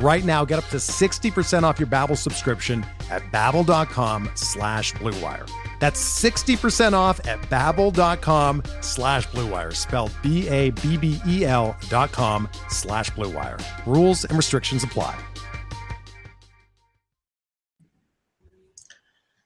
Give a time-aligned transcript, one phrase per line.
[0.00, 5.50] Right now, get up to 60% off your Babbel subscription at babbel.com slash bluewire.
[5.80, 13.60] That's 60% off at babbel.com slash bluewire, spelled B-A-B-B-E-L dot com slash bluewire.
[13.86, 15.18] Rules and restrictions apply.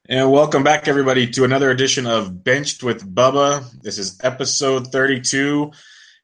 [0.08, 3.64] And welcome back, everybody, to another edition of Benched with Bubba.
[3.80, 5.70] This is episode 32.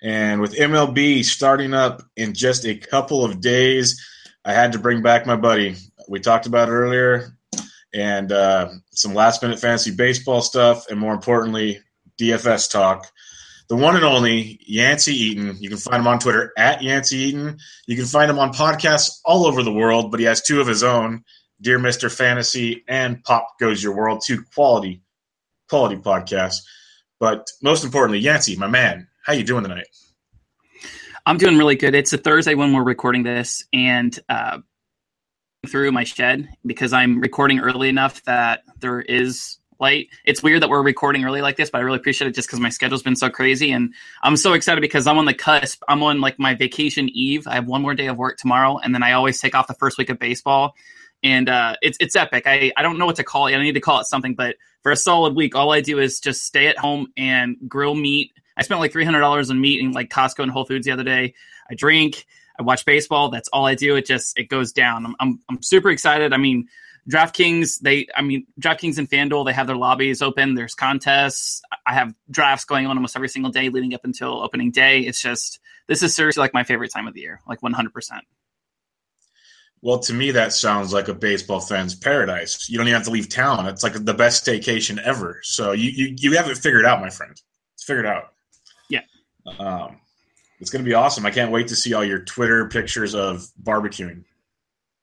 [0.03, 4.05] And with MLB starting up in just a couple of days,
[4.49, 5.77] I had to bring back my buddy.
[6.09, 7.37] We talked about it earlier,
[7.93, 11.81] and uh, some last minute fantasy baseball stuff, and more importantly,
[12.19, 13.07] DFS talk.
[13.69, 15.59] The one and only Yancey Eaton.
[15.61, 17.59] You can find him on Twitter at Yancey Eaton.
[17.87, 20.67] You can find him on podcasts all over the world, but he has two of
[20.67, 21.25] his own:
[21.61, 24.23] Dear Mister Fantasy and Pop Goes Your World.
[24.25, 25.03] Two quality,
[25.69, 26.63] quality podcasts.
[27.21, 29.89] But most importantly, Yancey, my man, how you doing tonight?
[31.29, 31.95] I'm doing really good.
[31.95, 34.61] It's a Thursday when we're recording this, and uh,
[35.67, 40.09] through my shed because I'm recording early enough that there is light.
[40.25, 42.61] It's weird that we're recording early like this, but I really appreciate it just because
[42.61, 45.83] my schedule's been so crazy, and I'm so excited because I'm on the cusp.
[45.87, 47.47] I'm on like my vacation eve.
[47.47, 49.75] I have one more day of work tomorrow, and then I always take off the
[49.75, 50.73] first week of baseball.
[51.23, 52.45] And uh, it's it's epic.
[52.47, 53.55] I, I don't know what to call it.
[53.55, 56.21] I need to call it something, but for a solid week, all I do is
[56.21, 59.81] just stay at home and grill meat I spent like three hundred dollars on meat
[59.81, 61.35] in like Costco and Whole Foods the other day.
[61.71, 62.27] I drink,
[62.59, 63.29] I watch baseball.
[63.31, 63.97] That's all I do.
[63.97, 65.07] It just it goes down.
[65.07, 66.33] I'm I'm, I'm super excited.
[66.33, 66.69] I mean,
[67.09, 70.55] DraftKings, they I mean DraftKings and FanDuel, they have their lobbies open.
[70.55, 71.63] There's contests.
[71.87, 75.01] I have drafts going on almost every single day leading up until opening day.
[75.01, 77.93] It's just this is seriously like my favorite time of the year, like 100.
[77.95, 78.25] percent
[79.81, 82.69] well, to me, that sounds like a baseball fan's paradise.
[82.69, 83.67] You don't even have to leave town.
[83.67, 85.41] It's like the best staycation ever.
[85.45, 87.41] So you you, you have it figured out, my friend.
[87.75, 88.35] It's figured out.
[89.59, 90.01] Um,
[90.61, 91.25] it's going to be awesome.
[91.25, 94.25] I can't wait to see all your Twitter pictures of barbecuing.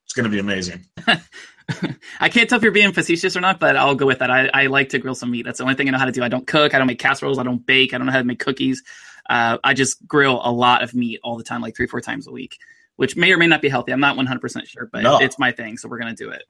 [0.04, 0.86] It's going to be amazing.
[2.20, 4.30] I can't tell if you're being facetious or not, but I'll go with that.
[4.30, 5.46] I, I, like to grill some meat.
[5.46, 6.24] That's the only thing I know how to do.
[6.24, 6.74] I don't cook.
[6.74, 7.40] I don't make casseroles.
[7.40, 7.94] I don't bake.
[7.94, 8.84] I don't know how to make cookies.
[9.28, 12.28] Uh, I just grill a lot of meat all the time, like three, four times
[12.28, 12.58] a week,
[12.98, 13.92] which may or may not be healthy.
[13.94, 15.20] I'm not 100% sure, but no.
[15.20, 15.78] it's my thing.
[15.78, 16.44] So we're going to do it.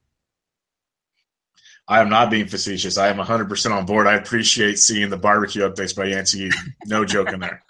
[1.87, 2.97] I am not being facetious.
[2.97, 4.07] I am 100% on board.
[4.07, 6.49] I appreciate seeing the barbecue updates by Yancey.
[6.87, 7.63] No joke in there.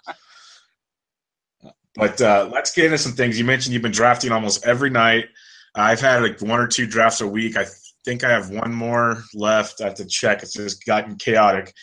[1.94, 3.38] But uh, let's get into some things.
[3.38, 5.26] You mentioned you've been drafting almost every night.
[5.74, 7.56] I've had like one or two drafts a week.
[7.56, 7.66] I
[8.04, 9.80] think I have one more left.
[9.80, 10.42] I have to check.
[10.42, 11.74] It's just gotten chaotic.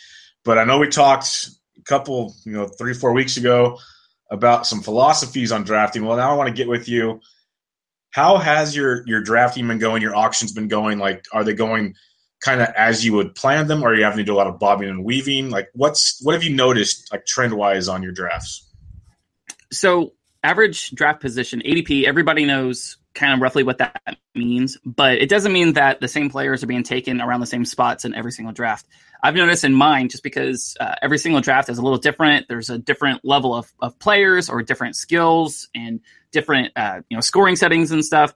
[0.44, 3.78] But I know we talked a couple, you know, three, four weeks ago
[4.30, 6.04] about some philosophies on drafting.
[6.04, 7.20] Well, now I want to get with you.
[8.10, 10.02] How has your your drafting been going?
[10.02, 10.98] Your auctions been going?
[10.98, 11.94] Like, are they going–
[12.44, 14.46] kind of as you would plan them, or are you having to do a lot
[14.46, 15.50] of bobbing and weaving?
[15.50, 18.68] Like, what's what have you noticed like trend wise on your drafts?
[19.72, 20.12] So,
[20.42, 25.52] average draft position ADP, everybody knows kind of roughly what that means, but it doesn't
[25.52, 28.52] mean that the same players are being taken around the same spots in every single
[28.52, 28.86] draft.
[29.22, 32.46] I've noticed in mine just because uh, every single draft is a little different.
[32.48, 36.00] There's a different level of, of players or different skills and
[36.30, 38.34] different uh, you know scoring settings and stuff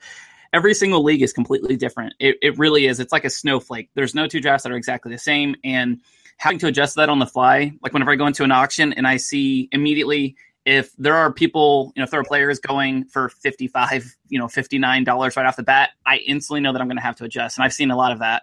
[0.53, 2.15] every single league is completely different.
[2.19, 3.01] It, it really is.
[3.01, 3.91] It's like a snowflake.
[3.95, 5.57] There's no two drafts that are exactly the same.
[5.65, 6.01] And
[6.37, 9.07] having to adjust that on the fly, like whenever I go into an auction and
[9.07, 13.31] I see immediately if there are people, you know, if there are players going for
[13.31, 17.03] 55, you know, $59 right off the bat, I instantly know that I'm going to
[17.03, 17.56] have to adjust.
[17.56, 18.43] And I've seen a lot of that.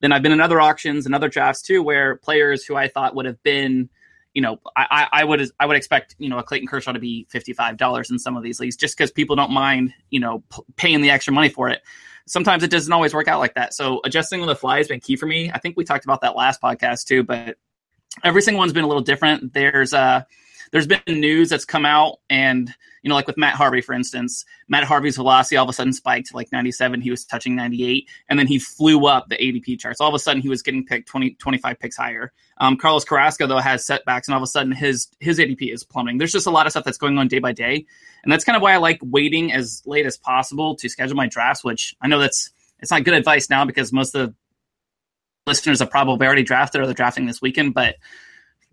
[0.00, 3.14] Then I've been in other auctions and other drafts too, where players who I thought
[3.14, 3.90] would have been–
[4.34, 7.26] you know, I, I would I would expect you know a Clayton Kershaw to be
[7.30, 10.42] fifty five dollars in some of these leagues just because people don't mind you know
[10.52, 11.82] p- paying the extra money for it.
[12.26, 13.74] Sometimes it doesn't always work out like that.
[13.74, 15.50] So adjusting on the fly has been key for me.
[15.52, 17.56] I think we talked about that last podcast too, but
[18.24, 19.52] every single one's been a little different.
[19.52, 20.24] There's uh
[20.72, 22.72] there's been news that's come out and
[23.02, 25.92] you know like with Matt Harvey for instance, Matt Harvey's velocity all of a sudden
[25.92, 29.78] spiked to like 97, he was touching 98 and then he flew up the ADP
[29.78, 30.00] charts.
[30.00, 32.32] All of a sudden he was getting picked 20 25 picks higher.
[32.58, 35.84] Um, Carlos Carrasco though has setbacks and all of a sudden his his ADP is
[35.84, 36.18] plummeting.
[36.18, 37.86] There's just a lot of stuff that's going on day by day.
[38.22, 41.26] And that's kind of why I like waiting as late as possible to schedule my
[41.26, 42.50] drafts, which I know that's
[42.80, 44.34] it's not good advice now because most of the
[45.46, 47.96] listeners have probably already drafted or they're drafting this weekend, but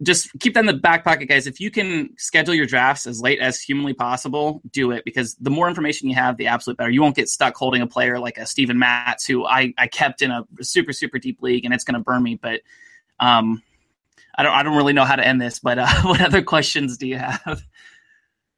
[0.04, 1.48] just keep that in the back pocket, guys.
[1.48, 5.50] If you can schedule your drafts as late as humanly possible, do it because the
[5.50, 6.90] more information you have, the absolute better.
[6.90, 10.22] You won't get stuck holding a player like a Steven Matz, who I, I kept
[10.22, 12.36] in a super, super deep league and it's going to burn me.
[12.36, 12.62] But
[13.20, 13.62] um,
[14.36, 15.60] I don't I don't really know how to end this.
[15.60, 17.64] But uh, what other questions do you have?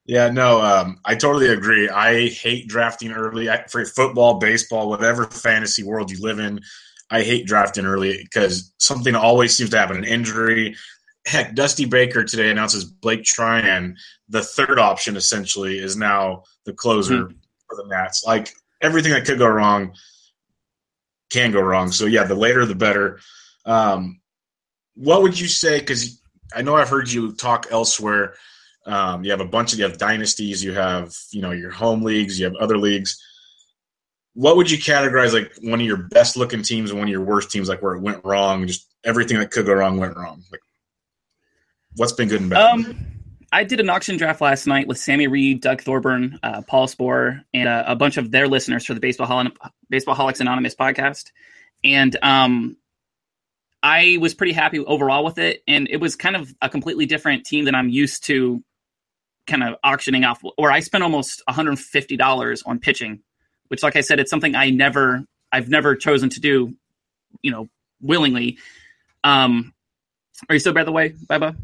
[0.06, 1.88] Yeah, no, um, I totally agree.
[1.90, 6.60] I hate drafting early I, for football, baseball, whatever fantasy world you live in.
[7.10, 10.76] I hate drafting early because something always seems to happen an injury.
[11.26, 13.96] Heck, Dusty Baker today announces Blake Treinen,
[14.30, 17.38] the third option essentially, is now the closer mm-hmm.
[17.68, 18.24] for the Nats.
[18.26, 19.94] Like everything that could go wrong
[21.30, 21.92] can go wrong.
[21.92, 23.20] So, yeah, the later the better.
[23.66, 24.20] Um,
[24.96, 25.80] what would you say?
[25.80, 26.22] Because
[26.56, 28.36] I know I've heard you talk elsewhere.
[28.86, 32.04] Um, you have a bunch of you have dynasties, you have you know your home
[32.04, 33.18] leagues, you have other leagues
[34.34, 37.24] what would you categorize like one of your best looking teams and one of your
[37.24, 38.66] worst teams, like where it went wrong?
[38.66, 40.44] Just everything that could go wrong went wrong.
[40.52, 40.62] Like,
[41.96, 42.74] what's been good and bad?
[42.74, 43.06] Um,
[43.52, 47.44] I did an auction draft last night with Sammy Reed, Doug Thorburn, uh, Paul Sporer,
[47.54, 51.32] and uh, a bunch of their listeners for the Baseball Hol- Baseballholics Anonymous podcast.
[51.84, 52.78] And um,
[53.84, 55.62] I was pretty happy overall with it.
[55.68, 58.64] And it was kind of a completely different team than I'm used to
[59.46, 63.22] kind of auctioning off, or I spent almost $150 on pitching
[63.74, 66.76] which, like I said, it's something I never, I've never chosen to do,
[67.42, 67.70] you know,
[68.02, 68.60] willingly.
[69.24, 69.74] Um,
[70.48, 71.56] are you still by the way, Bubba?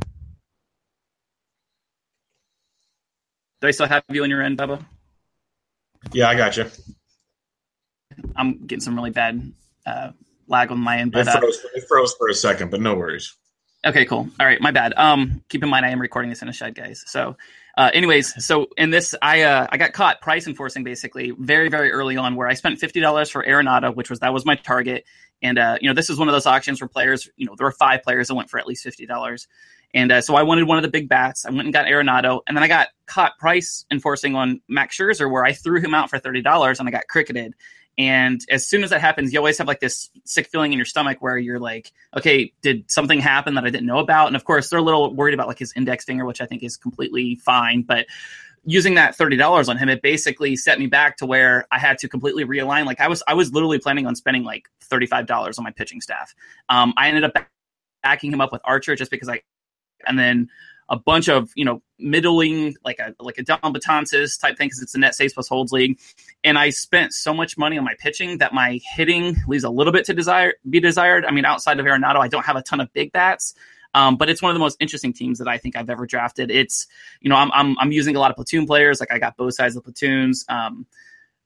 [3.62, 4.84] Do I still have you on your end, Bubba?
[6.12, 6.66] Yeah, I got you.
[8.36, 9.52] I'm getting some really bad
[9.86, 10.12] uh,
[10.48, 11.12] lag on my end.
[11.12, 13.36] But, it, uh, froze, it froze for a second, but no worries.
[13.86, 14.30] Okay, cool.
[14.40, 14.94] All right, my bad.
[14.98, 17.04] Um, keep in mind I am recording this in a shed, guys.
[17.08, 17.38] So
[17.78, 21.92] uh, anyways, so in this, I uh, I got caught price enforcing basically very very
[21.92, 25.06] early on, where I spent fifty dollars for Arenado, which was that was my target,
[25.42, 27.66] and uh, you know this is one of those auctions where players, you know, there
[27.66, 29.48] were five players that went for at least fifty dollars,
[29.94, 31.46] and uh, so I wanted one of the big bats.
[31.46, 35.30] I went and got Arenado, and then I got caught price enforcing on Max Scherzer,
[35.32, 37.54] where I threw him out for thirty dollars, and I got cricketed.
[37.98, 40.86] And as soon as that happens, you always have like this sick feeling in your
[40.86, 44.28] stomach where you're like, okay, did something happen that I didn't know about?
[44.28, 46.64] And of course, they're a little worried about like his index finger, which I think
[46.64, 47.82] is completely fine.
[47.82, 48.06] But
[48.64, 52.08] using that $30 on him, it basically set me back to where I had to
[52.08, 52.86] completely realign.
[52.86, 56.34] Like I was, I was literally planning on spending like $35 on my pitching staff.
[56.70, 57.34] Um, I ended up
[58.02, 59.42] backing him up with Archer just because I,
[60.08, 60.50] and then
[60.90, 64.96] a bunch of you know middling like a like a Betances type thing because it's
[64.96, 66.00] a net saves plus holds league,
[66.44, 69.94] and I spent so much money on my pitching that my hitting leaves a little
[69.94, 71.26] bit to desire be desired.
[71.26, 73.54] I mean, outside of Arenado, I don't have a ton of big bats.
[73.96, 76.52] Um, but it's one of the most interesting teams that I think I've ever drafted.
[76.52, 76.88] It's
[77.22, 79.00] you know I'm I'm, I'm using a lot of platoon players.
[79.00, 80.46] Like I got both sides of the platoons.
[80.48, 80.86] Um,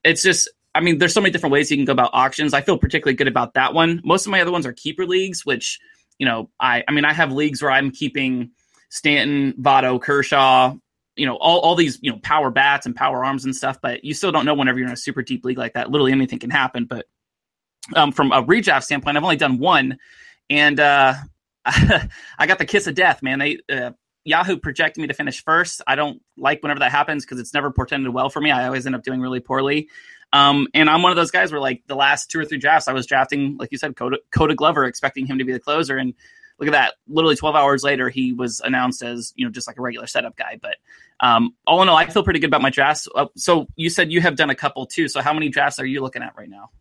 [0.03, 2.53] it's just I mean, there's so many different ways you can go about auctions.
[2.53, 4.01] I feel particularly good about that one.
[4.03, 5.79] Most of my other ones are keeper leagues, which
[6.19, 8.51] you know I I mean I have leagues where I'm keeping
[8.89, 10.75] Stanton, Votto, Kershaw,
[11.15, 14.03] you know, all, all these, you know, power bats and power arms and stuff, but
[14.03, 15.89] you still don't know whenever you're in a super deep league like that.
[15.89, 16.85] Literally anything can happen.
[16.85, 17.05] But
[17.95, 19.97] um, from a redraft standpoint, I've only done one.
[20.49, 21.15] And uh,
[21.65, 23.39] I got the kiss of death, man.
[23.39, 23.91] They uh,
[24.25, 25.81] Yahoo projected me to finish first.
[25.85, 28.51] I don't like whenever that happens because it's never portended well for me.
[28.51, 29.89] I always end up doing really poorly.
[30.33, 32.87] Um, and I'm one of those guys where like the last two or three drafts,
[32.87, 35.95] I was drafting, like you said, Koda, Koda Glover, expecting him to be the closer.
[35.97, 36.15] And
[36.59, 36.95] look at that.
[37.07, 40.35] Literally 12 hours later, he was announced as, you know, just like a regular setup
[40.35, 40.59] guy.
[40.59, 40.77] But
[41.19, 43.07] um, all in all, I feel pretty good about my drafts.
[43.13, 45.07] Uh, so you said you have done a couple too.
[45.07, 46.71] So how many drafts are you looking at right now?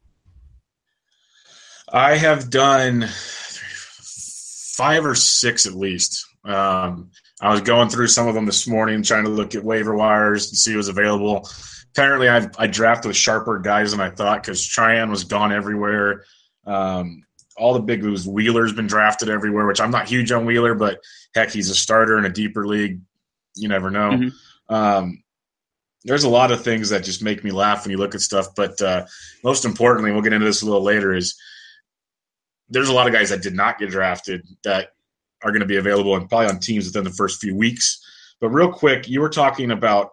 [1.92, 3.06] I have done
[4.72, 6.26] five or six at least.
[6.42, 7.10] Um,
[7.42, 10.48] I was going through some of them this morning, trying to look at waiver wires
[10.48, 11.48] and see what's available.
[11.90, 16.24] Apparently, I, I drafted with sharper guys than I thought because Treinen was gone everywhere.
[16.64, 17.24] Um,
[17.56, 18.26] all the big moves.
[18.26, 21.00] Wheeler's been drafted everywhere, which I'm not huge on Wheeler, but
[21.34, 23.00] heck, he's a starter in a deeper league.
[23.56, 24.10] You never know.
[24.10, 24.74] Mm-hmm.
[24.74, 25.22] Um,
[26.04, 28.54] there's a lot of things that just make me laugh when you look at stuff.
[28.56, 29.06] But uh,
[29.44, 31.34] most importantly, we'll get into this a little later, is
[32.68, 34.90] there's a lot of guys that did not get drafted that
[35.44, 38.00] are going to be available and probably on teams within the first few weeks.
[38.40, 40.10] But real quick, you were talking about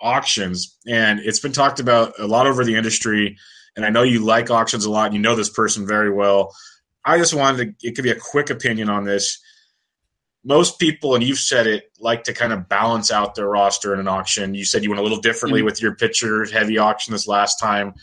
[0.00, 3.36] auctions, and it's been talked about a lot over the industry.
[3.76, 5.06] And I know you like auctions a lot.
[5.06, 6.54] And you know this person very well.
[7.04, 9.38] I just wanted to, it could be a quick opinion on this.
[10.46, 13.98] most people, and you've said it, like to kind of balance out their roster in
[13.98, 14.54] an auction.
[14.54, 15.66] You said you went a little differently mm-hmm.
[15.66, 17.94] with your pitcher heavy auction this last time.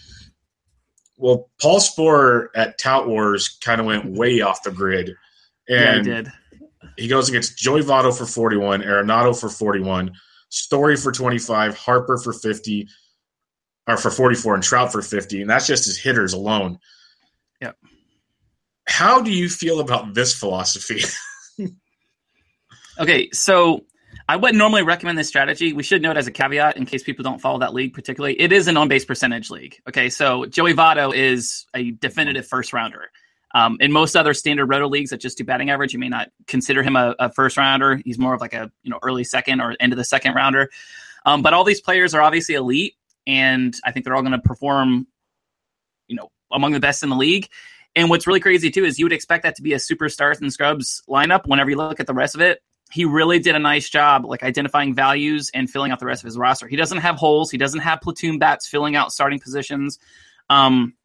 [1.18, 5.16] Well, Paul Sporer at Tout Wars kind of went way off the grid.
[5.70, 6.24] And yeah,
[6.98, 10.12] he goes against Joey Votto for 41, Arenado for 41,
[10.50, 12.88] Story for 25, Harper for 50,
[13.88, 15.42] or for 44, and Trout for 50.
[15.42, 16.80] And that's just his hitters alone.
[17.62, 17.78] Yep.
[18.88, 21.02] How do you feel about this philosophy?
[23.00, 23.86] okay, so
[24.28, 25.74] I wouldn't normally recommend this strategy.
[25.74, 28.52] We should note as a caveat in case people don't follow that league particularly, it
[28.52, 29.78] is an on base percentage league.
[29.88, 33.10] Okay, so Joey Votto is a definitive first rounder.
[33.56, 36.30] Um, in most other standard roto leagues that just do batting average, you may not
[36.48, 38.02] consider him a, a, first rounder.
[38.04, 40.72] He's more of like a you know early second or end of the second rounder.
[41.26, 42.96] Um, but all these players are obviously elite,
[43.28, 45.08] and I think they're all going to perform,
[46.08, 47.48] you know, among the best in the league.
[47.96, 50.52] And what's really crazy too is you would expect that to be a superstars and
[50.52, 51.46] scrubs lineup.
[51.46, 54.44] Whenever you look at the rest of it, he really did a nice job like
[54.44, 56.68] identifying values and filling out the rest of his roster.
[56.68, 57.52] He doesn't have holes.
[57.52, 60.00] He doesn't have platoon bats filling out starting positions.
[60.50, 60.96] Um,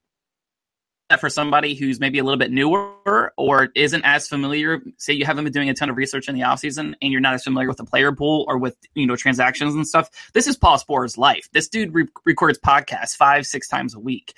[1.17, 5.45] for somebody who's maybe a little bit newer or isn't as familiar, say you haven't
[5.45, 7.79] been doing a ton of research in the offseason and you're not as familiar with
[7.79, 11.49] the player pool or with, you know, transactions and stuff, this is Paul Sporer's life.
[11.53, 14.35] This dude re- records podcasts five, six times a week.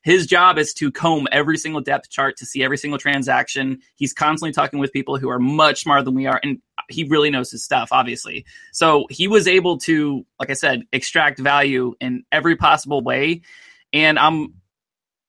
[0.00, 3.80] His job is to comb every single depth chart to see every single transaction.
[3.96, 7.30] He's constantly talking with people who are much smarter than we are, and he really
[7.30, 8.44] knows his stuff, obviously.
[8.72, 13.40] So he was able to, like I said, extract value in every possible way.
[13.94, 14.52] And I'm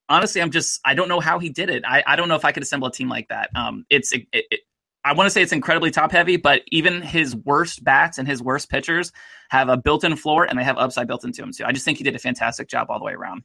[0.10, 1.84] honestly, I'm just, I don't know how he did it.
[1.86, 3.50] I, I don't know if I could assemble a team like that.
[3.56, 4.62] Um, it's, it, it,
[5.04, 8.42] I want to say it's incredibly top heavy, but even his worst bats and his
[8.42, 9.12] worst pitchers
[9.50, 11.64] have a built in floor and they have upside built into them too.
[11.64, 13.44] I just think he did a fantastic job all the way around.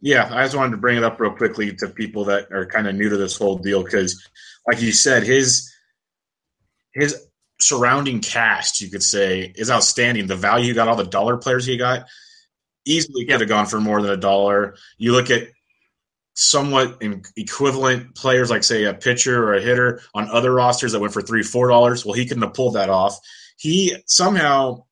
[0.00, 2.86] Yeah, I just wanted to bring it up real quickly to people that are kind
[2.86, 4.28] of new to this whole deal because,
[4.66, 5.72] like you said, his
[6.92, 7.26] his
[7.60, 10.26] surrounding cast, you could say, is outstanding.
[10.26, 12.06] The value he got, all the dollar players he got,
[12.86, 14.76] easily could have gone for more than a dollar.
[14.96, 15.48] You look at
[16.34, 17.02] somewhat
[17.36, 21.22] equivalent players, like say a pitcher or a hitter on other rosters that went for
[21.22, 22.04] three, four dollars.
[22.04, 23.18] Well, he couldn't have pulled that off.
[23.58, 24.84] He somehow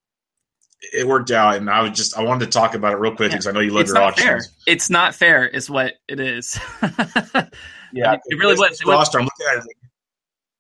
[0.93, 3.31] it worked out, and I was just I wanted to talk about it real quick
[3.31, 3.51] because yeah.
[3.51, 4.27] I know you love your auctions.
[4.27, 4.41] Fair.
[4.67, 6.59] It's not fair, is what it is.
[6.83, 8.81] yeah, it, it really was.
[8.81, 9.65] It roster, I'm looking at it.
[9.67, 9.77] Like,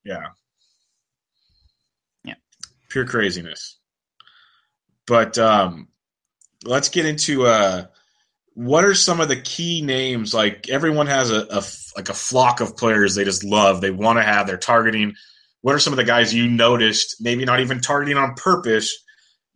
[0.04, 0.26] yeah,
[2.24, 2.34] yeah,
[2.88, 3.78] pure craziness.
[5.06, 5.88] But um,
[6.64, 7.86] let's get into uh,
[8.54, 10.32] what are some of the key names?
[10.32, 11.62] Like everyone has a, a
[11.96, 15.14] like a flock of players they just love, they want to have, they're targeting.
[15.60, 18.96] What are some of the guys you noticed, maybe not even targeting on purpose,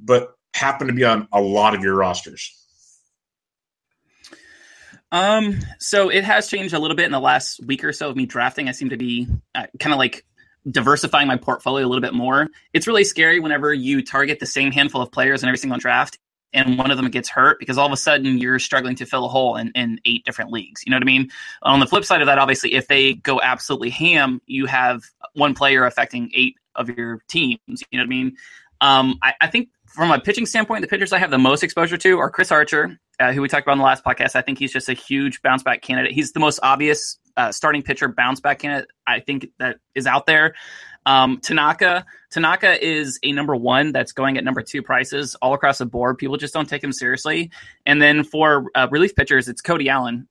[0.01, 2.55] but happen to be on a lot of your rosters?
[5.11, 8.17] Um, so it has changed a little bit in the last week or so of
[8.17, 8.69] me drafting.
[8.69, 10.25] I seem to be uh, kind of like
[10.71, 12.49] diversifying my portfolio a little bit more.
[12.73, 16.19] It's really scary whenever you target the same handful of players in every single draft
[16.53, 19.25] and one of them gets hurt because all of a sudden you're struggling to fill
[19.25, 20.83] a hole in, in eight different leagues.
[20.85, 21.31] You know what I mean?
[21.63, 25.03] On the flip side of that, obviously, if they go absolutely ham, you have
[25.35, 27.61] one player affecting eight of your teams.
[27.91, 28.37] You know what I mean?
[28.81, 31.97] Um, I, I, think from a pitching standpoint, the pitchers I have the most exposure
[31.97, 34.37] to are Chris Archer, uh, who we talked about in the last podcast.
[34.37, 36.13] I think he's just a huge bounce back candidate.
[36.13, 40.27] He's the most obvious uh, starting pitcher bounce back candidate I think that is out
[40.27, 40.55] there.
[41.09, 45.79] Um, Tanaka, Tanaka is a number one that's going at number two prices all across
[45.79, 46.19] the board.
[46.19, 47.51] People just don't take him seriously.
[47.87, 50.29] And then for uh, relief pitchers, it's Cody Allen.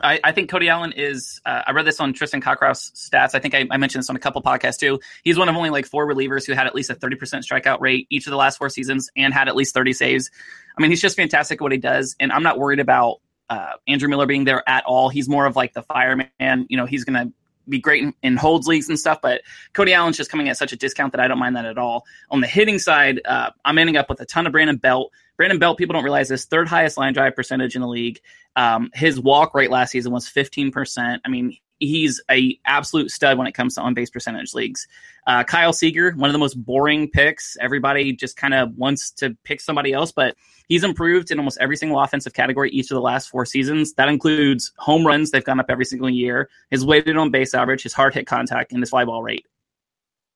[0.00, 1.40] I, I, think Cody Allen is.
[1.44, 3.34] Uh, I read this on Tristan Cockcroft's stats.
[3.34, 5.00] I think I, I, mentioned this on a couple podcasts too.
[5.24, 8.06] He's one of only like four relievers who had at least a 30% strikeout rate
[8.10, 10.30] each of the last four seasons and had at least 30 saves.
[10.76, 12.14] I mean, he's just fantastic at what he does.
[12.20, 13.16] And I'm not worried about
[13.50, 15.08] uh, Andrew Miller being there at all.
[15.08, 16.28] He's more of like the fireman.
[16.38, 17.32] You know, he's going to
[17.68, 20.72] be great in, in, holds leagues and stuff, but Cody Allen's just coming at such
[20.72, 22.04] a discount that I don't mind that at all.
[22.30, 25.12] On the hitting side, uh, I'm ending up with a ton of Brandon Belt.
[25.36, 28.20] Brandon Belt, people don't realize this, third highest line drive percentage in the league.
[28.56, 31.20] Um, his walk rate last season was 15%.
[31.24, 34.86] I mean, he's a absolute stud when it comes to on base percentage leagues.
[35.26, 37.56] Uh, Kyle Seager, one of the most boring picks.
[37.60, 40.36] Everybody just kind of wants to pick somebody else, but
[40.68, 43.94] he's improved in almost every single offensive category each of the last four seasons.
[43.94, 46.48] That includes home runs; they've gone up every single year.
[46.70, 49.46] His weighted on base average, his hard hit contact, and his fly ball rate.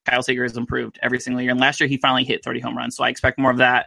[0.05, 2.77] Kyle Seager has improved every single year, and last year he finally hit 30 home
[2.77, 2.97] runs.
[2.97, 3.87] So I expect more of that.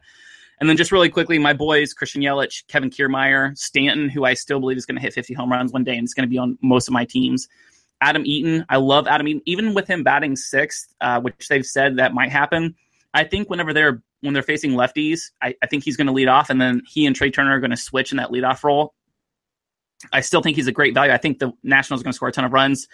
[0.59, 4.59] And then just really quickly, my boys, Christian Yelich, Kevin Kiermaier, Stanton, who I still
[4.59, 6.37] believe is going to hit 50 home runs one day and is going to be
[6.37, 7.47] on most of my teams.
[8.01, 9.41] Adam Eaton, I love Adam Eaton.
[9.45, 12.75] Even with him batting sixth, uh, which they've said that might happen,
[13.13, 16.27] I think whenever they're when they're facing lefties, I, I think he's going to lead
[16.27, 18.93] off, and then he and Trea Turner are going to switch in that leadoff role.
[20.11, 21.13] I still think he's a great value.
[21.13, 22.87] I think the Nationals are going to score a ton of runs.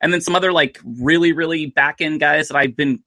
[0.00, 3.02] And then some other like really, really back end guys that I've been,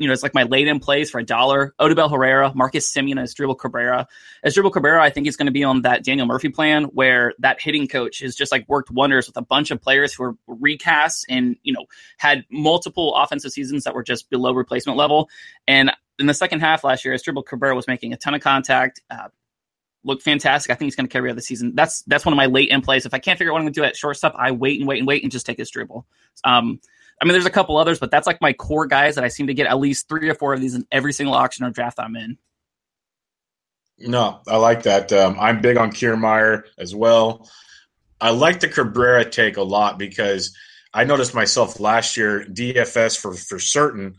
[0.00, 1.74] you know, it's like my late in plays for a dollar.
[1.78, 4.08] Odubel Herrera, Marcus Semien, Asdrubal Cabrera.
[4.44, 7.60] Asdrubal Cabrera, I think he's going to be on that Daniel Murphy plan where that
[7.60, 11.24] hitting coach has just like worked wonders with a bunch of players who are recasts
[11.28, 11.84] and, you know,
[12.16, 15.28] had multiple offensive seasons that were just below replacement level.
[15.68, 19.02] And in the second half last year, Asdrubal Cabrera was making a ton of contact.
[19.10, 19.28] Uh,
[20.02, 20.70] looked fantastic.
[20.70, 21.74] I think he's going to carry out the season.
[21.74, 23.04] That's that's one of my late in plays.
[23.04, 24.88] If I can't figure out what I'm going to do at shortstop, I wait and
[24.88, 26.04] wait and wait and just take Asdrubal.
[26.42, 26.80] Um,
[27.20, 29.48] I mean, there's a couple others, but that's like my core guys that I seem
[29.48, 32.00] to get at least three or four of these in every single auction or draft
[32.00, 32.38] I'm in.
[33.98, 35.12] No, I like that.
[35.12, 37.50] Um, I'm big on Kiermaier as well.
[38.20, 40.56] I like the Cabrera take a lot because
[40.94, 44.16] I noticed myself last year DFS for for certain,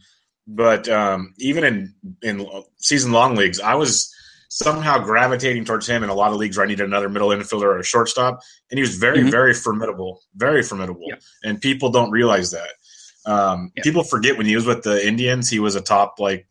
[0.47, 4.13] but um, even in in season long leagues, I was
[4.49, 7.63] somehow gravitating towards him in a lot of leagues where I needed another middle infielder
[7.63, 9.29] or a shortstop, and he was very, mm-hmm.
[9.29, 11.15] very formidable, very formidable, yeah.
[11.43, 12.69] and people don't realize that.
[13.25, 13.83] Um, yeah.
[13.83, 16.47] People forget when he was with the Indians, he was a top like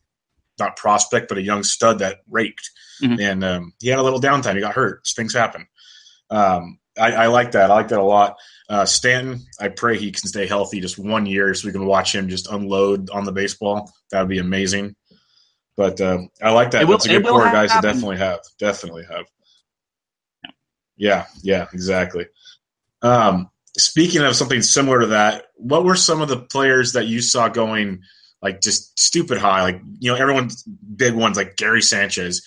[0.59, 2.69] not prospect, but a young stud that raked,
[3.01, 3.19] mm-hmm.
[3.19, 4.55] and um, he had a little downtime.
[4.55, 5.05] He got hurt.
[5.07, 5.67] Things happen.
[6.29, 7.71] Um, I, I, like that.
[7.71, 8.37] I like that a lot.
[8.69, 12.13] Uh, Stanton, I pray he can stay healthy just one year so we can watch
[12.13, 13.91] him just unload on the baseball.
[14.11, 14.95] That would be amazing.
[15.75, 16.87] But uh, I like that.
[16.87, 18.39] Will, That's a good core guys to definitely have.
[18.59, 19.25] Definitely have.
[20.95, 22.27] Yeah, yeah, exactly.
[23.01, 27.21] Um, speaking of something similar to that, what were some of the players that you
[27.21, 28.01] saw going
[28.41, 29.63] like just stupid high?
[29.63, 32.45] Like you know, everyone's big ones like Gary Sanchez.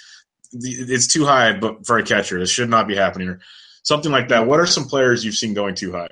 [0.52, 3.28] It's too high, but for a catcher, this should not be happening.
[3.28, 3.40] Or
[3.84, 4.46] something like that.
[4.46, 6.08] What are some players you've seen going too high?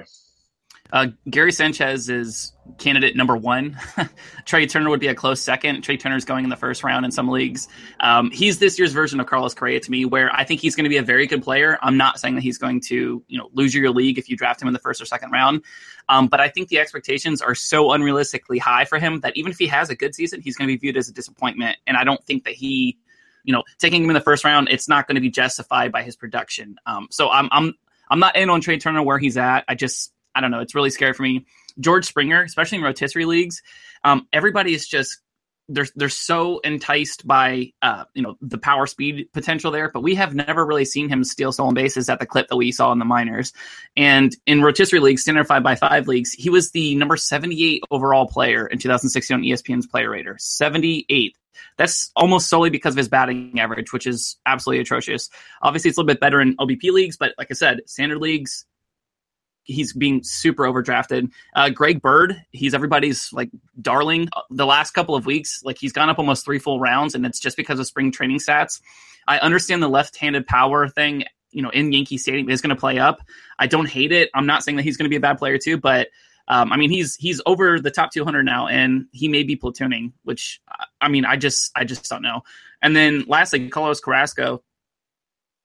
[0.93, 3.79] Uh, Gary Sanchez is candidate number one.
[4.45, 5.81] Trea Turner would be a close second.
[5.81, 7.67] Trea Turner's going in the first round in some leagues.
[8.01, 10.85] Um, he's this year's version of Carlos Correa to me, where I think he's going
[10.85, 11.79] to be a very good player.
[11.81, 14.61] I'm not saying that he's going to, you know, lose your league if you draft
[14.61, 15.63] him in the first or second round.
[16.11, 19.59] Um, but I think the expectations are so unrealistically high for him that even if
[19.59, 21.79] he has a good season, he's going to be viewed as a disappointment.
[21.87, 22.99] And I don't think that he,
[23.45, 26.03] you know, taking him in the first round, it's not going to be justified by
[26.03, 26.77] his production.
[26.85, 27.73] Um, so I'm, I'm,
[28.11, 29.65] I'm not in on Trea Turner where he's at.
[29.69, 30.61] I just I don't know.
[30.61, 31.47] It's really scary for me.
[31.81, 33.63] George Springer, especially in rotisserie leagues,
[34.05, 35.21] um, everybody is just
[35.69, 40.15] they're they're so enticed by uh, you know the power speed potential there, but we
[40.15, 42.99] have never really seen him steal stolen bases at the clip that we saw in
[42.99, 43.53] the minors.
[43.97, 47.85] And in rotisserie leagues, standard five by five leagues, he was the number seventy eight
[47.91, 51.39] overall player in 2016 on ESPN's Player Rater, seventy eighth.
[51.79, 55.31] That's almost solely because of his batting average, which is absolutely atrocious.
[55.63, 58.67] Obviously, it's a little bit better in OBP leagues, but like I said, standard leagues,
[59.65, 61.31] he's being super overdrafted.
[61.55, 64.29] Uh, Greg Bird, he's everybody's like darling.
[64.51, 67.41] The last couple of weeks, like he's gone up almost three full rounds, and it's
[67.41, 68.81] just because of spring training stats.
[69.27, 72.99] I understand the left-handed power thing, you know, in Yankee Stadium is going to play
[72.99, 73.21] up.
[73.59, 74.31] I don't hate it.
[74.35, 76.09] I'm not saying that he's going to be a bad player too, but
[76.49, 80.13] um, I mean, he's he's over the top 200 now, and he may be platooning,
[80.25, 80.61] which
[81.01, 82.43] I mean, I just I just don't know.
[82.81, 84.63] And then lastly, Carlos Carrasco.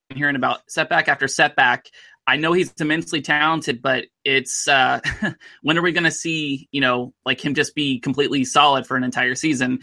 [0.09, 1.87] I'm hearing about setback after setback.
[2.27, 4.99] I know he's immensely talented, but it's uh,
[5.61, 8.97] when are we going to see you know like him just be completely solid for
[8.97, 9.79] an entire season?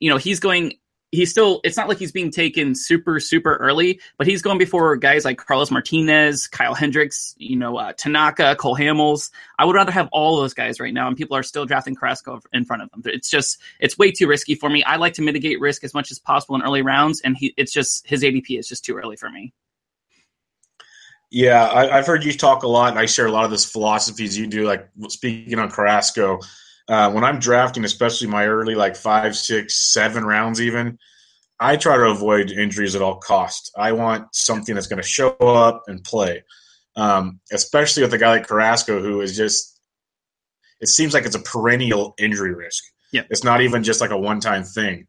[0.00, 0.74] You know, he's going.
[1.14, 1.60] He's still.
[1.62, 5.36] It's not like he's being taken super super early, but he's going before guys like
[5.36, 9.30] Carlos Martinez, Kyle Hendricks, you know, uh, Tanaka, Cole Hamels.
[9.58, 12.40] I would rather have all those guys right now, and people are still drafting Carrasco
[12.54, 13.02] in front of them.
[13.04, 14.82] It's just it's way too risky for me.
[14.84, 17.72] I like to mitigate risk as much as possible in early rounds, and he it's
[17.74, 19.52] just his ADP is just too early for me.
[21.32, 23.64] Yeah, I, have heard you talk a lot, and I share a lot of those
[23.64, 24.66] philosophies you do.
[24.66, 26.40] Like speaking on Carrasco,
[26.88, 30.98] uh, when I'm drafting, especially my early like five, six, seven rounds, even
[31.58, 33.72] I try to avoid injuries at all costs.
[33.78, 36.44] I want something that's going to show up and play,
[36.96, 39.80] um, especially with a guy like Carrasco, who is just.
[40.82, 42.84] It seems like it's a perennial injury risk.
[43.10, 45.06] Yeah, it's not even just like a one-time thing.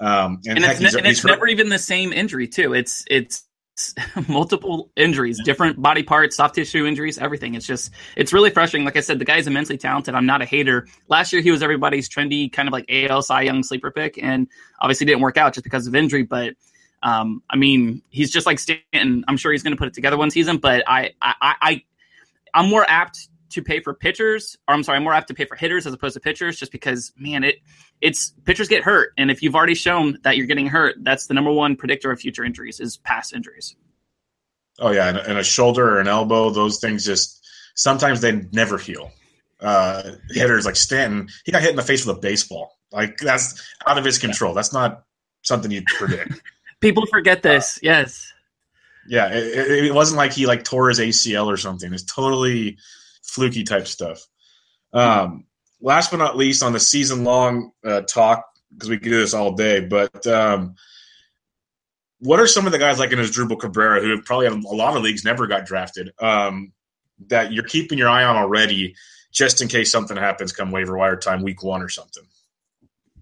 [0.00, 2.74] Um, and, and, heck, it's, and it's never even the same injury too.
[2.74, 3.44] It's it's
[4.28, 7.54] multiple injuries, different body parts, soft tissue injuries, everything.
[7.54, 8.84] It's just, it's really frustrating.
[8.84, 10.14] Like I said, the guy's immensely talented.
[10.14, 10.86] I'm not a hater.
[11.08, 14.48] Last year, he was everybody's trendy kind of like AL Cy Young sleeper pick, and
[14.80, 16.22] obviously didn't work out just because of injury.
[16.22, 16.54] But
[17.02, 19.24] um, I mean, he's just like Stanton.
[19.26, 21.82] I'm sure he's going to put it together one season, but I, I, I,
[22.54, 25.44] I'm more apt to pay for pitchers, or I'm sorry, I'm more apt to pay
[25.44, 27.56] for hitters as opposed to pitchers, just because, man, it
[28.00, 31.34] it's pitchers get hurt, and if you've already shown that you're getting hurt, that's the
[31.34, 33.76] number one predictor of future injuries is past injuries.
[34.78, 38.78] Oh yeah, and, and a shoulder or an elbow, those things just sometimes they never
[38.78, 39.12] heal.
[39.60, 42.78] Uh, hitters like Stanton, he got hit in the face with a baseball.
[42.90, 44.54] Like that's out of his control.
[44.54, 45.04] That's not
[45.42, 46.40] something you predict.
[46.80, 47.76] People forget this.
[47.76, 48.32] Uh, yes.
[49.06, 51.92] Yeah, it, it, wasn't like he like tore his ACL or something.
[51.92, 52.78] It's totally
[53.22, 54.26] fluky type stuff.
[54.92, 55.46] Um,
[55.80, 59.34] last but not least, on the season long uh, talk because we could do this
[59.34, 60.74] all day, but um,
[62.20, 64.96] what are some of the guys like in Asdrubal Cabrera who have probably a lot
[64.96, 66.72] of leagues never got drafted um,
[67.28, 68.94] that you're keeping your eye on already,
[69.32, 72.22] just in case something happens come waiver wire time, week one or something?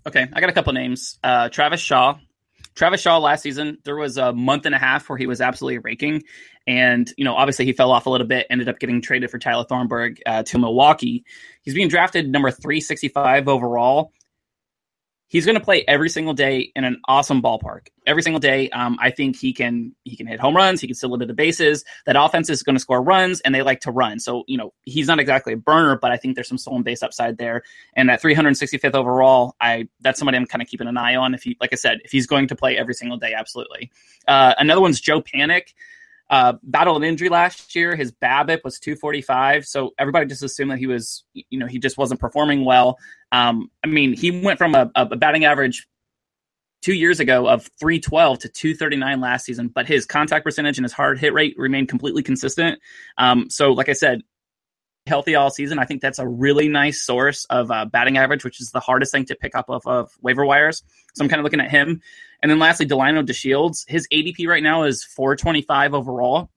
[0.06, 1.18] Okay, I got a couple names.
[1.22, 2.18] Uh, Travis Shaw.
[2.80, 5.76] Travis Shaw last season, there was a month and a half where he was absolutely
[5.80, 6.22] raking.
[6.66, 9.38] And, you know, obviously he fell off a little bit, ended up getting traded for
[9.38, 11.22] Tyler Thornburg uh, to Milwaukee.
[11.60, 14.14] He's being drafted number 365 overall
[15.30, 17.86] he's going to play every single day in an awesome ballpark.
[18.04, 20.80] Every single day, um, I think he can he can hit home runs.
[20.80, 21.84] He can a bit of bases.
[22.04, 24.18] That offense is going to score runs, and they like to run.
[24.18, 27.02] So you know he's not exactly a burner, but I think there's some stolen base
[27.02, 27.62] upside there.
[27.94, 31.32] And at 365th overall, I that's somebody I'm kind of keeping an eye on.
[31.34, 33.90] If he, like I said, if he's going to play every single day, absolutely.
[34.26, 35.72] Uh, another one's Joe Panik.
[36.30, 37.96] Uh, battled an injury last year.
[37.96, 41.98] His BABIP was 245, so everybody just assumed that he was, you know, he just
[41.98, 42.98] wasn't performing well.
[43.32, 45.88] Um, I mean, he went from a, a batting average
[46.82, 50.92] two years ago of 312 to 239 last season, but his contact percentage and his
[50.92, 52.78] hard hit rate remained completely consistent.
[53.18, 54.22] Um, so, like I said,
[55.06, 55.78] healthy all season.
[55.78, 59.12] I think that's a really nice source of uh, batting average, which is the hardest
[59.12, 60.82] thing to pick up off of waiver wires.
[61.14, 62.00] So I'm kind of looking at him.
[62.42, 63.84] And then lastly, Delino DeShields.
[63.86, 66.50] His ADP right now is 425 overall.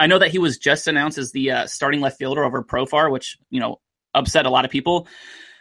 [0.00, 3.10] I know that he was just announced as the uh, starting left fielder over Profar,
[3.10, 3.80] which you know
[4.14, 5.06] upset a lot of people.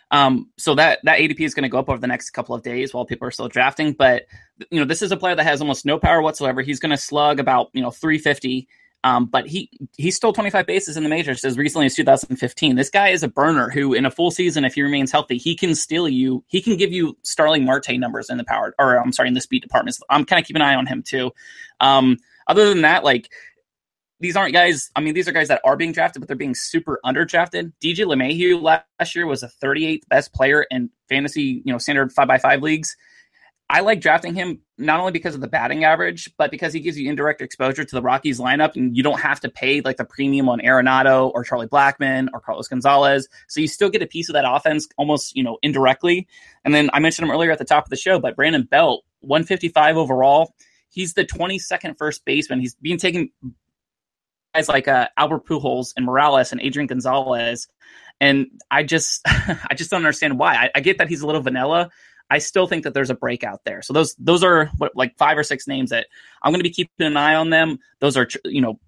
[0.09, 2.63] Um, so that that ADP is going to go up over the next couple of
[2.63, 3.93] days while people are still drafting.
[3.93, 4.25] But
[4.69, 6.61] you know, this is a player that has almost no power whatsoever.
[6.61, 8.67] He's going to slug about you know 350
[9.03, 12.75] um, but he he stole 25 bases in the majors as recently as 2015.
[12.75, 15.55] This guy is a burner who, in a full season, if he remains healthy, he
[15.55, 16.43] can steal you.
[16.47, 19.41] He can give you Starling Marte numbers in the power, or I'm sorry, in the
[19.41, 19.95] speed department.
[19.95, 21.31] So I'm kind of keeping an eye on him too.
[21.79, 23.31] Um, other than that, like
[24.19, 24.91] these aren't guys.
[24.95, 27.73] I mean, these are guys that are being drafted, but they're being super underdrafted.
[27.83, 32.27] DJ LeMahieu last year was a 38th best player in fantasy, you know, standard five
[32.27, 32.95] by five leagues.
[33.71, 36.99] I like drafting him not only because of the batting average, but because he gives
[36.99, 40.03] you indirect exposure to the Rockies lineup, and you don't have to pay like the
[40.03, 43.29] premium on Arenado or Charlie Blackmon or Carlos Gonzalez.
[43.47, 46.27] So you still get a piece of that offense almost, you know, indirectly.
[46.65, 49.05] And then I mentioned him earlier at the top of the show, but Brandon Belt,
[49.21, 50.53] 155 overall.
[50.89, 52.60] He's the 22nd first baseman.
[52.60, 53.31] He's being taken
[54.53, 57.69] guys like uh, Albert Pujols and Morales and Adrian Gonzalez.
[58.19, 60.55] And I just, I just don't understand why.
[60.55, 61.89] I, I get that he's a little vanilla,
[62.31, 63.81] I still think that there's a breakout there.
[63.81, 66.07] So those those are what, like five or six names that
[66.41, 67.77] I'm going to be keeping an eye on them.
[67.99, 68.79] Those are you know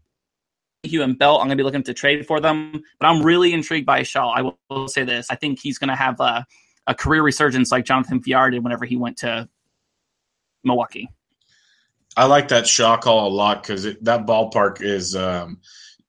[0.84, 1.42] Hugh and Belt.
[1.42, 4.32] I'm going to be looking to trade for them, but I'm really intrigued by Shaw.
[4.32, 6.46] I will, say this: I think he's going to have a,
[6.88, 9.50] a career resurgence like Jonathan Villar did whenever he went to
[10.64, 11.10] Milwaukee.
[12.16, 15.60] I like that Shaw call a lot because that ballpark is um,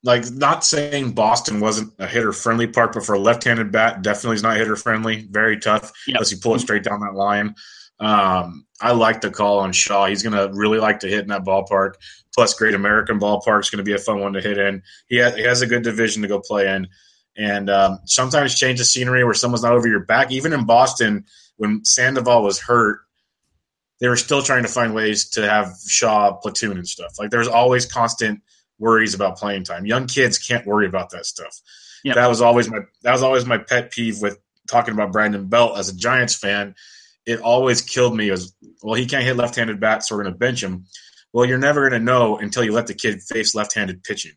[0.04, 4.02] like not saying Boston wasn't a hitter friendly park, but for a left handed bat,
[4.02, 5.26] definitely is not hitter friendly.
[5.30, 6.16] Very tough yep.
[6.16, 7.54] unless you pull it straight down that line.
[8.00, 10.04] Um, I like the call on Shaw.
[10.06, 11.94] He's going to really like to hit in that ballpark.
[12.34, 14.82] Plus, Great American Ballpark is going to be a fun one to hit in.
[15.08, 16.86] He has, he has a good division to go play in.
[17.36, 20.30] And um, sometimes change the scenery where someone's not over your back.
[20.30, 21.24] Even in Boston,
[21.56, 23.00] when Sandoval was hurt,
[24.00, 27.18] they were still trying to find ways to have Shaw platoon and stuff.
[27.18, 28.42] Like there's always constant–
[28.78, 29.86] worries about playing time.
[29.86, 31.60] Young kids can't worry about that stuff.
[32.04, 32.16] Yep.
[32.16, 35.78] That was always my that was always my pet peeve with talking about Brandon Belt
[35.78, 36.74] as a Giants fan.
[37.26, 38.94] It always killed me as well.
[38.94, 40.84] He can't hit left-handed bats, so we're going to bench him.
[41.32, 44.32] Well, you're never going to know until you let the kid face left-handed pitching.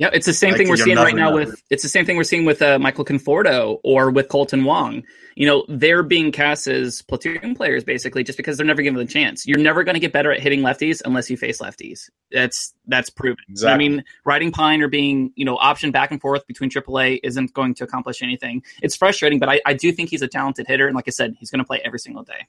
[0.00, 2.16] Yeah, it's the same like, thing we're seeing right now with it's the same thing
[2.16, 5.02] we're seeing with uh, Michael Conforto or with Kolten Wong.
[5.34, 9.04] You know, they're being cast as platoon players basically just because they're never given the
[9.04, 9.46] chance.
[9.46, 12.08] You're never going to get better at hitting lefties unless you face lefties.
[12.32, 13.44] That's that's proven.
[13.50, 13.74] Exactly.
[13.74, 17.52] I mean, riding pine or being you know option back and forth between AAA isn't
[17.52, 18.62] going to accomplish anything.
[18.82, 21.34] It's frustrating, but I, I do think he's a talented hitter, and like I said,
[21.38, 22.46] he's going to play every single day.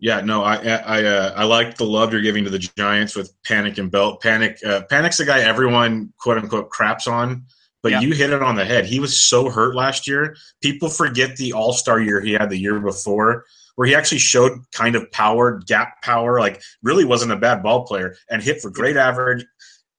[0.00, 3.32] Yeah, no, I I uh, I like the love you're giving to the Giants with
[3.42, 4.22] Panik and Belt.
[4.22, 7.44] Panik uh, Panik's the guy everyone quote unquote craps on,
[7.82, 8.00] but yeah.
[8.00, 8.86] you hit it on the head.
[8.86, 10.36] He was so hurt last year.
[10.62, 13.44] People forget the All Star year he had the year before,
[13.76, 16.40] where he actually showed kind of power, gap power.
[16.40, 19.44] Like really wasn't a bad ball player and hit for great average,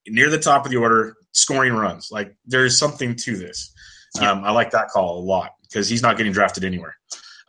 [0.08, 2.10] near the top of the order, scoring runs.
[2.12, 3.72] Like there's something to this.
[4.20, 6.96] Um, I like that call a lot because he's not getting drafted anywhere.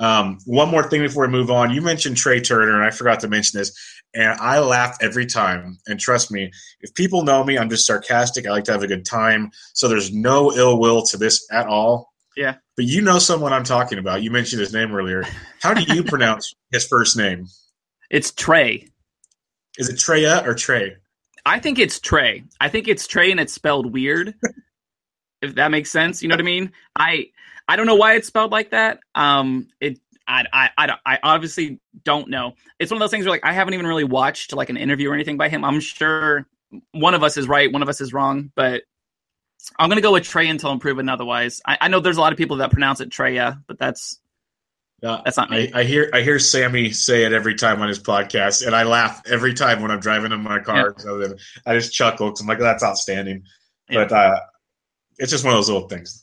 [0.02, 1.70] Um, one more thing before we move on.
[1.70, 3.72] You mentioned Trea Turner, and I forgot to mention this.
[4.14, 5.78] And I laugh every time.
[5.86, 8.46] And trust me, if people know me, I'm just sarcastic.
[8.46, 9.52] I like to have a good time.
[9.74, 12.12] So there's no ill will to this at all.
[12.36, 12.56] Yeah.
[12.76, 14.22] But you know someone I'm talking about.
[14.22, 15.24] You mentioned his name earlier.
[15.62, 17.46] How do you pronounce his first name?
[18.10, 18.88] It's Trey.
[19.78, 20.96] Is it Treya or Trey?
[21.46, 22.42] I think it's Trey.
[22.60, 24.34] I think it's Trey and it's spelled weird.
[25.42, 26.72] if that makes sense, you know what I mean?
[26.96, 27.26] I
[27.68, 29.00] I don't know why it's spelled like that.
[29.14, 32.54] Um, it I, I, I, I obviously don't know.
[32.78, 35.10] It's one of those things where like I haven't even really watched like an interview
[35.10, 35.64] or anything by him.
[35.64, 36.46] I'm sure
[36.92, 38.82] one of us is right, one of us is wrong, but
[39.78, 41.60] I'm gonna go with Trey until I'm proven otherwise.
[41.66, 44.18] I, I know there's a lot of people that pronounce it Treya, but that's
[45.02, 45.70] uh, that's not me.
[45.72, 48.84] I, I, hear I hear Sammy say it every time on his podcast, and I
[48.84, 50.94] laugh every time when I'm driving in my car.
[50.96, 51.02] Yeah.
[51.02, 51.34] So
[51.66, 53.44] I just chuckle because I'm like, that's outstanding.
[53.88, 54.04] Yeah.
[54.04, 54.40] But uh,
[55.18, 56.21] it's just one of those little things.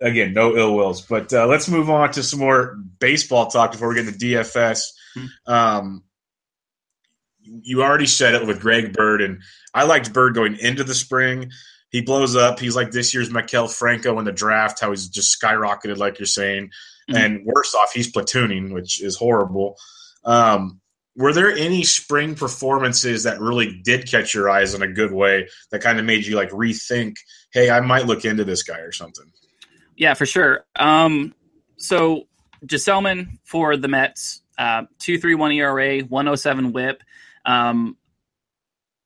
[0.00, 1.02] Again, no ill wills.
[1.02, 4.82] But uh, let's move on to some more baseball talk before we get into DFS.
[5.16, 5.52] Mm-hmm.
[5.52, 6.04] Um,
[7.40, 9.42] you already said it with Greg Bird, and
[9.74, 11.50] I liked Bird going into the spring.
[11.90, 12.60] He blows up.
[12.60, 16.26] He's like this year's Maikel Franco in the draft, how he's just skyrocketed, like you're
[16.26, 16.70] saying.
[17.10, 17.16] Mm-hmm.
[17.16, 19.76] And worse off, he's platooning, which is horrible.
[20.24, 20.80] Um,
[21.16, 25.48] were there any spring performances that really did catch your eyes in a good way
[25.70, 27.16] that kind of made you like rethink,
[27.52, 29.24] hey, I might look into this guy or something?
[29.98, 30.64] Yeah, for sure.
[30.76, 31.34] Um,
[31.76, 32.28] so
[32.64, 37.02] Gsellman for the Mets, uh, two three one ERA, one oh seven WHIP.
[37.44, 37.96] Um,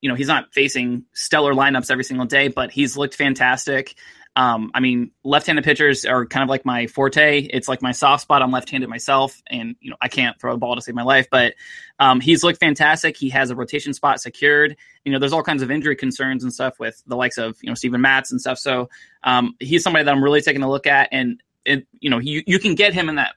[0.03, 3.95] you know, he's not facing stellar lineups every single day, but he's looked fantastic.
[4.35, 7.41] Um, I mean, left-handed pitchers are kind of like my forte.
[7.41, 8.41] It's like my soft spot.
[8.41, 11.29] I'm left-handed myself, and you know I can't throw a ball to save my life.
[11.31, 11.55] But
[11.99, 13.17] um, he's looked fantastic.
[13.17, 14.77] He has a rotation spot secured.
[15.05, 17.69] You know, there's all kinds of injury concerns and stuff with the likes of you
[17.69, 18.59] know Steven Matz and stuff.
[18.59, 18.89] So
[19.25, 22.43] um, he's somebody that I'm really taking a look at, and it, you know you
[22.47, 23.35] you can get him in that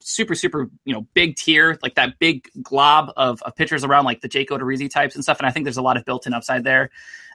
[0.00, 4.20] super super you know big tier like that big glob of, of pitchers around like
[4.20, 6.64] the Jake Odorizzi types and stuff and I think there's a lot of built-in upside
[6.64, 6.90] there.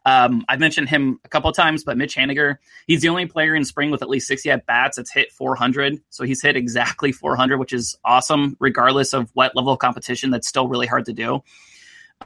[0.05, 3.63] Um, I've mentioned him a couple times, but Mitch Haniger, he's the only player in
[3.63, 6.01] spring with at least 60 at bats that's hit 400.
[6.09, 10.29] So he's hit exactly 400, which is awesome, regardless of what level of competition.
[10.29, 11.41] That's still really hard to do.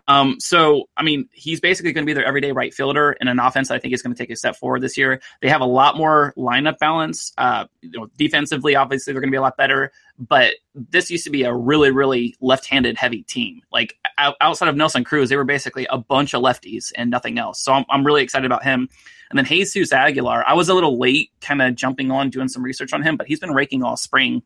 [0.07, 3.39] Um, so, I mean, he's basically going to be their everyday right fielder in an
[3.39, 5.21] offense I think is going to take a step forward this year.
[5.41, 7.33] They have a lot more lineup balance.
[7.37, 9.91] Uh, you know, defensively, obviously, they're going to be a lot better.
[10.19, 13.61] But this used to be a really, really left-handed heavy team.
[13.71, 17.59] Like outside of Nelson Cruz, they were basically a bunch of lefties and nothing else.
[17.61, 18.89] So I'm, I'm really excited about him.
[19.29, 22.63] And then Jesus Aguilar, I was a little late, kind of jumping on doing some
[22.63, 24.41] research on him, but he's been raking all spring.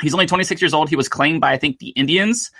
[0.00, 0.88] He's only 26 years old.
[0.88, 2.50] He was claimed by I think the Indians.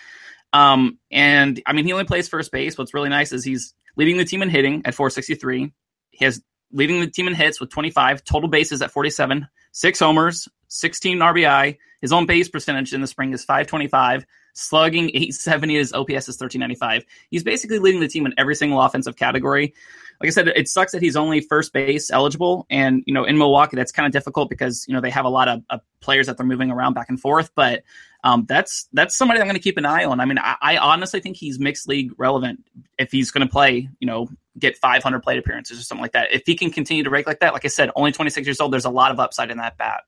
[0.52, 2.78] Um, and I mean, he only plays first base.
[2.78, 5.72] What's really nice is he's leading the team in hitting at 463.
[6.10, 10.48] He has leading the team in hits with 25, total bases at 47, six homers,
[10.68, 11.76] 16 RBI.
[12.00, 15.74] His own base percentage in the spring is 525, slugging 870.
[15.74, 17.04] His OPS is 1395.
[17.30, 19.74] He's basically leading the team in every single offensive category.
[20.20, 23.36] Like I said, it sucks that he's only first base eligible, and you know in
[23.36, 26.26] Milwaukee that's kind of difficult because you know they have a lot of, of players
[26.26, 27.50] that they're moving around back and forth.
[27.54, 27.82] But
[28.26, 30.18] um, that's that's somebody I'm going to keep an eye on.
[30.18, 32.64] I mean, I, I, honestly think he's mixed league relevant
[32.98, 34.26] if he's going to play, you know,
[34.58, 36.32] get 500 plate appearances or something like that.
[36.32, 38.72] If he can continue to rake like that, like I said, only 26 years old,
[38.72, 40.02] there's a lot of upside in that bat.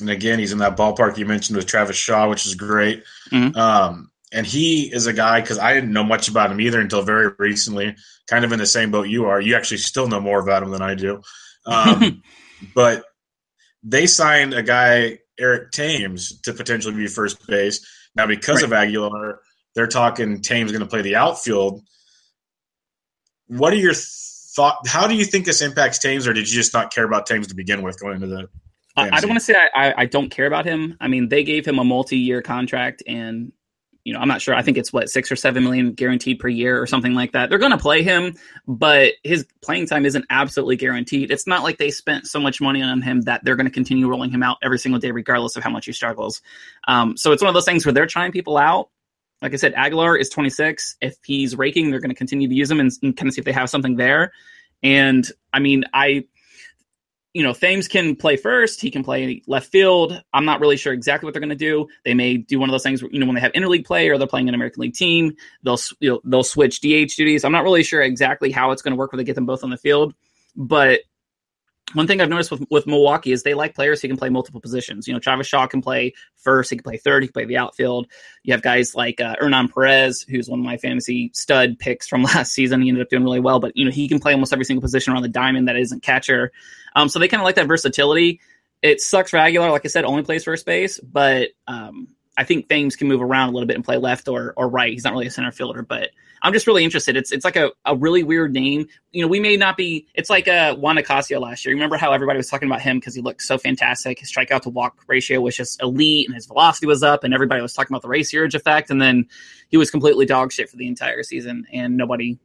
[0.00, 3.04] And again, he's in that ballpark you mentioned with Travis Shaw, which is great.
[3.30, 3.58] Mm-hmm.
[3.58, 7.02] Um, and he is a guy because I didn't know much about him either until
[7.02, 7.96] very recently.
[8.28, 9.42] Kind of in the same boat you are.
[9.42, 11.20] You actually still know more about him than I do.
[11.66, 12.22] Um,
[12.74, 13.04] but
[13.82, 17.86] they signed a guy Eric Thames to potentially be first base.
[18.14, 18.64] Now, because right.
[18.64, 19.40] of Aguilar,
[19.74, 21.82] they're talking Thames going to play the outfield.
[23.46, 24.86] What are your thought?
[24.86, 27.46] How do you think this impacts Thames, or did you just not care about Thames
[27.48, 28.48] to begin with going into the?
[28.96, 30.96] I, I don't want to say I, I, don't care about him.
[31.00, 33.52] I mean, they gave him a multi-year contract, and
[34.08, 34.54] you know, I'm not sure.
[34.54, 37.50] I think it's what six or seven million guaranteed per year or something like that.
[37.50, 41.30] They're going to play him, but his playing time isn't absolutely guaranteed.
[41.30, 44.08] It's not like they spent so much money on him that they're going to continue
[44.08, 46.40] rolling him out every single day, regardless of how much he struggles.
[46.86, 48.88] Um, so it's one of those things where they're trying people out.
[49.42, 50.96] Like I said, Aguilar is 26.
[51.02, 53.42] If he's raking, they're going to continue to use him and, and kind of see
[53.42, 54.32] if they have something there.
[54.82, 56.24] And I mean, I
[57.38, 58.80] you know, Thames can play first.
[58.80, 60.20] He can play left field.
[60.34, 61.86] I'm not really sure exactly what they're going to do.
[62.04, 64.08] They may do one of those things, where, you know, when they have interleague play
[64.08, 67.44] or they're playing an American League team, they'll you know, they'll switch DH duties.
[67.44, 69.62] I'm not really sure exactly how it's going to work when they get them both
[69.62, 70.14] on the field,
[70.56, 71.02] but
[71.94, 74.60] one thing I've noticed with, with Milwaukee is they like players who can play multiple
[74.60, 75.08] positions.
[75.08, 77.56] You know, Travis Shaw can play first, he can play third, he can play the
[77.56, 78.08] outfield.
[78.42, 82.22] You have guys like uh, Hernan Perez, who's one of my fantasy stud picks from
[82.24, 82.82] last season.
[82.82, 84.82] He ended up doing really well, but you know he can play almost every single
[84.82, 86.52] position around the diamond that isn't catcher.
[86.94, 88.40] Um, so they kind of like that versatility.
[88.82, 92.68] It sucks for Aguilar, like I said, only plays first base, but um, I think
[92.68, 94.92] Thames can move around a little bit and play left or or right.
[94.92, 97.16] He's not really a center fielder, but I'm just really interested.
[97.16, 98.86] It's it's like a, a really weird name.
[99.10, 100.06] You know, we may not be.
[100.14, 101.74] It's like a uh, Juan Nicasio last year.
[101.74, 104.20] Remember how everybody was talking about him because he looked so fantastic.
[104.20, 107.60] His strikeout to walk ratio was just elite, and his velocity was up, and everybody
[107.60, 108.88] was talking about the Ray Searage effect.
[108.88, 109.26] And then
[109.68, 112.38] he was completely dog shit for the entire season, and nobody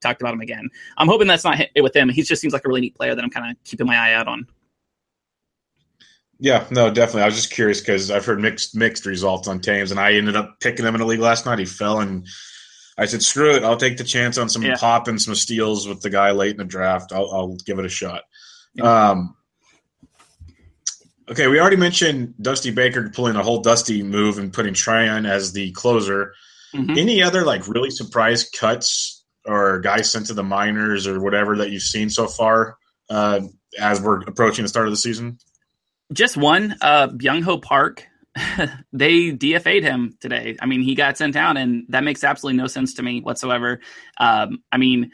[0.00, 0.68] talked about him again.
[0.96, 2.08] I'm hoping that's not it with him.
[2.10, 4.14] He just seems like a really neat player that I'm kind of keeping my eye
[4.14, 4.46] out on.
[6.42, 7.22] Yeah, no, definitely.
[7.22, 10.34] I was just curious because I've heard mixed mixed results on Thames, and I ended
[10.34, 11.60] up picking him in a league last night.
[11.60, 12.26] He fell, and
[12.98, 14.74] I said, "Screw it, I'll take the chance on some yeah.
[14.76, 17.12] pop and some steals with the guy late in the draft.
[17.12, 18.22] I'll, I'll give it a shot."
[18.74, 19.10] Yeah.
[19.10, 19.36] Um,
[21.30, 25.52] okay, we already mentioned Dusty Baker pulling a whole Dusty move and putting Treinen as
[25.52, 26.34] the closer.
[26.74, 26.98] Mm-hmm.
[26.98, 31.70] Any other like really surprise cuts or guys sent to the minors or whatever that
[31.70, 32.78] you've seen so far
[33.10, 33.42] uh,
[33.78, 35.38] as we're approaching the start of the season?
[36.12, 38.06] Just one, uh, Byung Ho Park.
[38.92, 40.56] they DFA'd him today.
[40.60, 43.80] I mean, he got sent down, and that makes absolutely no sense to me whatsoever.
[44.18, 45.12] Um, I mean,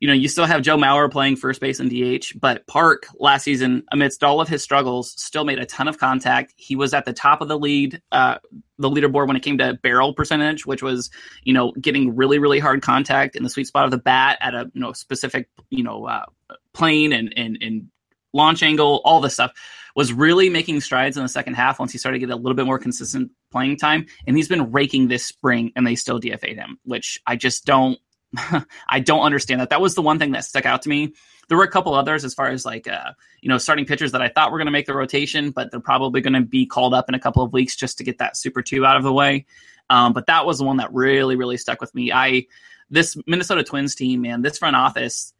[0.00, 3.44] you know, you still have Joe Mauer playing first base and DH, but Park last
[3.44, 6.52] season, amidst all of his struggles, still made a ton of contact.
[6.56, 8.36] He was at the top of the lead, uh,
[8.78, 11.10] the leaderboard when it came to barrel percentage, which was,
[11.42, 14.54] you know, getting really, really hard contact in the sweet spot of the bat at
[14.54, 16.26] a you know specific, you know, uh,
[16.72, 17.88] plane and and and
[18.32, 19.52] launch angle, all this stuff
[19.94, 22.54] was really making strides in the second half once he started to get a little
[22.54, 24.06] bit more consistent playing time.
[24.26, 27.98] And he's been raking this spring, and they still DFA'd him, which I just don't.
[28.88, 29.70] I don't understand that.
[29.70, 31.14] That was the one thing that stuck out to me.
[31.48, 34.22] There were a couple others as far as like uh, you know starting pitchers that
[34.22, 36.94] I thought were going to make the rotation, but they're probably going to be called
[36.94, 39.12] up in a couple of weeks just to get that Super Two out of the
[39.12, 39.46] way.
[39.90, 42.10] Um, but that was the one that really really stuck with me.
[42.10, 42.46] I
[42.90, 45.32] this Minnesota Twins team, man, this front office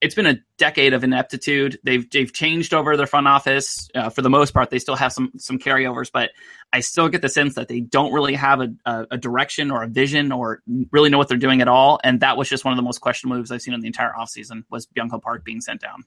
[0.00, 1.78] it's been a decade of ineptitude.
[1.84, 4.70] They've they've changed over their front office uh, for the most part.
[4.70, 6.30] They still have some some carryovers, but
[6.72, 9.82] I still get the sense that they don't really have a, a, a, direction or
[9.82, 12.00] a vision or really know what they're doing at all.
[12.04, 14.12] And that was just one of the most questionable moves I've seen in the entire
[14.12, 16.04] offseason was Byung Ho Park being sent down.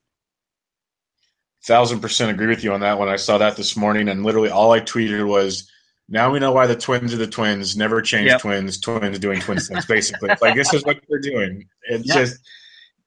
[1.65, 3.09] Thousand percent agree with you on that one.
[3.09, 5.69] I saw that this morning, and literally all I tweeted was,
[6.09, 7.77] "Now we know why the twins are the twins.
[7.77, 8.41] Never change yep.
[8.41, 8.79] twins.
[8.79, 9.85] Twins doing twin things.
[9.85, 11.65] Basically, like this is what they're doing.
[11.83, 12.17] It's yep.
[12.17, 12.39] just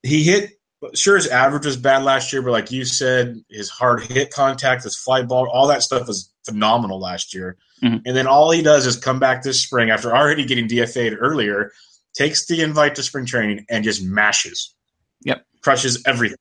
[0.03, 0.56] he hit
[0.95, 4.85] sure his average was bad last year, but like you said, his hard hit contact,
[4.85, 7.57] his fly ball, all that stuff was phenomenal last year.
[7.83, 7.99] Mm-hmm.
[8.07, 11.73] And then all he does is come back this spring after already getting DFA'd earlier,
[12.15, 14.75] takes the invite to spring training and just mashes.
[15.25, 15.45] Yep.
[15.63, 16.39] Crushes everything.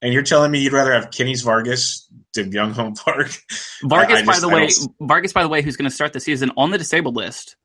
[0.00, 3.30] And you're telling me you'd rather have Kennys Vargas than Byung Ho Park?
[3.84, 4.68] Vargas, I, I just, by the way,
[5.00, 7.56] Vargas, by the way, who's going to start the season on the disabled list.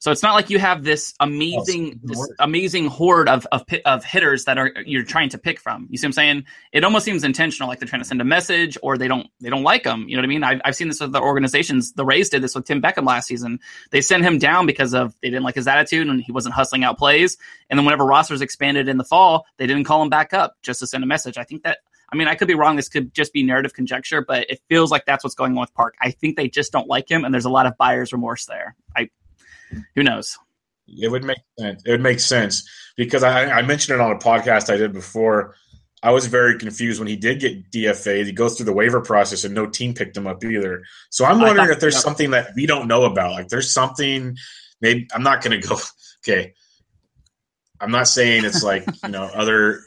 [0.00, 4.46] So it's not like you have this amazing, this amazing horde of, of of hitters
[4.46, 5.86] that are you're trying to pick from.
[5.90, 6.44] You see what I'm saying?
[6.72, 9.50] It almost seems intentional, like they're trying to send a message, or they don't they
[9.50, 10.08] don't like them.
[10.08, 10.42] You know what I mean?
[10.42, 11.92] I've, I've seen this with the organizations.
[11.92, 13.60] The Rays did this with Tim Beckham last season.
[13.90, 16.82] They sent him down because of they didn't like his attitude and he wasn't hustling
[16.82, 17.36] out plays.
[17.68, 20.80] And then whenever rosters expanded in the fall, they didn't call him back up just
[20.80, 21.36] to send a message.
[21.36, 21.78] I think that
[22.12, 22.76] I mean, I could be wrong.
[22.76, 25.74] This could just be narrative conjecture, but it feels like that's what's going on with
[25.74, 25.94] Park.
[26.00, 28.74] I think they just don't like him, and there's a lot of buyer's remorse there.
[28.96, 29.10] I,
[29.94, 30.38] who knows?
[30.86, 31.82] It would make sense.
[31.84, 35.54] It would make sense because I, I mentioned it on a podcast I did before.
[36.02, 38.24] I was very confused when he did get DFA.
[38.24, 40.82] He goes through the waiver process and no team picked him up either.
[41.10, 42.00] So I'm wondering thought, if there's yeah.
[42.00, 43.32] something that we don't know about.
[43.32, 44.36] Like there's something.
[44.80, 45.78] Maybe I'm not going to go.
[46.22, 46.52] Okay,
[47.80, 49.80] I'm not saying it's like you know other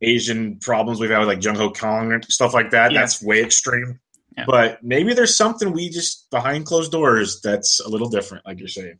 [0.00, 2.92] Asian problems we've had with like Jung Ho Kang stuff like that.
[2.92, 3.00] Yeah.
[3.00, 4.00] That's way extreme.
[4.38, 4.44] Yeah.
[4.46, 8.68] But maybe there's something we just behind closed doors that's a little different, like you're
[8.68, 8.98] saying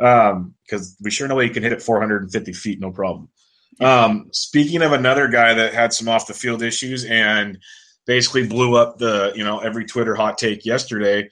[0.00, 0.32] because
[0.90, 3.28] um, we sure know he can hit it 450 feet, no problem.
[3.80, 7.58] Um, speaking of another guy that had some off the field issues and
[8.06, 11.28] basically blew up the you know every Twitter hot take yesterday.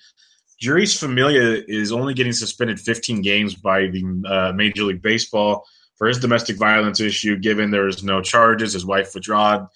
[0.62, 5.64] Jeurys Familia is only getting suspended 15 games by the uh, Major League Baseball
[5.96, 8.72] for his domestic violence issue, given there was no charges.
[8.72, 9.68] His wife withdrawn.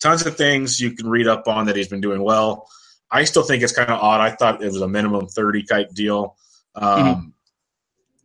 [0.00, 2.68] Tons of things you can read up on that he's been doing well.
[3.10, 4.20] I still think it's kind of odd.
[4.20, 6.36] I thought it was a minimum 30 type deal.
[6.74, 7.28] Um, mm-hmm.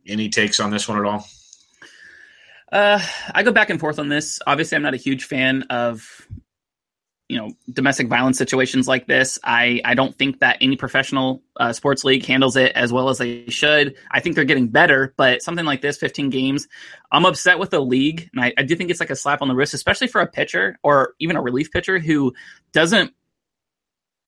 [0.06, 1.26] Any takes on this one at all?
[2.70, 3.00] Uh,
[3.32, 4.40] I go back and forth on this.
[4.46, 6.26] Obviously, I'm not a huge fan of
[7.28, 9.38] you know domestic violence situations like this.
[9.44, 13.18] I I don't think that any professional uh, sports league handles it as well as
[13.18, 13.94] they should.
[14.10, 16.68] I think they're getting better, but something like this, 15 games,
[17.12, 19.48] I'm upset with the league, and I, I do think it's like a slap on
[19.48, 22.34] the wrist, especially for a pitcher or even a relief pitcher who
[22.72, 23.12] doesn't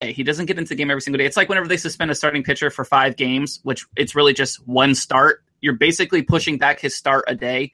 [0.01, 1.25] he doesn't get into the game every single day.
[1.25, 4.65] It's like whenever they suspend a starting pitcher for five games, which it's really just
[4.67, 7.71] one start you're basically pushing back his start a day.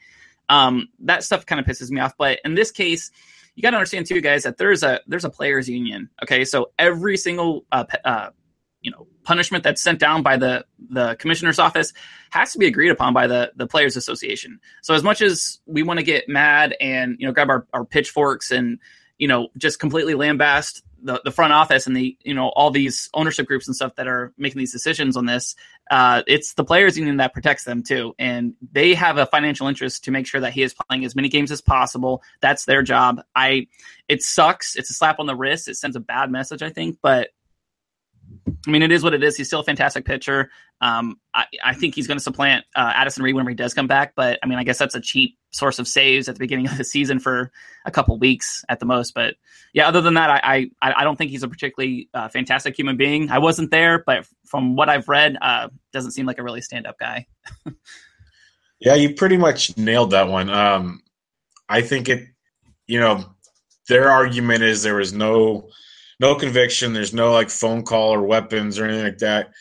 [0.50, 2.14] Um, that stuff kind of pisses me off.
[2.18, 3.12] But in this case,
[3.56, 6.10] you got to understand too, guys, that there's a there's a players union.
[6.24, 8.30] Okay, so every single uh, uh,
[8.84, 11.94] you know punishment that's sent down by the the commissioner's office
[12.30, 15.82] has to be agreed upon by the the players association so as much as we
[15.82, 18.78] want to get mad and you know grab our, our pitchforks and
[19.18, 23.10] you know just completely lambast the, the front office and the you know all these
[23.14, 25.56] ownership groups and stuff that are making these decisions on this
[25.92, 28.16] uh, it's the players union that protects them too.
[28.18, 31.30] And they have a financial interest to make sure that he is playing as many
[31.30, 32.22] games as possible.
[32.42, 33.22] That's their job.
[33.36, 33.68] I
[34.08, 34.76] it sucks.
[34.76, 35.68] It's a slap on the wrist.
[35.68, 36.98] It sends a bad message i think.
[37.02, 37.30] But
[38.68, 39.36] I mean, it is what it is.
[39.36, 40.50] He's still a fantastic pitcher.
[40.80, 43.88] Um, I, I, think he's going to supplant uh, Addison Reed whenever he does come
[43.88, 44.14] back.
[44.16, 46.78] But I mean, I guess that's a cheap source of saves at the beginning of
[46.78, 47.52] the season for
[47.86, 49.14] a couple weeks at the most.
[49.14, 49.36] But
[49.74, 52.98] yeah, other than that, I I, I don't think he's a particularly uh, fantastic human
[52.98, 53.30] being.
[53.32, 56.88] I wasn't there, but from what I've read, uh, doesn't seem like a really stand
[56.88, 57.28] up guy.
[58.80, 60.50] yeah, you pretty much nailed that one.
[60.50, 61.02] Um,
[61.70, 62.28] I think it.
[62.86, 63.34] You know,
[63.88, 65.70] their argument is there was no
[66.20, 66.94] no conviction.
[66.94, 69.52] There's no like phone call or weapons or anything like that.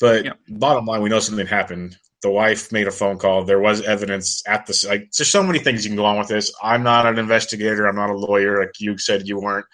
[0.00, 0.32] But yeah.
[0.48, 1.96] bottom line, we know something happened.
[2.22, 3.44] The wife made a phone call.
[3.44, 5.10] There was evidence at the like.
[5.16, 6.52] There's so many things you can go on with this.
[6.62, 7.86] I'm not an investigator.
[7.86, 9.66] I'm not a lawyer, like you said you weren't.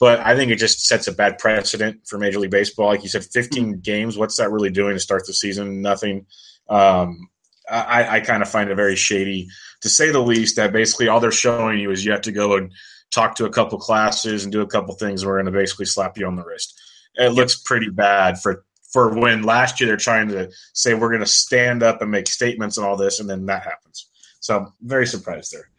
[0.00, 2.86] But I think it just sets a bad precedent for Major League Baseball.
[2.86, 3.80] Like you said, 15 mm-hmm.
[3.80, 4.16] games.
[4.16, 5.82] What's that really doing to start the season?
[5.82, 6.26] Nothing.
[6.68, 7.28] Um,
[7.70, 9.48] I, I kind of find it very shady,
[9.82, 10.56] to say the least.
[10.56, 12.72] That basically all they're showing you is you have to go and
[13.10, 15.24] talk to a couple classes and do a couple things.
[15.24, 16.80] We're going to basically slap you on the wrist.
[17.14, 21.20] It looks pretty bad for for when last year they're trying to say we're going
[21.20, 24.08] to stand up and make statements and all this, and then that happens.
[24.40, 25.70] So I'm very surprised there.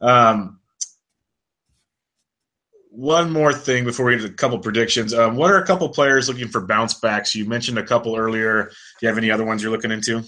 [0.00, 0.60] Um,
[2.90, 5.12] one more thing before we get to a couple predictions.
[5.12, 7.34] Um, what are a couple players looking for bounce backs?
[7.34, 8.64] You mentioned a couple earlier.
[8.64, 8.70] Do
[9.02, 10.22] you have any other ones you're looking into?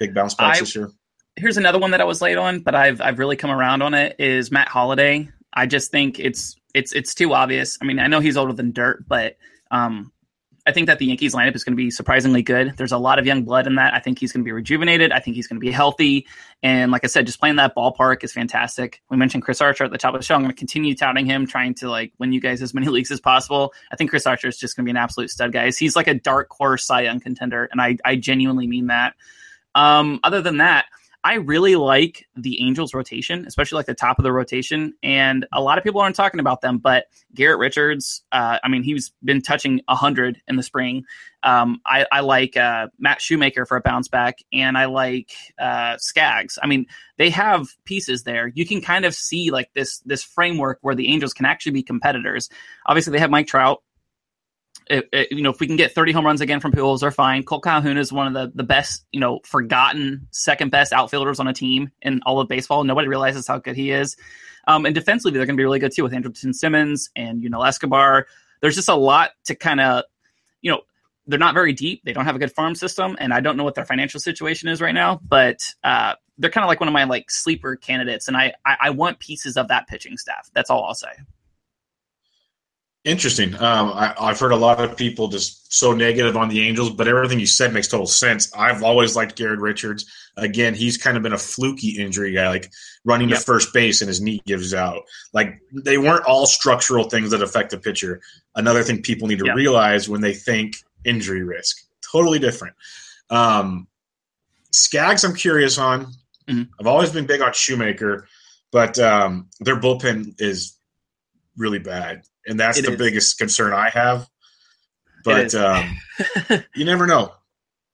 [0.00, 0.90] Big bounce backs I, this year
[1.36, 3.94] here's another one that I was late on, but I've I've really come around on
[3.94, 4.16] it.
[4.18, 5.28] Is Matt Holliday?
[5.52, 7.78] I just think it's it's it's too obvious.
[7.80, 9.36] I mean, I know he's older than dirt, but
[9.70, 10.12] um,
[10.66, 12.76] I think that the Yankees lineup is going to be surprisingly good.
[12.76, 13.94] There's a lot of young blood in that.
[13.94, 15.12] I think he's going to be rejuvenated.
[15.12, 16.26] I think he's going to be healthy.
[16.62, 19.00] And like I said, just playing that ballpark is fantastic.
[19.08, 20.34] We mentioned Chris Archer at the top of the show.
[20.34, 23.12] I'm going to continue touting him, trying to like win you guys as many leagues
[23.12, 23.72] as possible.
[23.92, 25.78] I think Chris Archer is just going to be an absolute stud, guys.
[25.78, 29.14] He's like a dark horse Cy Young contender, and I I genuinely mean that.
[29.76, 30.86] Um, other than that,
[31.26, 34.94] I really like the Angels rotation, especially like the top of the rotation.
[35.02, 38.84] And a lot of people aren't talking about them, but Garrett Richards, uh, I mean,
[38.84, 41.02] he's been touching 100 in the spring.
[41.42, 45.96] Um, I, I, like uh, Matt Shoemaker for a bounce back, and I like uh,
[45.98, 46.60] Skaggs.
[46.62, 46.86] I mean,
[47.18, 48.46] they have pieces there.
[48.46, 51.82] You can kind of see like this this framework where the Angels can actually be
[51.82, 52.48] competitors.
[52.86, 53.82] Obviously, they have Mike Trout,
[54.88, 57.10] it, it, you know, if we can get 30 home runs again from Pujols, are
[57.10, 57.42] fine.
[57.42, 61.48] Cole Calhoun is one of the, the best, you know, forgotten second best outfielders on
[61.48, 62.84] a team in all of baseball.
[62.84, 64.16] Nobody realizes how good he is.
[64.68, 67.48] Um, and defensively, they're going to be really good too with Andrelton Simmons and, you
[67.48, 68.26] know, Escobar.
[68.60, 70.04] There's just a lot to kind of,
[70.60, 70.80] you know,
[71.26, 72.02] they're not very deep.
[72.04, 74.68] They don't have a good farm system, and I don't know what their financial situation
[74.68, 75.20] is right now.
[75.26, 78.76] But uh, they're kind of like one of my like sleeper candidates, and I, I
[78.82, 80.48] I want pieces of that pitching staff.
[80.54, 81.08] That's all I'll say.
[83.06, 83.54] Interesting.
[83.54, 87.06] Um, I, have heard a lot of people just so negative on the Angels, but
[87.06, 88.52] everything you said makes total sense.
[88.52, 90.06] I've always liked Garrett Richards.
[90.36, 92.72] Again, he's kind of been a fluky injury guy, like
[93.04, 93.38] running yep.
[93.38, 95.04] to first base and his knee gives out.
[95.32, 98.22] Like they weren't all structural things that affect the pitcher.
[98.56, 99.54] Another thing people need to yep.
[99.54, 101.86] realize when they think injury risk.
[102.10, 102.74] Totally different.
[103.30, 103.86] Um,
[104.72, 106.06] Skaggs, I'm curious on.
[106.48, 106.62] Mm-hmm.
[106.80, 108.26] I've always been big on Shoemaker,
[108.72, 110.76] but um, their bullpen is
[111.56, 112.98] really bad and that's it the is.
[112.98, 114.28] biggest concern I have.
[115.24, 115.96] But um,
[116.74, 117.32] you never know.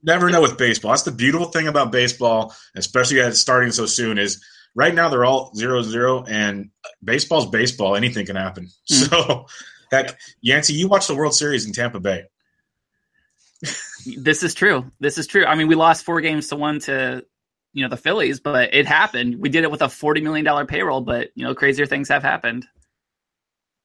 [0.02, 0.90] Never know with baseball.
[0.90, 4.18] That's the beautiful thing about baseball, especially at starting so soon.
[4.18, 4.44] Is
[4.74, 6.70] right now they're all zero zero, and
[7.02, 7.96] baseball's baseball.
[7.96, 8.68] Anything can happen.
[8.90, 9.14] Mm-hmm.
[9.14, 9.46] So,
[9.90, 12.24] heck, Yancey, you watched the World Series in Tampa Bay.
[14.16, 14.90] this is true.
[15.00, 15.44] This is true.
[15.44, 17.24] I mean, we lost four games to one to
[17.72, 19.36] you know the Phillies, but it happened.
[19.38, 22.22] We did it with a forty million dollar payroll, but you know crazier things have
[22.22, 22.66] happened.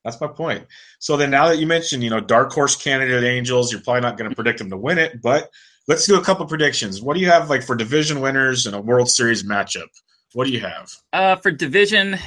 [0.08, 0.66] That's my point.
[1.00, 4.18] So then, now that you mentioned, you know, dark horse candidate Angels, you're probably not
[4.18, 5.50] going to predict them to win it, but
[5.90, 7.02] let's do a couple predictions.
[7.02, 9.90] What do you have like for division winners and a World Series matchup?
[10.32, 10.90] What do you have?
[11.12, 12.18] Uh, for division,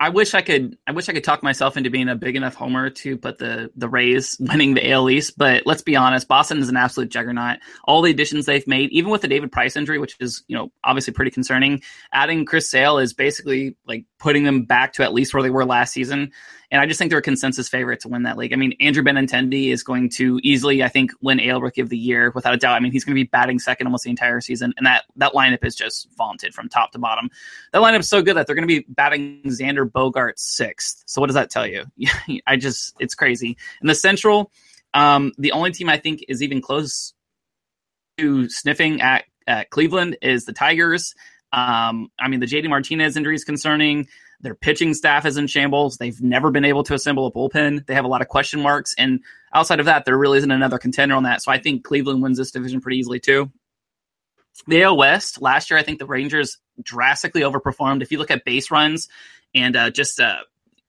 [0.00, 0.76] I wish I could.
[0.86, 3.70] I wish I could talk myself into being a big enough homer to put the
[3.76, 5.36] the Rays winning the AL East.
[5.36, 7.58] But let's be honest, Boston is an absolute juggernaut.
[7.84, 10.70] All the additions they've made, even with the David Price injury, which is you know
[10.84, 15.34] obviously pretty concerning, adding Chris Sale is basically like putting them back to at least
[15.34, 16.32] where they were last season.
[16.70, 18.52] And I just think they're a consensus favorite to win that league.
[18.52, 21.96] I mean, Andrew Benintendi is going to easily, I think, win AL Rookie of the
[21.96, 22.74] Year without a doubt.
[22.74, 25.32] I mean, he's going to be batting second almost the entire season, and that that
[25.32, 27.30] lineup is just vaunted from top to bottom.
[27.72, 31.04] That lineup is so good that they're going to be batting Xander Bogaerts sixth.
[31.06, 31.86] So what does that tell you?
[32.46, 33.56] I just, it's crazy.
[33.80, 34.50] In the Central,
[34.94, 37.14] Um, the only team I think is even close
[38.18, 41.14] to sniffing at, at Cleveland is the Tigers.
[41.52, 44.08] Um, I mean, the JD Martinez injury is concerning.
[44.40, 45.96] Their pitching staff is in shambles.
[45.96, 47.86] They've never been able to assemble a bullpen.
[47.86, 48.94] They have a lot of question marks.
[48.96, 49.20] And
[49.52, 51.42] outside of that, there really isn't another contender on that.
[51.42, 53.50] So I think Cleveland wins this division pretty easily, too.
[54.66, 58.02] The AL West, last year, I think the Rangers drastically overperformed.
[58.02, 59.08] If you look at base runs
[59.54, 60.38] and uh, just uh,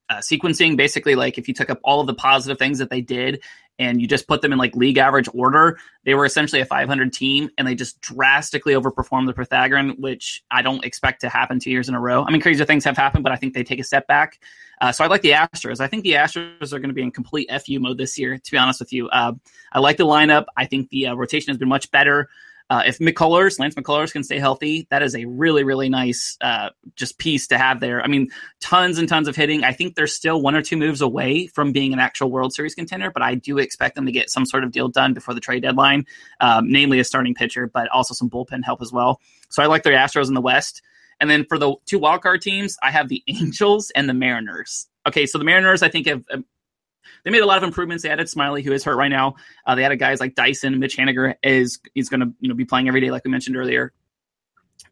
[0.09, 3.01] uh, sequencing, basically, like if you took up all of the positive things that they
[3.01, 3.43] did
[3.77, 7.13] and you just put them in like league average order, they were essentially a 500
[7.13, 11.71] team and they just drastically overperformed the Pythagorean, which I don't expect to happen two
[11.71, 12.23] years in a row.
[12.23, 14.39] I mean, crazier things have happened, but I think they take a step back.
[14.81, 15.79] Uh, so I like the Astros.
[15.79, 18.51] I think the Astros are going to be in complete FU mode this year, to
[18.51, 19.09] be honest with you.
[19.09, 19.33] Uh,
[19.71, 20.45] I like the lineup.
[20.57, 22.29] I think the uh, rotation has been much better.
[22.69, 26.69] Uh, if McCullers, Lance McCullers can stay healthy, that is a really, really nice uh,
[26.95, 28.01] just piece to have there.
[28.03, 28.29] I mean,
[28.61, 29.63] tons and tons of hitting.
[29.63, 32.75] I think they're still one or two moves away from being an actual World Series
[32.75, 35.41] contender, but I do expect them to get some sort of deal done before the
[35.41, 36.05] trade deadline,
[36.41, 39.19] um, namely a starting pitcher, but also some bullpen help as well.
[39.49, 40.83] So I like their Astros in the West.
[41.19, 44.87] And then for the two wildcard teams, I have the Angels and the Mariners.
[45.07, 46.23] Okay, so the Mariners, I think, have
[47.23, 48.03] they made a lot of improvements.
[48.03, 49.35] They added Smyly, who is hurt right now.
[49.65, 52.65] Uh, they added guys like Dyson, Mitch Haniger is is going to you know be
[52.65, 53.93] playing every day, like we mentioned earlier.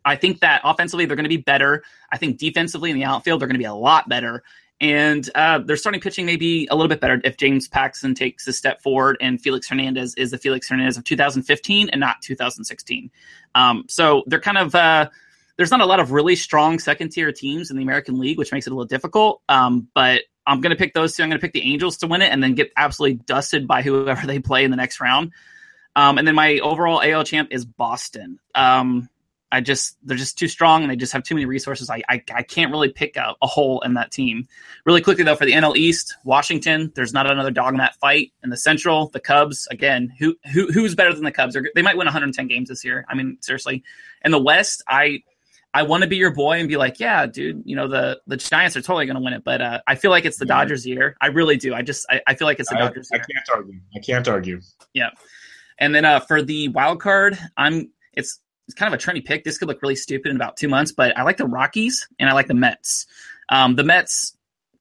[0.06, 1.84] I think that offensively they're going to be better.
[2.12, 4.44] I think defensively in the outfield they're going to be a lot better.
[4.80, 8.48] And uh, their starting pitching may be a little bit better if James Paxton takes
[8.48, 13.10] a step forward and Felix Hernandez is the Felix Hernandez of 2015 and not 2016.
[13.56, 15.10] Um, so they're kind of uh,
[15.58, 18.52] there's not a lot of really strong second tier teams in the American League, which
[18.52, 19.42] makes it a little difficult.
[19.50, 21.24] Um, but I'm going to pick those two.
[21.24, 23.82] I'm going to pick the Angels to win it and then get absolutely dusted by
[23.82, 25.34] whoever they play in the next round.
[25.96, 28.40] Um, and then my overall AL champ is Boston.
[28.56, 29.10] Um,
[29.52, 31.90] I just they're just too strong and they just have too many resources.
[31.90, 34.48] I I, I can't really pick a, a, hole in that team.
[34.86, 36.92] Really quickly though, for the NL East, Washington.
[36.96, 38.34] There's not another dog in that fight.
[38.44, 40.14] In the Central, the Cubs again.
[40.20, 41.58] Who who who's better than the Cubs?
[41.76, 43.06] They might win 110 games this year.
[43.08, 43.84] I mean, seriously.
[44.24, 45.24] In the West, I
[45.78, 48.36] I want to be your boy and be like, yeah, dude, you know the the
[48.36, 50.56] Giants are totally going to win it, but uh, I feel like it's the yeah.
[50.56, 51.16] Dodgers year.
[51.22, 51.76] I really do.
[51.76, 53.12] I just I, I feel like it's the I, Dodgers.
[53.14, 53.80] I can't argue.
[53.96, 54.60] I can't argue.
[54.96, 55.12] Yeah,
[55.78, 59.44] and then uh, for the wild card, I'm it's it's kind of a trendy pick.
[59.44, 62.28] This could look really stupid in about two months, but I like the Rockies and
[62.28, 63.06] I like the Mets.
[63.50, 64.36] Um, the Mets,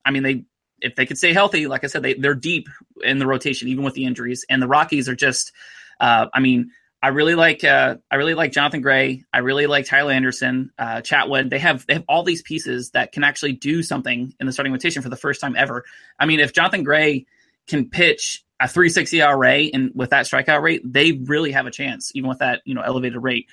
[0.07, 0.45] I mean, they
[0.81, 2.71] if they could stay healthy, like I said, they they're deep
[3.05, 5.53] in the rotation even with the injuries, and the Rockies are just,
[6.01, 6.71] uh, I mean
[7.03, 9.25] I really like uh, I really like Jonathan Gray.
[9.33, 11.51] I really like Tyler Anderson, uh, Chatwood.
[11.51, 14.73] They have they have all these pieces that can actually do something in the starting
[14.73, 15.85] rotation for the first time ever.
[16.19, 17.27] I mean, if Jonathan Gray
[17.67, 22.13] can pitch a 360 ERA and with that strikeout rate, they really have a chance,
[22.15, 23.49] even with that you know elevated rate.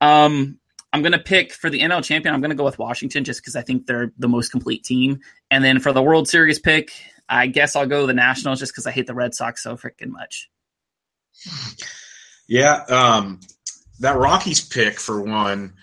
[0.00, 0.58] Um,
[0.92, 2.34] I'm going to pick for the NL champion.
[2.34, 5.20] I'm going to go with Washington just because I think they're the most complete team.
[5.50, 6.92] And then for the World Series pick,
[7.28, 10.08] I guess I'll go the Nationals just because I hate the Red Sox so freaking
[10.08, 10.50] much.
[12.48, 13.40] Yeah, um,
[14.00, 15.74] that Rockies pick for one.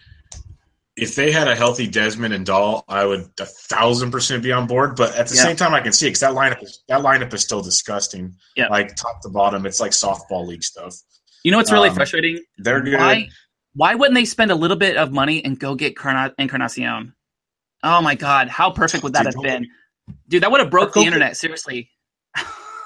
[0.95, 4.68] If they had a healthy Desmond and Dahl, I would a thousand percent be on
[4.68, 4.95] board.
[4.95, 5.43] But at the yeah.
[5.43, 8.36] same time, I can see because that lineup is that lineup is still disgusting.
[8.55, 10.95] Yeah, like top to bottom, it's like softball league stuff.
[11.43, 12.43] You know what's really um, frustrating?
[12.57, 12.99] They're good.
[12.99, 13.30] Why,
[13.74, 15.95] why wouldn't they spend a little bit of money and go get
[16.38, 17.14] Encarnacion?
[17.82, 19.68] Oh my god, how perfect would that Dude, have been?
[20.28, 21.38] Dude, that would have broke the internet.
[21.38, 21.89] Seriously.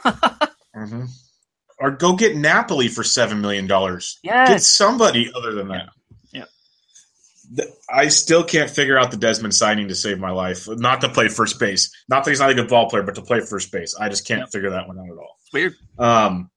[0.05, 1.05] mm-hmm
[1.79, 4.19] or go get Napoli for seven million dollars.
[4.23, 5.89] Yeah, get somebody other than that.
[6.31, 6.45] Yeah.
[7.89, 10.67] I still can't figure out the Desmond signing to save my life.
[10.67, 11.91] Not to play first base.
[12.09, 13.95] Not that he's not a good ball player, but to play first base.
[13.99, 14.51] I just can't yep.
[14.51, 15.37] figure that one out at all.
[15.41, 15.75] It's weird.
[15.99, 16.49] Um,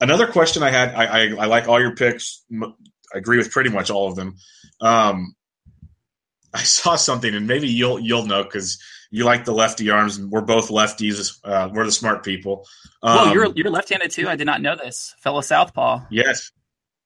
[0.00, 0.94] another question I had.
[0.94, 2.44] I, I, I like all your picks.
[2.52, 4.36] I agree with pretty much all of them.
[4.80, 5.34] Um,
[6.54, 8.78] I saw something, and maybe you'll you'll know because
[9.10, 11.38] you like the lefty arms, and we're both lefties.
[11.44, 12.66] Uh, we're the smart people.
[13.02, 14.28] Um, Whoa, you're you're left-handed too.
[14.28, 16.06] I did not know this, fellow southpaw.
[16.10, 16.50] Yes,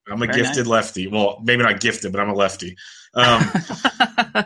[0.09, 0.67] I'm a Very gifted nice.
[0.67, 1.09] lefty.
[1.09, 2.77] Well, maybe not gifted, but I'm a lefty.
[3.15, 3.43] Um,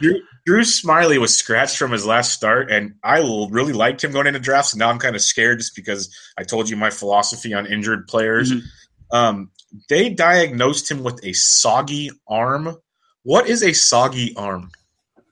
[0.00, 3.18] Drew, Drew, Smyly was scratched from his last start, and I
[3.50, 4.72] really liked him going into drafts.
[4.72, 8.06] And now I'm kind of scared just because I told you my philosophy on injured
[8.06, 8.52] players.
[8.52, 9.16] Mm-hmm.
[9.16, 9.50] Um,
[9.88, 12.76] they diagnosed him with a soggy arm.
[13.22, 14.70] What is a soggy arm?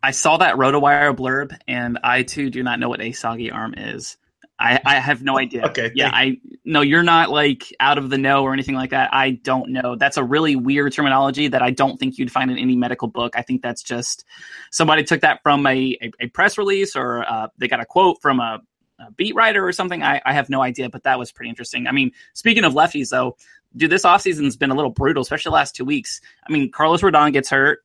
[0.02, 3.74] I saw that RotoWire blurb, and I too do not know what a soggy arm
[3.76, 4.16] is.
[4.60, 5.64] I, I have no idea.
[5.66, 5.90] okay.
[5.94, 9.08] Yeah, I no, you're not like out of the know or anything like that.
[9.12, 9.94] I don't know.
[9.96, 13.34] That's a really weird terminology that I don't think you'd find in any medical book.
[13.36, 14.24] I think that's just
[14.72, 18.20] somebody took that from a, a, a press release or uh, they got a quote
[18.20, 18.60] from a,
[18.98, 20.02] a beat writer or something.
[20.02, 21.86] I, I have no idea, but that was pretty interesting.
[21.86, 23.36] I mean, speaking of lefties though,
[23.76, 26.20] dude, this offseason's been a little brutal, especially the last two weeks.
[26.48, 27.84] I mean, Carlos Rodon gets hurt.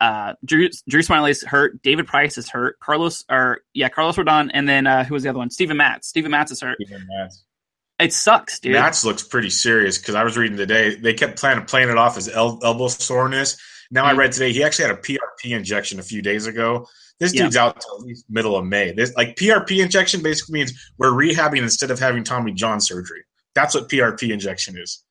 [0.00, 1.82] Uh, Drew Drew Smyly's hurt.
[1.82, 2.80] David Price is hurt.
[2.80, 5.50] Carlos or yeah, Carlos Rodon, and then uh, who was the other one?
[5.50, 6.08] Steven Matz.
[6.08, 6.78] Steven Matz is hurt.
[7.98, 8.72] It sucks, dude.
[8.72, 10.94] Matz looks pretty serious because I was reading today.
[10.94, 13.58] They kept playing playing it off as el- elbow soreness.
[13.90, 14.10] Now mm-hmm.
[14.10, 16.86] I read today he actually had a PRP injection a few days ago.
[17.18, 17.66] This dude's yeah.
[17.66, 18.92] out till at least middle of May.
[18.92, 23.22] This like PRP injection basically means we're rehabbing instead of having Tommy John surgery.
[23.54, 25.04] That's what PRP injection is.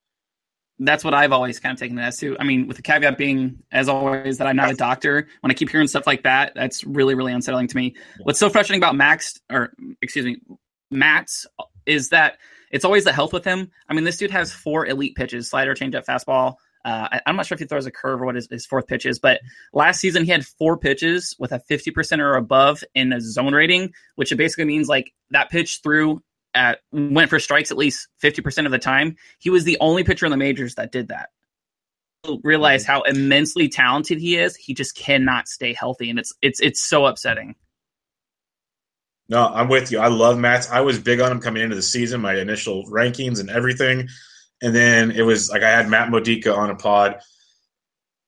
[0.80, 2.38] That's what I've always kind of taken it as too.
[2.40, 5.28] I mean, with the caveat being, as always, that I'm not a doctor.
[5.42, 7.96] When I keep hearing stuff like that, that's really, really unsettling to me.
[8.24, 10.38] What's so frustrating about Max, or excuse me,
[10.90, 11.46] Matz,
[11.86, 12.38] is that
[12.72, 13.72] it's always the health with him.
[13.90, 16.56] I mean, this dude has four elite pitches: slider, changeup, fastball.
[16.86, 18.88] Uh, I, am not sure if he throws a curve or what his, his, fourth
[18.88, 19.42] pitch is, but
[19.74, 23.92] last season he had four pitches with a 50% or above in a zone rating,
[24.16, 26.24] which basically means like that pitch through
[26.60, 29.16] at went for strikes at least 50% of the time.
[29.40, 31.30] He was the only pitcher in the majors that did that.
[32.44, 34.56] Realize how immensely talented he is.
[34.58, 37.56] He just cannot stay healthy, and it's it's it's so upsetting.
[39.30, 40.00] No, I'm with you.
[40.00, 40.70] I love Matz.
[40.70, 44.10] I was big on him coming into the season, my initial rankings and everything.
[44.62, 47.22] And then it was like I had Matt Modica on a pod,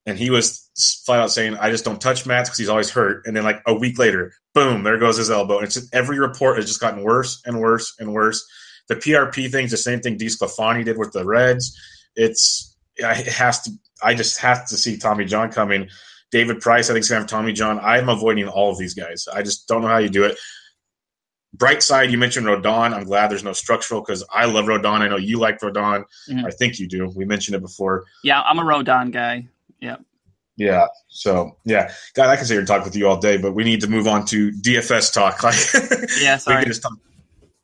[0.06, 3.26] and he was flat out saying, "I just don't touch Matz because he's always hurt."
[3.26, 5.58] And then like a week later, boom, there goes his elbow.
[5.58, 8.46] And it's just, every report has just gotten worse and worse and worse.
[8.88, 11.78] The PRP thing's the same thing DeSclafani did with the Reds.
[12.16, 13.72] It's it has to.
[14.04, 15.90] I just have to see Tommy John coming.
[16.32, 17.80] David Price, I think, is going to have Tommy John.
[17.80, 19.28] I'm avoiding all of these guys.
[19.32, 20.38] I just don't know how you do it.
[21.54, 22.94] Bright side, you mentioned Rodon.
[22.94, 25.02] I'm glad there's no structural because I love Rodon.
[25.02, 26.06] I know you like Rodon.
[26.30, 26.46] Mm-hmm.
[26.46, 27.12] I think you do.
[27.14, 28.06] We mentioned it before.
[28.24, 29.48] Yeah, I'm a Rodon guy.
[29.82, 29.98] Yeah.
[30.58, 30.88] Yeah.
[31.08, 33.64] So yeah, God, I can sit here and talk with you all day, but we
[33.64, 35.44] need to move on to DFS talk.
[35.44, 35.56] Like,
[36.22, 36.66] yeah, sorry.
[36.66, 36.94] Talk.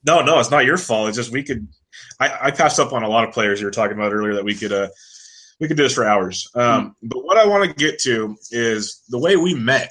[0.05, 1.09] No, no, it's not your fault.
[1.09, 1.67] It's just we could.
[2.19, 4.45] I, I, passed up on a lot of players you were talking about earlier that
[4.45, 4.71] we could.
[4.71, 4.89] uh
[5.59, 6.49] we could do this for hours.
[6.55, 7.07] Um, mm-hmm.
[7.07, 9.89] But what I want to get to is the way we met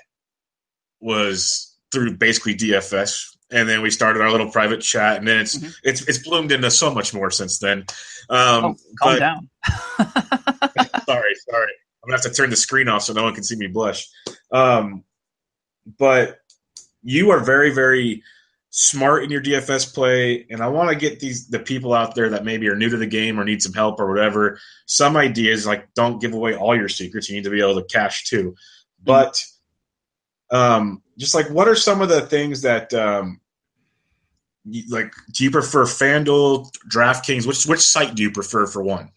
[1.00, 5.56] was through basically DFS, and then we started our little private chat, and then it's
[5.56, 5.70] mm-hmm.
[5.82, 7.80] it's it's bloomed into so much more since then.
[8.30, 9.50] Um, oh, calm but, down.
[11.06, 11.72] sorry, sorry.
[12.06, 14.08] I'm gonna have to turn the screen off so no one can see me blush.
[14.52, 15.02] Um,
[15.98, 16.38] but
[17.02, 18.22] you are very, very
[18.70, 22.28] smart in your DFS play, and I want to get these the people out there
[22.28, 24.60] that maybe are new to the game or need some help or whatever.
[24.86, 27.28] Some ideas like don't give away all your secrets.
[27.28, 28.54] You need to be able to cash too,
[29.02, 29.42] but
[30.52, 33.40] um, just like what are some of the things that um,
[34.64, 37.48] you, like do you prefer FanDuel, DraftKings?
[37.48, 39.10] Which which site do you prefer for one?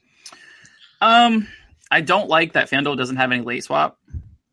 [1.01, 1.47] Um,
[1.91, 3.97] I don't like that FanDuel doesn't have any late swap.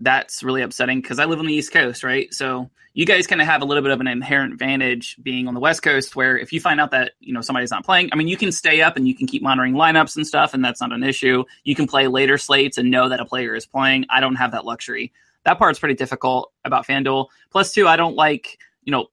[0.00, 2.32] That's really upsetting because I live on the East Coast, right?
[2.32, 5.54] So you guys kind of have a little bit of an inherent advantage being on
[5.54, 8.16] the West Coast, where if you find out that you know somebody's not playing, I
[8.16, 10.80] mean, you can stay up and you can keep monitoring lineups and stuff, and that's
[10.80, 11.44] not an issue.
[11.64, 14.06] You can play later slates and know that a player is playing.
[14.08, 15.12] I don't have that luxury.
[15.44, 17.26] That part's pretty difficult about FanDuel.
[17.50, 19.08] Plus, two, I don't like you know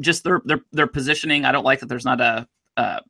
[0.00, 1.44] just their their their positioning.
[1.44, 3.00] I don't like that there's not a, a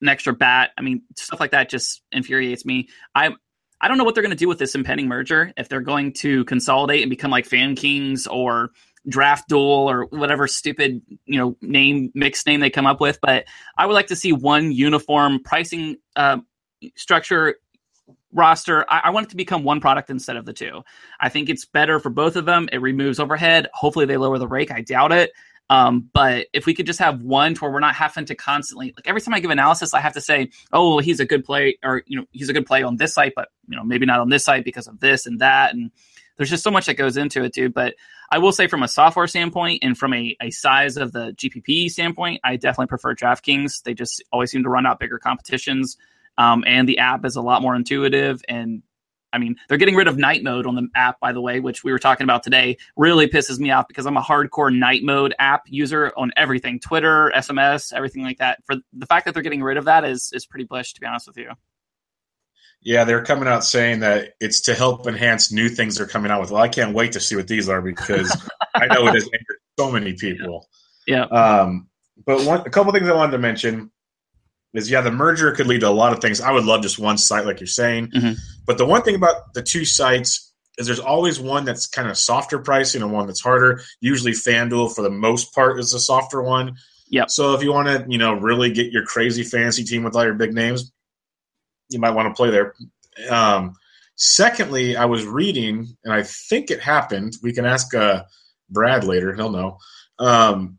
[0.00, 0.70] an extra bat.
[0.78, 2.88] I mean, stuff like that just infuriates me.
[3.14, 3.34] I
[3.80, 5.52] I don't know what they're going to do with this impending merger.
[5.56, 8.70] If they're going to consolidate and become like Fan Kings or
[9.08, 13.44] Draft Duel or whatever stupid you know name mixed name they come up with, but
[13.76, 16.38] I would like to see one uniform pricing uh,
[16.96, 17.56] structure
[18.32, 18.84] roster.
[18.88, 20.82] I, I, want it to become one product instead of the two.
[21.20, 22.68] I think it's better for both of them.
[22.72, 23.68] It removes overhead.
[23.72, 24.70] Hopefully, they lower the rake.
[24.70, 25.30] I doubt it.
[25.70, 28.94] Um, but if we could just have one to where we're not having to constantly
[28.96, 31.44] like every time I give analysis, I have to say, oh, well, he's a good
[31.44, 34.06] play, or you know, he's a good play on this site, but you know, maybe
[34.06, 35.74] not on this site because of this and that.
[35.74, 35.90] And
[36.36, 37.74] there's just so much that goes into it, dude.
[37.74, 37.96] But
[38.30, 41.90] I will say, from a software standpoint and from a, a size of the GPP
[41.90, 43.82] standpoint, I definitely prefer DraftKings.
[43.82, 45.96] They just always seem to run out bigger competitions.
[46.38, 48.82] Um, and the app is a lot more intuitive and
[49.32, 51.84] I mean, they're getting rid of night mode on the app, by the way, which
[51.84, 52.78] we were talking about today.
[52.96, 57.32] Really pisses me off because I'm a hardcore night mode app user on everything Twitter,
[57.34, 58.64] SMS, everything like that.
[58.64, 61.06] For the fact that they're getting rid of that is, is pretty bullish, to be
[61.06, 61.50] honest with you.
[62.80, 66.40] Yeah, they're coming out saying that it's to help enhance new things they're coming out
[66.40, 66.50] with.
[66.50, 68.34] Well, I can't wait to see what these are because
[68.74, 70.68] I know it has angered so many people.
[71.06, 71.22] Yeah.
[71.22, 71.88] Um,
[72.26, 73.90] but one, a couple things I wanted to mention
[74.74, 76.40] is yeah, the merger could lead to a lot of things.
[76.40, 78.08] I would love just one site, like you're saying.
[78.08, 78.32] Mm-hmm.
[78.66, 82.16] But the one thing about the two sites is there's always one that's kind of
[82.16, 83.80] softer pricing and one that's harder.
[84.00, 86.76] Usually, FanDuel for the most part is the softer one.
[87.08, 87.26] Yeah.
[87.28, 90.24] So if you want to, you know, really get your crazy fancy team with all
[90.24, 90.92] your big names,
[91.88, 92.74] you might want to play there.
[93.30, 93.74] Um,
[94.16, 97.36] secondly, I was reading, and I think it happened.
[97.42, 98.24] We can ask uh,
[98.68, 99.78] Brad later; he'll know.
[100.18, 100.77] Um,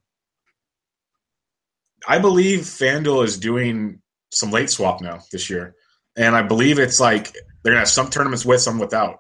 [2.10, 4.02] I believe FanDuel is doing
[4.32, 5.76] some late swap now this year,
[6.18, 7.32] and I believe it's like
[7.64, 9.20] they're gonna have some tournaments with, some without.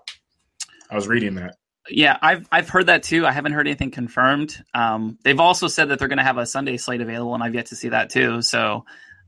[0.89, 1.55] I was reading that.
[1.89, 3.25] Yeah, I've I've heard that too.
[3.25, 4.61] I haven't heard anything confirmed.
[4.73, 7.55] Um, they've also said that they're going to have a Sunday slate available, and I've
[7.55, 8.41] yet to see that too.
[8.41, 8.85] So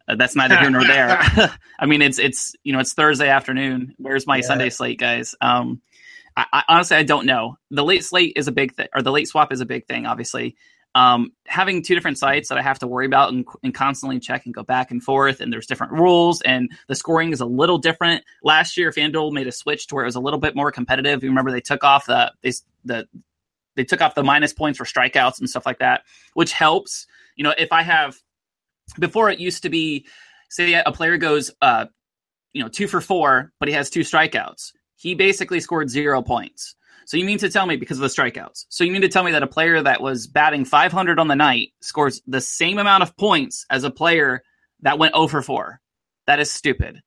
[0.08, 1.20] Uh, that's neither here nor there.
[1.80, 3.96] I mean, it's it's you know it's Thursday afternoon.
[3.98, 4.42] Where's my yeah.
[4.42, 5.36] Sunday slate, guys?
[5.42, 5.82] Um,
[6.36, 7.58] I, I, honestly I don't know.
[7.70, 10.06] The late slate is a big thing, or the late swap is a big thing.
[10.06, 10.56] Obviously,
[10.94, 14.46] um, having two different sites that I have to worry about and, and, constantly check
[14.46, 17.78] and go back and forth, and there's different rules, and the scoring is a little
[17.78, 18.26] different.
[18.44, 21.24] Last year, FanDuel made a switch to where it was a little bit more competitive.
[21.24, 22.52] You remember they took off the they,
[22.84, 23.08] the
[23.76, 27.08] they took off the minus points for strikeouts and stuff like that, which helps.
[27.38, 28.18] You know, if I have
[29.00, 30.06] before it used to be,
[30.50, 31.86] say a player goes, uh,
[32.52, 34.74] you know, two for four, but he has two strikeouts.
[34.96, 36.76] He basically scored zero points.
[37.12, 38.68] So you mean to tell me because of the strikeouts?
[38.70, 41.36] So you mean to tell me that a player that was batting 500 on the
[41.36, 44.44] night scores the same amount of points as a player
[44.84, 45.82] that went 0 for 4?
[46.28, 47.02] That is stupid.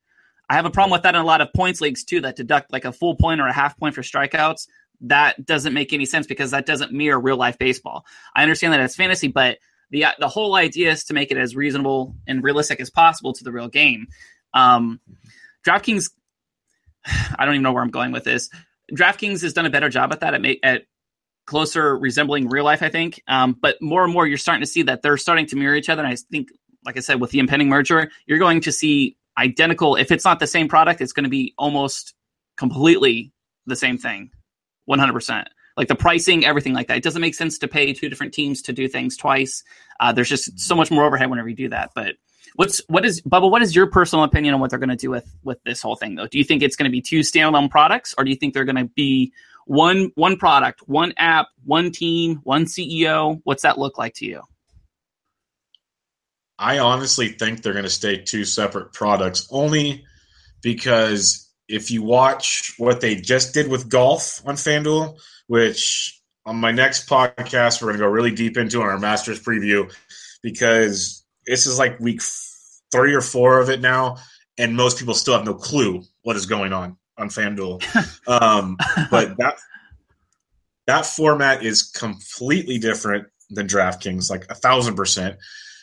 [0.50, 2.70] I have a problem with that in a lot of points leagues too that deduct
[2.70, 4.68] like a full point or a half point for strikeouts.
[5.00, 8.04] That doesn't make any sense because that doesn't mirror real life baseball.
[8.36, 9.56] I understand that it's fantasy, but
[9.88, 13.42] the the whole idea is to make it as reasonable and realistic as possible to
[13.42, 14.08] the real game.
[14.52, 15.00] Um,
[15.66, 16.10] DraftKings,
[17.06, 18.50] I don't even know where I'm going with this.
[18.92, 20.82] DraftKings has done a better job at that at, make, at
[21.46, 23.22] closer resembling real life, I think.
[23.28, 25.88] Um, but more and more, you're starting to see that they're starting to mirror each
[25.88, 26.02] other.
[26.02, 26.48] And I think,
[26.84, 29.96] like I said, with the impending merger, you're going to see identical.
[29.96, 32.14] If it's not the same product, it's going to be almost
[32.56, 33.32] completely
[33.66, 34.30] the same thing,
[34.88, 35.44] 100%.
[35.76, 36.98] Like the pricing, everything like that.
[36.98, 39.64] It doesn't make sense to pay two different teams to do things twice.
[39.98, 41.90] Uh, there's just so much more overhead whenever you do that.
[41.94, 42.14] But
[42.54, 43.50] What's what is Bubba?
[43.50, 45.96] What is your personal opinion on what they're going to do with with this whole
[45.96, 46.28] thing though?
[46.28, 48.64] Do you think it's going to be two standalone products, or do you think they're
[48.64, 49.32] going to be
[49.66, 53.40] one one product, one app, one team, one CEO?
[53.44, 54.42] What's that look like to you?
[56.56, 60.04] I honestly think they're going to stay two separate products, only
[60.62, 66.70] because if you watch what they just did with golf on FanDuel, which on my
[66.70, 69.92] next podcast we're going to go really deep into on our Masters preview,
[70.42, 72.20] because this is like week
[72.92, 74.16] three or four of it now,
[74.58, 77.82] and most people still have no clue what is going on on FanDuel.
[78.28, 78.76] um,
[79.10, 79.56] but that
[80.86, 85.36] that format is completely different than DraftKings, like a thousand percent.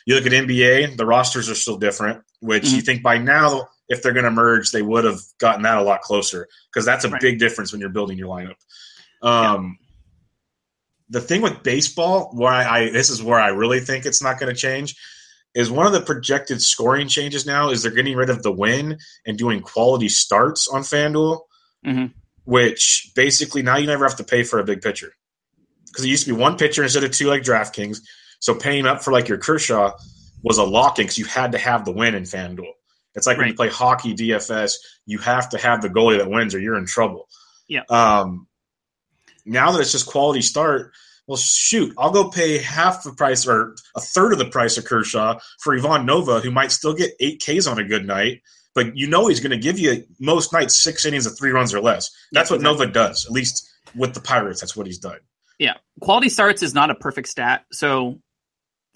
[0.06, 2.76] You look at NBA, the rosters are still different, which mm-hmm.
[2.76, 5.82] you think by now, if they're going to merge, they would have gotten that a
[5.82, 7.20] lot closer because that's a right.
[7.20, 8.56] big difference when you're building your lineup.
[9.22, 9.88] Um, yeah.
[11.10, 14.52] The thing with baseball, why I this is where I really think it's not going
[14.52, 14.96] to change,
[15.54, 18.98] is one of the projected scoring changes now is they're getting rid of the win
[19.26, 21.40] and doing quality starts on FanDuel,
[21.84, 22.06] mm-hmm.
[22.44, 25.12] which basically now you never have to pay for a big pitcher.
[25.86, 27.98] Because it used to be one pitcher instead of two like DraftKings.
[28.40, 29.92] So paying up for like your Kershaw
[30.42, 32.72] was a lock in because you had to have the win in FanDuel.
[33.14, 33.42] It's like right.
[33.42, 36.78] when you play hockey DFS, you have to have the goalie that wins or you're
[36.78, 37.28] in trouble.
[37.68, 37.82] Yeah.
[37.90, 38.48] Um,
[39.44, 40.92] now that it's just quality start–
[41.26, 44.84] well, shoot, I'll go pay half the price or a third of the price of
[44.84, 48.42] Kershaw for Ivan Nova, who might still get eight Ks on a good night,
[48.74, 51.72] but you know he's going to give you most nights six innings of three runs
[51.72, 52.10] or less.
[52.32, 54.60] That's what Nova does, at least with the Pirates.
[54.60, 55.18] That's what he's done.
[55.58, 57.66] Yeah, quality starts is not a perfect stat.
[57.70, 58.18] So,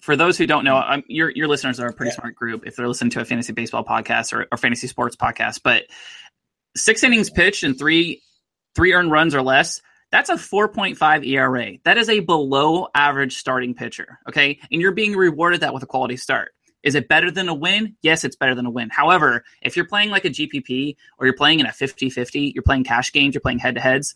[0.01, 2.19] for those who don't know, I'm, your your listeners are a pretty yeah.
[2.19, 5.61] smart group if they're listening to a fantasy baseball podcast or, or fantasy sports podcast.
[5.63, 5.83] But
[6.75, 8.21] six innings pitched and three
[8.75, 11.77] three earned runs or less that's a 4.5 ERA.
[11.83, 14.19] That is a below average starting pitcher.
[14.27, 14.59] Okay.
[14.71, 16.53] And you're being rewarded that with a quality start.
[16.83, 17.95] Is it better than a win?
[18.01, 18.89] Yes, it's better than a win.
[18.89, 22.63] However, if you're playing like a GPP or you're playing in a 50 50, you're
[22.63, 24.15] playing cash games, you're playing head to heads,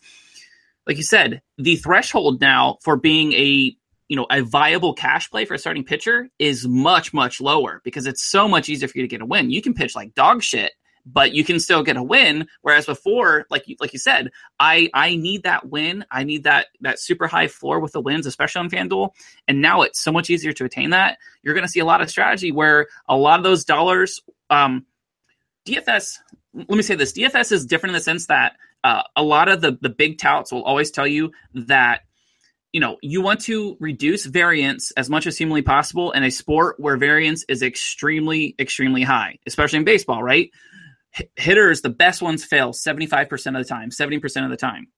[0.86, 3.76] like you said, the threshold now for being a
[4.08, 8.06] you know a viable cash play for a starting pitcher is much much lower because
[8.06, 9.50] it's so much easier for you to get a win.
[9.50, 10.72] You can pitch like dog shit
[11.04, 12.46] but you can still get a win.
[12.62, 14.30] Whereas before, like you, like you said,
[14.60, 16.04] I I need that win.
[16.10, 19.10] I need that that super high floor with the wins, especially on FanDuel.
[19.48, 21.18] And now it's so much easier to attain that.
[21.42, 24.20] You're going to see a lot of strategy where a lot of those dollars.
[24.50, 24.86] Um,
[25.66, 26.18] DFS.
[26.54, 29.60] Let me say this: DFS is different in the sense that uh, a lot of
[29.60, 32.02] the the big touts will always tell you that
[32.72, 36.76] you know you want to reduce variance as much as humanly possible in a sport
[36.78, 40.50] where variance is extremely extremely high especially in baseball right
[41.36, 44.88] hitters, the best ones fail 75% of the time, 70% of the time.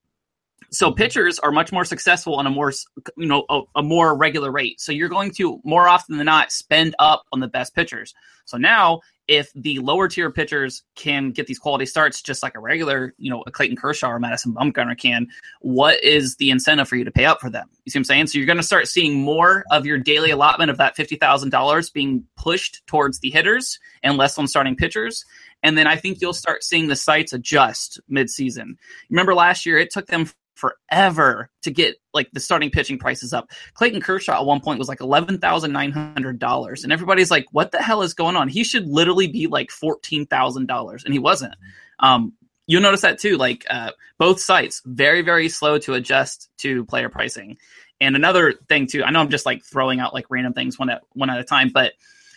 [0.70, 0.96] So mm-hmm.
[0.96, 2.72] pitchers are much more successful on a more,
[3.16, 4.80] you know, a, a, more regular rate.
[4.80, 8.14] So you're going to more often than not spend up on the best pitchers.
[8.46, 12.60] So now, if the lower tier pitchers can get these quality starts, just like a
[12.60, 15.28] regular, you know, a Clayton Kershaw or Madison Bumgarner can,
[15.62, 17.66] what is the incentive for you to pay up for them?
[17.84, 18.26] You see what I'm saying?
[18.26, 21.50] So you're going to start seeing more of your daily allotment of that fifty thousand
[21.50, 25.24] dollars being pushed towards the hitters and less on starting pitchers.
[25.64, 28.78] And then I think you'll start seeing the sites adjust mid-season.
[29.10, 33.50] Remember last year, it took them forever to get like the starting pitching prices up.
[33.74, 37.46] Clayton Kershaw at one point was like eleven thousand nine hundred dollars, and everybody's like,
[37.50, 41.12] "What the hell is going on?" He should literally be like fourteen thousand dollars, and
[41.12, 41.54] he wasn't.
[41.98, 42.34] Um,
[42.66, 43.36] you'll notice that too.
[43.36, 47.58] Like uh, both sites, very very slow to adjust to player pricing.
[48.00, 50.90] And another thing too, I know I'm just like throwing out like random things one
[50.90, 51.94] at one at a time, but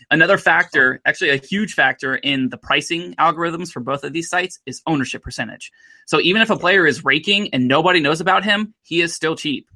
[0.10, 4.60] Another factor, actually a huge factor in the pricing algorithms for both of these sites
[4.66, 5.72] is ownership percentage.
[6.06, 9.36] So even if a player is raking and nobody knows about him, he is still
[9.36, 9.70] cheap.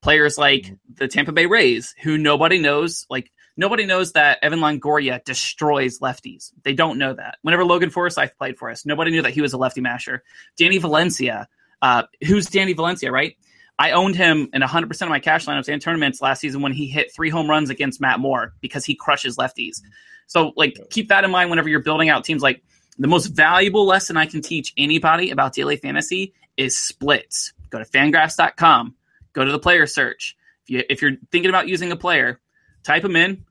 [0.00, 0.74] Players like mm-hmm.
[0.94, 6.52] the Tampa Bay Rays, who nobody knows, like nobody knows that Evan Longoria destroys lefties.
[6.62, 7.38] They don't know that.
[7.42, 10.22] Whenever Logan Forsythe played for us, nobody knew that he was a lefty masher.
[10.56, 11.48] Danny Valencia,
[11.80, 13.36] uh, who's Danny Valencia, right?
[13.82, 16.86] I owned him in 100% of my cash lineups and tournaments last season when he
[16.86, 19.82] hit three home runs against Matt Moore because he crushes lefties.
[20.28, 22.42] So, like, keep that in mind whenever you're building out teams.
[22.42, 22.62] Like,
[23.00, 27.54] the most valuable lesson I can teach anybody about daily fantasy is splits.
[27.70, 28.94] Go to fangraphs.com,
[29.32, 30.36] go to the player search.
[30.62, 32.38] If, you, if you're thinking about using a player,
[32.84, 33.44] type them in,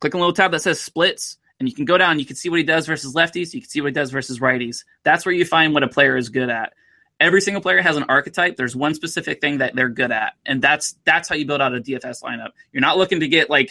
[0.00, 2.18] click on a little tab that says splits, and you can go down.
[2.18, 3.52] You can see what he does versus lefties.
[3.52, 4.84] You can see what he does versus righties.
[5.02, 6.72] That's where you find what a player is good at
[7.20, 8.56] every single player has an archetype.
[8.56, 11.74] There's one specific thing that they're good at, and that's that's how you build out
[11.74, 12.50] a DFS lineup.
[12.72, 13.70] You're not looking to get like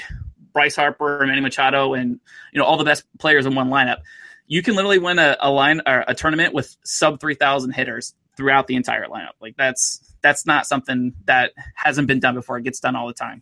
[0.54, 2.20] Bryce Harper and Manny Machado and
[2.52, 4.02] you know all the best players in one lineup.
[4.48, 8.14] You can literally win a, a line or a tournament with sub three thousand hitters
[8.36, 9.34] throughout the entire lineup.
[9.41, 12.58] Like that's that's not something that hasn't been done before.
[12.58, 13.41] It gets done all the time.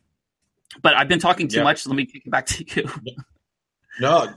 [0.82, 1.64] But I've been talking too yeah.
[1.64, 1.84] much.
[1.84, 2.90] So let me kick it back to you.
[4.00, 4.34] no,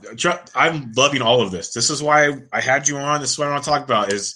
[0.53, 1.73] I'm loving all of this.
[1.73, 3.21] This is why I had you on.
[3.21, 4.11] This is what I want to talk about.
[4.11, 4.35] Is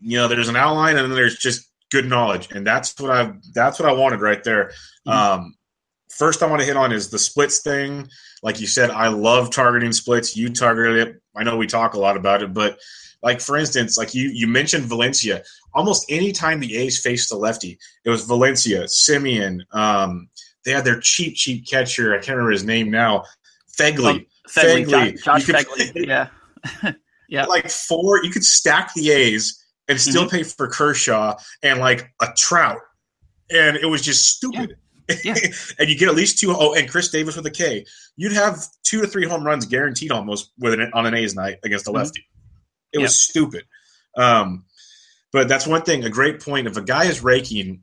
[0.00, 3.32] you know, there's an outline and then there's just good knowledge, and that's what I
[3.54, 4.72] that's what I wanted right there.
[5.06, 5.10] Mm-hmm.
[5.10, 5.54] Um,
[6.10, 8.08] first, I want to hit on is the splits thing.
[8.42, 10.36] Like you said, I love targeting splits.
[10.36, 11.22] You targeted it.
[11.36, 12.78] I know we talk a lot about it, but
[13.22, 15.42] like for instance, like you you mentioned Valencia.
[15.72, 20.28] Almost any time the A's faced the lefty, it was Valencia, Semien Um,
[20.64, 22.12] they had their cheap cheap catcher.
[22.12, 23.24] I can't remember his name now.
[23.78, 24.86] Phegley Oh, Phegley.
[24.86, 25.22] Phegley.
[25.22, 26.06] Josh, Phegley.
[26.06, 26.28] yeah.
[27.28, 27.44] yeah.
[27.46, 29.59] Like four, you could stack the A's
[29.90, 30.36] and still mm-hmm.
[30.36, 32.78] pay for Kershaw and like a Trout,
[33.50, 34.76] and it was just stupid.
[35.08, 35.16] Yeah.
[35.24, 35.34] Yeah.
[35.80, 36.54] and you get at least two.
[36.56, 37.84] Oh, and Khris Davis with a K.
[38.16, 41.58] You'd have two to three home runs guaranteed almost with an, on an A's night
[41.64, 41.96] against a mm-hmm.
[41.96, 42.20] lefty.
[42.20, 42.92] Mm-hmm.
[42.92, 43.02] It yep.
[43.02, 43.64] was stupid.
[44.16, 44.64] Um,
[45.32, 46.04] but that's one thing.
[46.04, 46.68] A great point.
[46.68, 47.82] If a guy is raking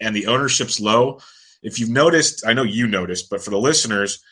[0.00, 1.20] and the ownership's low,
[1.62, 4.22] if you've noticed, I know you noticed, but for the listeners,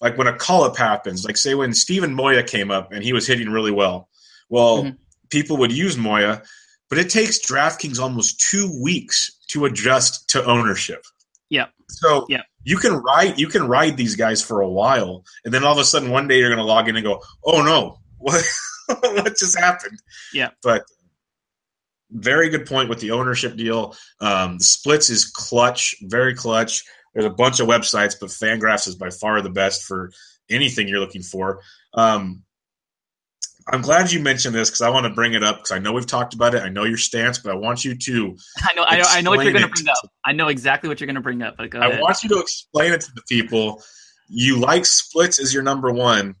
[0.00, 3.12] like when a call up happens, like say when Steven Moya came up and he
[3.12, 4.08] was hitting really well.
[4.48, 4.96] Well, mm-hmm
[5.30, 6.42] people would use Moya,
[6.88, 11.04] but it takes DraftKings almost two weeks to adjust to ownership.
[11.48, 11.66] Yeah.
[11.88, 12.42] So yeah.
[12.62, 15.78] you can ride you can ride these guys for a while, and then all of
[15.78, 18.44] a sudden one day you're going to log in and go, "Oh no, what
[18.86, 19.98] what just happened?"
[20.32, 20.50] Yeah.
[20.62, 20.84] But
[22.10, 23.96] very good point with the ownership deal.
[24.20, 26.84] Um, the splits is clutch, very clutch.
[27.14, 30.12] There's a bunch of websites, but Fangraphs is by far the best for
[30.48, 31.60] anything you're looking for.
[31.94, 32.42] Um,
[33.72, 35.92] I'm glad you mentioned this because I want to bring it up because I know
[35.92, 36.62] we've talked about it.
[36.62, 38.36] I know your stance, but I want you to.
[38.58, 38.84] I know.
[38.84, 40.10] I know, I know what you're going to bring up.
[40.24, 41.56] I know exactly what you're going to bring up.
[41.56, 42.00] But go I ahead.
[42.00, 43.80] want you to explain it to the people.
[44.28, 46.34] You like splits as your number one.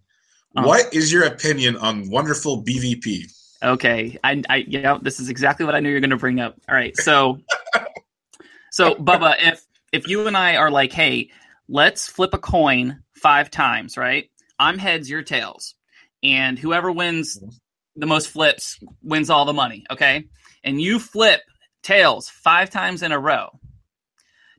[0.56, 0.66] Uh-huh.
[0.66, 3.32] What is your opinion on wonderful BVP?
[3.62, 6.56] Okay, I, I, yeah, this is exactly what I knew you're going to bring up.
[6.68, 7.38] All right, so,
[8.72, 11.30] so Bubba, if if you and I are like, hey,
[11.68, 14.30] let's flip a coin five times, right?
[14.58, 15.74] I'm heads, you're tails
[16.22, 17.50] and whoever wins mm-hmm.
[17.96, 19.84] the most flips wins all the money.
[19.90, 20.26] Okay.
[20.62, 21.40] And you flip
[21.82, 23.50] tails five times in a row.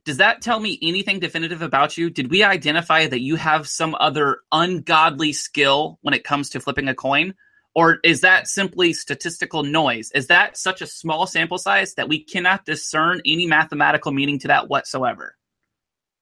[0.04, 2.10] Does that tell me anything definitive about you?
[2.10, 6.88] Did we identify that you have some other ungodly skill when it comes to flipping
[6.88, 7.34] a coin?
[7.74, 10.10] Or is that simply statistical noise?
[10.12, 14.48] Is that such a small sample size that we cannot discern any mathematical meaning to
[14.48, 15.36] that whatsoever?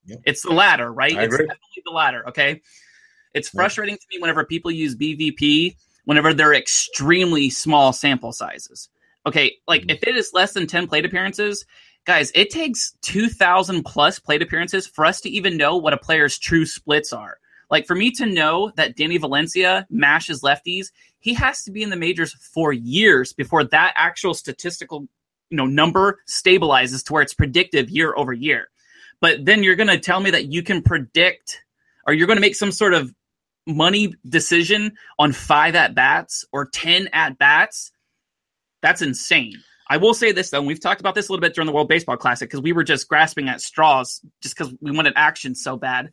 [0.05, 0.21] Yep.
[0.27, 1.17] It's the latter, right?
[1.17, 1.47] I it's agree.
[1.47, 2.29] definitely the latter.
[2.29, 2.61] Okay.
[3.35, 8.89] It's frustrating to me whenever people use BVP whenever they're extremely small sample sizes.
[9.27, 9.91] Okay, like mm-hmm.
[9.91, 11.65] if it is less than 10 plate appearances,
[12.05, 16.39] guys, it takes 2,000 plus plate appearances for us to even know what a player's
[16.39, 17.39] true splits are.
[17.71, 21.91] Like for me to know that Danny Valencia mashes lefties, he has to be in
[21.91, 25.07] the majors for years before that actual statistical
[25.51, 28.69] you know number stabilizes to where it's predictive year over year.
[29.21, 31.63] But then you're going to tell me that you can predict
[32.07, 33.15] or you're going to make some sort of
[33.77, 37.93] money decision on five at bats or 10 at bats,
[38.83, 39.55] that's insane.
[39.89, 41.73] I will say this though, and we've talked about this a little bit during the
[41.73, 45.55] World Baseball Classic because we were just grasping at straws just because we wanted action
[45.55, 46.11] so bad.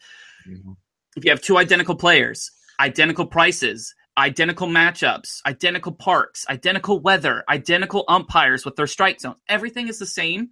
[0.47, 0.71] Mm-hmm.
[1.15, 8.03] If you have two identical players, identical prices, identical matchups, identical parks, identical weather, identical
[8.07, 9.37] umpires with their strike zones.
[9.47, 10.49] Everything is the same.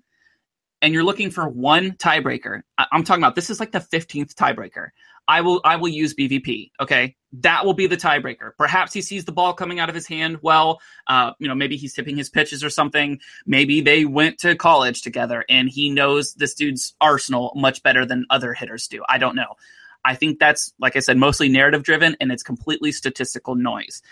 [0.82, 2.62] And you're looking for one tiebreaker.
[2.78, 4.90] I- I'm talking about this is like the 15th tiebreaker.
[5.28, 6.72] I will I will use BVP.
[6.80, 8.52] Okay, that will be the tiebreaker.
[8.58, 10.80] Perhaps he sees the ball coming out of his hand well.
[11.08, 13.20] Uh, you know, maybe he's tipping his pitches or something.
[13.46, 18.26] Maybe they went to college together and he knows this dude's arsenal much better than
[18.30, 19.04] other hitters do.
[19.10, 19.56] I don't know.
[20.04, 24.04] I think that's like I said, mostly narrative driven and it's completely statistical noise.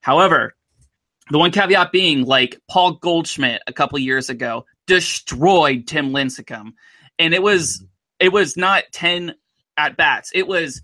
[0.00, 0.56] However,
[1.30, 6.72] the one caveat being like Paul Goldschmidt a couple years ago destroyed Tim Lincecum,
[7.18, 7.86] and it was mm-hmm.
[8.20, 9.34] it was not ten
[9.76, 10.30] at bats.
[10.34, 10.82] It was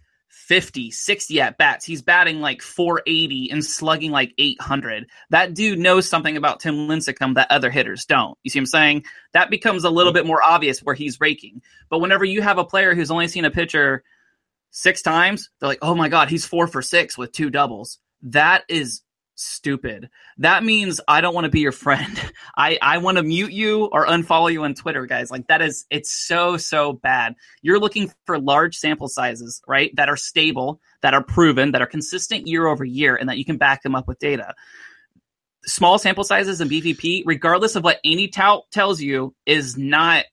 [0.53, 1.84] 50, 60 at bats.
[1.84, 5.07] He's batting like 480 and slugging like 800.
[5.30, 8.36] That dude knows something about Tim Lincecum that other hitters don't.
[8.42, 9.05] You see what I'm saying?
[9.32, 10.18] That becomes a little mm-hmm.
[10.18, 11.62] bit more obvious where he's raking.
[11.88, 14.05] But whenever you have a player who's only seen a pitcher
[14.72, 17.98] six times, they're like, oh my God, he's four for six with two doubles.
[18.22, 19.03] That is
[19.43, 20.09] stupid.
[20.38, 22.20] That means I don't want to be your friend.
[22.57, 25.30] I, I want to mute you or unfollow you on Twitter, guys.
[25.30, 27.34] Like that is it's so, so bad.
[27.62, 29.95] You're looking for large sample sizes, right?
[29.97, 33.45] That are stable, that are proven, that are consistent year over year, and that you
[33.45, 34.55] can back them up with data.
[35.64, 40.24] Small sample sizes in BVP, regardless of what any tout tells you, is not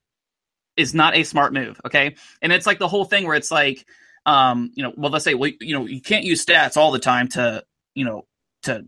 [0.80, 1.80] is not a smart move.
[1.86, 2.16] Okay.
[2.42, 3.86] And it's like the whole thing where it's like,
[4.26, 7.00] um, you know, well, let's say, well, you know, you can't use stats all the
[7.00, 7.64] time to,
[7.96, 8.26] you know,
[8.64, 8.88] to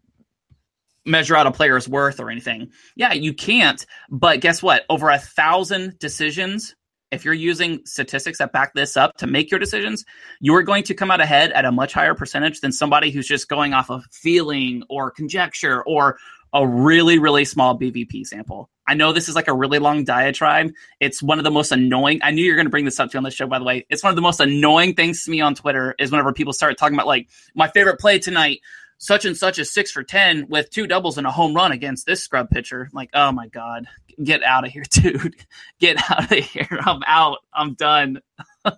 [1.05, 2.71] measure out a player's worth or anything.
[2.95, 3.85] Yeah, you can't.
[4.09, 4.85] But guess what?
[4.89, 6.75] Over a thousand decisions,
[7.11, 10.05] if you're using statistics that back this up to make your decisions,
[10.39, 13.49] you're going to come out ahead at a much higher percentage than somebody who's just
[13.49, 16.17] going off of feeling or conjecture or
[16.53, 18.69] a really, really small BVP sample.
[18.87, 20.71] I know this is like a really long diatribe.
[20.99, 22.19] It's one of the most annoying.
[22.23, 23.63] I knew you were going to bring this up to on the show, by the
[23.63, 23.85] way.
[23.89, 26.77] It's one of the most annoying things to me on Twitter is whenever people start
[26.77, 28.59] talking about like my favorite play tonight
[29.01, 32.05] such and such is six for 10 with two doubles and a home run against
[32.05, 32.83] this scrub pitcher.
[32.83, 33.87] I'm like, oh my God,
[34.23, 35.35] get out of here, dude.
[35.79, 36.79] Get out of here.
[36.85, 37.39] I'm out.
[37.51, 38.21] I'm done.
[38.63, 38.71] I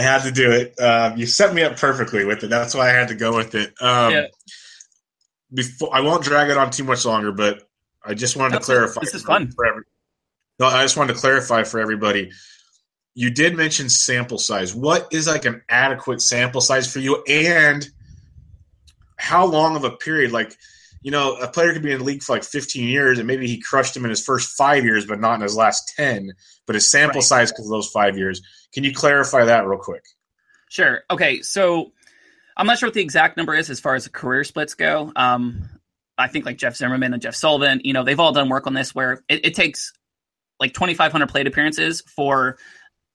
[0.00, 0.80] had to do it.
[0.80, 2.50] Um, you set me up perfectly with it.
[2.50, 3.74] That's why I had to go with it.
[3.82, 4.26] Um, yeah.
[5.52, 7.68] Before I won't drag it on too much longer, but
[8.04, 9.00] I just wanted That's to clarify.
[9.00, 9.50] This is fun.
[9.50, 9.82] For every,
[10.60, 12.30] no, I just wanted to clarify for everybody.
[13.14, 14.72] You did mention sample size.
[14.72, 17.24] What is like an adequate sample size for you?
[17.26, 17.90] And–
[19.20, 20.32] how long of a period?
[20.32, 20.56] Like,
[21.02, 23.46] you know, a player could be in the league for like 15 years, and maybe
[23.46, 26.32] he crushed him in his first five years, but not in his last 10.
[26.66, 27.24] But his sample right.
[27.24, 28.42] size because of those five years.
[28.72, 30.04] Can you clarify that real quick?
[30.68, 31.02] Sure.
[31.10, 31.42] Okay.
[31.42, 31.92] So
[32.56, 35.12] I'm not sure what the exact number is as far as the career splits go.
[35.16, 35.68] Um,
[36.16, 38.74] I think like Jeff Zimmerman and Jeff Sullivan, you know, they've all done work on
[38.74, 39.92] this where it, it takes
[40.60, 42.58] like 2,500 plate appearances for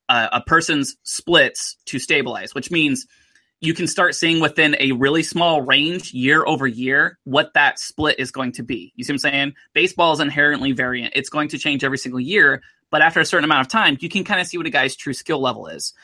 [0.08, 3.06] uh, a person's splits to stabilize, which means–
[3.60, 8.18] you can start seeing within a really small range year over year what that split
[8.18, 8.92] is going to be.
[8.96, 9.54] You see what I'm saying?
[9.72, 11.14] Baseball is inherently variant.
[11.16, 14.08] It's going to change every single year, but after a certain amount of time, you
[14.08, 15.94] can kind of see what a guy's true skill level is.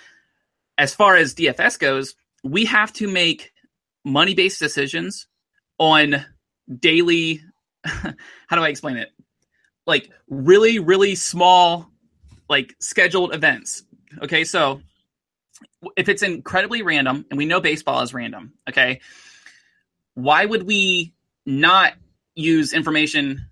[0.79, 3.53] As far as DFS goes, we have to make
[4.05, 5.27] money based decisions
[5.79, 6.25] on
[6.81, 7.43] daily
[7.85, 9.11] how do I explain it?
[9.87, 11.91] Like really, really small,
[12.49, 13.83] like scheduled events.
[14.23, 14.81] Okay, so
[15.97, 19.01] if it's incredibly random, and we know baseball is random, okay,
[20.15, 21.15] why would we
[21.47, 21.95] not
[22.35, 23.49] use information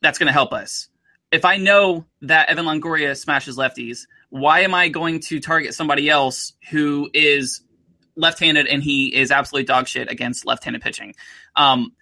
[0.00, 0.88] that's going to help us?
[1.30, 6.08] If I know that Evan Longoria smashes lefties, why am I going to target somebody
[6.08, 7.62] else who is
[8.16, 11.14] left-handed and he is absolutely dog shit against left-handed pitching?
[11.54, 11.92] Um,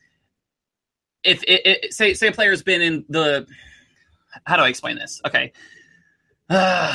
[1.25, 3.47] if it, it, say say a player's been in the
[4.45, 5.21] how do I explain this?
[5.27, 5.53] Okay.
[6.49, 6.95] Uh,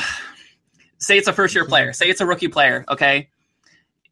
[1.02, 3.28] say it's a first year player, say it's a rookie player, okay?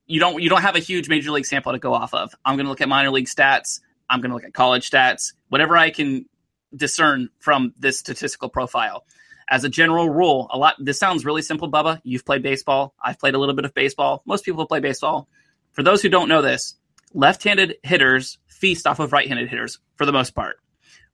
[0.07, 2.35] You don't you don't have a huge major league sample to go off of.
[2.45, 5.33] I'm going to look at minor league stats, I'm going to look at college stats,
[5.49, 6.27] whatever I can
[6.75, 9.05] discern from this statistical profile.
[9.49, 12.01] As a general rule, a lot this sounds really simple, Bubba.
[12.03, 14.23] You've played baseball, I've played a little bit of baseball.
[14.27, 15.29] Most people play baseball.
[15.73, 16.75] For those who don't know this,
[17.15, 20.57] left-handed hitters feast off of right-handed hitters for the most part.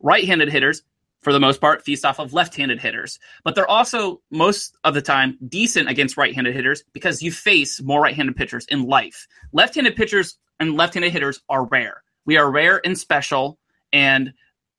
[0.01, 0.83] Right-handed hitters
[1.23, 3.19] for the most part, feast off of left-handed hitters.
[3.45, 8.01] But they're also most of the time decent against right-handed hitters because you face more
[8.01, 9.27] right-handed pitchers in life.
[9.53, 12.03] Left-handed pitchers and left-handed hitters are rare.
[12.27, 13.59] We are rare and special,
[13.93, 14.33] and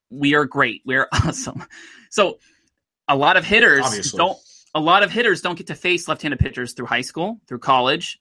[0.09, 0.81] we are great.
[0.85, 1.63] We are awesome.
[2.09, 2.39] So
[3.07, 4.17] a lot of hitters Obviously.
[4.17, 4.37] don't.
[4.75, 8.19] A lot of hitters don't get to face left-handed pitchers through high school, through college.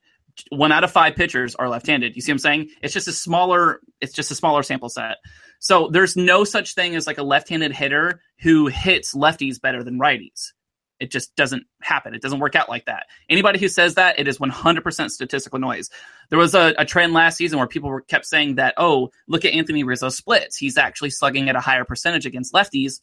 [0.51, 2.15] One out of five pitchers are left-handed.
[2.15, 2.71] You see what I'm saying?
[2.83, 3.81] It's just a smaller.
[4.01, 5.17] It's just a smaller sample set.
[5.59, 9.99] So there's no such thing as like a left-handed hitter who hits lefties better than
[9.99, 10.53] righties.
[10.99, 12.15] It just doesn't happen.
[12.15, 13.07] It doesn't work out like that.
[13.29, 15.91] Anybody who says that, it is 100% statistical noise.
[16.31, 19.45] There was a, a trend last season where people were, kept saying that, oh, look
[19.45, 20.57] at Anthony Rizzo splits.
[20.57, 23.01] He's actually slugging at a higher percentage against lefties,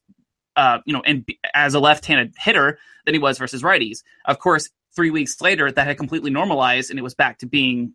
[0.55, 3.99] uh, you know, and as a left-handed hitter than he was versus righties.
[4.25, 7.93] Of course, three weeks later, that had completely normalized, and it was back to being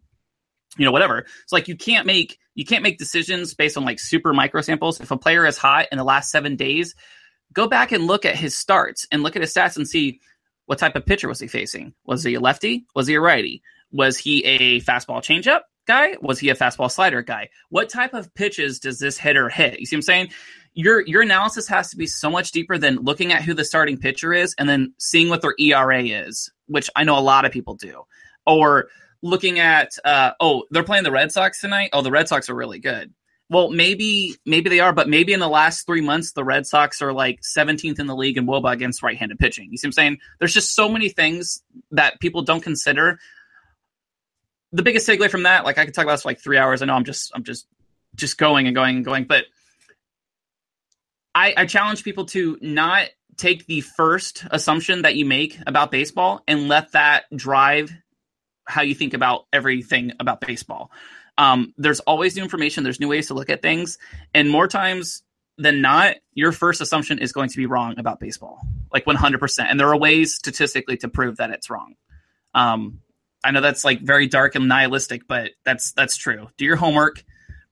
[0.76, 4.00] you know whatever it's like you can't make you can't make decisions based on like
[4.00, 5.00] super micro samples.
[5.00, 6.94] If a player is hot in the last seven days
[7.52, 10.20] go back and look at his starts and look at his stats and see
[10.66, 11.94] what type of pitcher was he facing.
[12.04, 12.84] Was he a lefty?
[12.94, 13.62] Was he a righty?
[13.90, 16.16] Was he a fastball changeup guy?
[16.20, 17.48] Was he a fastball slider guy?
[17.70, 19.80] What type of pitches does this hitter hit?
[19.80, 20.28] You see what i'm saying?
[20.74, 23.96] Your your analysis has to be so much deeper than looking at who the starting
[23.96, 27.52] pitcher is and then seeing what their era is which i know a lot of
[27.52, 28.02] people do.
[28.46, 28.88] Or
[29.22, 31.90] looking at uh, oh they're playing the Red Sox tonight.
[31.92, 33.12] Oh, the Red Sox are really good.
[33.50, 37.00] Well, maybe maybe they are, but maybe in the last three months the Red Sox
[37.00, 39.68] are like 17th in the league in WOBA against right-handed pitching.
[39.70, 40.18] You see what I'm saying?
[40.38, 41.62] There's just so many things
[41.92, 43.18] that people don't consider.
[44.72, 46.82] The biggest takeaway from that, like I could talk about this for like three hours.
[46.82, 47.66] I know I'm just I'm just
[48.14, 49.44] just going and going and going, but
[51.34, 53.08] I, I challenge people to not
[53.38, 57.92] take the first assumption that you make about baseball and let that drive
[58.68, 60.90] how you think about everything about baseball.
[61.36, 62.84] Um, there's always new information.
[62.84, 63.98] There's new ways to look at things,
[64.34, 65.22] and more times
[65.58, 68.60] than not, your first assumption is going to be wrong about baseball,
[68.92, 69.66] like 100%.
[69.68, 71.96] And there are ways statistically to prove that it's wrong.
[72.54, 73.00] Um,
[73.42, 76.48] I know that's like very dark and nihilistic, but that's that's true.
[76.56, 77.22] Do your homework,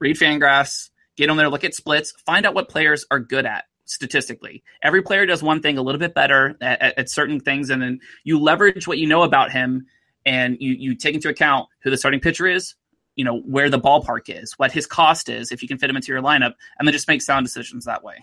[0.01, 3.65] read Fangraphs, get on there, look at splits, find out what players are good at
[3.85, 4.63] statistically.
[4.83, 8.01] Every player does one thing a little bit better at, at certain things, and then
[8.25, 9.87] you leverage what you know about him
[10.27, 12.75] and you you take into account who the starting pitcher is,
[13.15, 15.97] you know where the ballpark is, what his cost is, if you can fit him
[15.97, 18.17] into your lineup, and then just make sound decisions that way.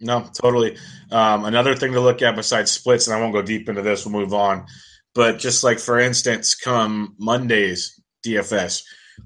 [0.00, 0.76] No, totally.
[1.10, 4.04] Um, another thing to look at besides splits, and I won't go deep into this.
[4.04, 4.66] We'll move on.
[5.14, 8.82] But just like for instance, come Mondays DFS,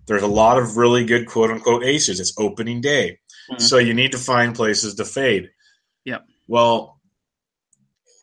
[0.07, 2.21] there's a lot of really good quote unquote aces.
[2.21, 3.19] It's opening day,
[3.51, 3.61] mm-hmm.
[3.61, 5.51] so you need to find places to fade.
[6.05, 6.27] Yep.
[6.47, 7.00] Well,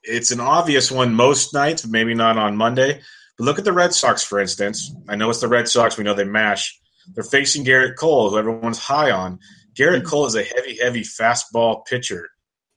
[0.07, 3.01] it's an obvious one most nights, maybe not on Monday.
[3.37, 4.93] But look at the Red Sox, for instance.
[5.07, 5.97] I know it's the Red Sox.
[5.97, 6.79] We know they mash.
[7.13, 9.39] They're facing Gerrit Cole, who everyone's high on.
[9.75, 10.07] Gerrit mm-hmm.
[10.07, 12.29] Cole is a heavy, heavy fastball pitcher.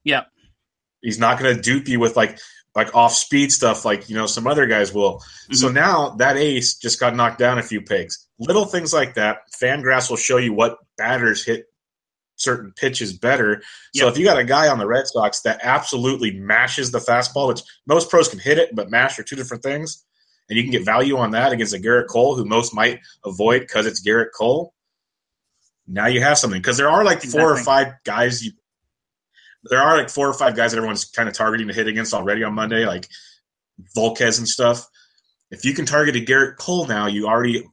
[0.05, 0.24] Yeah.
[1.01, 2.39] He's not going to dupe you with like
[2.74, 5.18] like off speed stuff like you know some other guys will.
[5.18, 5.55] Mm-hmm.
[5.55, 8.26] So now that ace just got knocked down a few pegs.
[8.39, 9.39] Little things like that.
[9.61, 11.64] Fangraphs will show you what batters hit
[12.41, 13.62] certain pitches better.
[13.95, 14.12] So yep.
[14.12, 17.62] if you got a guy on the Red Sox that absolutely mashes the fastball, which
[17.86, 20.05] most pros can hit it, but mash are two different things,
[20.49, 23.61] and you can get value on that against a Gerrit Cole who most might avoid
[23.61, 24.74] because it's Gerrit Cole.
[25.86, 28.53] Now you have something because there are like four or five guys you.
[29.64, 32.14] There are like four or five guys that everyone's kind of targeting to hit against
[32.14, 33.09] already on Monday, like
[33.97, 34.86] Volquez and stuff.
[35.51, 37.64] If you can target a Gerrit Cole now, you already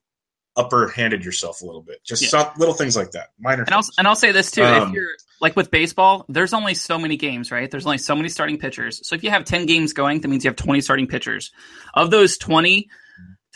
[0.58, 2.03] upper handed yourself a little bit.
[2.03, 2.51] Just yeah.
[2.58, 3.30] little things like that.
[3.39, 3.64] Minor.
[3.64, 6.74] And I'll, and I'll say this too: um, if you're like with baseball, there's only
[6.74, 7.70] so many games, right?
[7.70, 9.08] There's only so many starting pitchers.
[9.08, 11.51] So if you have 10 games going, that means you have 20 starting pitchers.
[11.93, 12.89] Of those 20,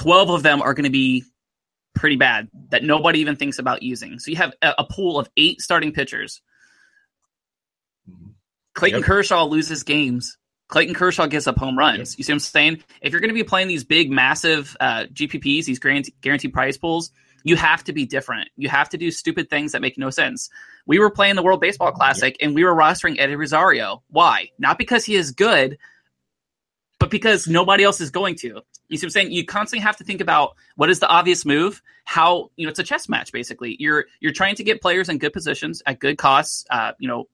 [0.01, 1.23] 12 of them are going to be
[1.95, 4.19] pretty bad that nobody even thinks about using.
[4.19, 6.41] So you have a, a pool of eight starting pitchers.
[8.73, 9.07] Clayton yep.
[9.07, 10.37] Kershaw loses games.
[10.71, 12.17] Clayton Kershaw gives up home runs.
[12.17, 12.83] You see what I'm saying?
[13.01, 17.11] If you're going to be playing these big, massive uh, GPPs, these guaranteed, prize pools,
[17.43, 18.49] you have to be different.
[18.55, 20.49] You have to do stupid things that make no sense.
[20.85, 24.01] We were playing the World Baseball Classic and we were rostering Eddie Rosario.
[24.09, 24.49] Why?
[24.57, 25.77] Not because he is good,
[26.99, 28.61] but because nobody else is going to.
[28.87, 29.31] You see what I'm saying?
[29.31, 31.81] You constantly have to think about what is the obvious move.
[32.05, 33.75] How you know it's a chess match basically.
[33.79, 36.65] You're you're trying to get players in good positions at good costs.
[36.69, 37.27] Uh, you know,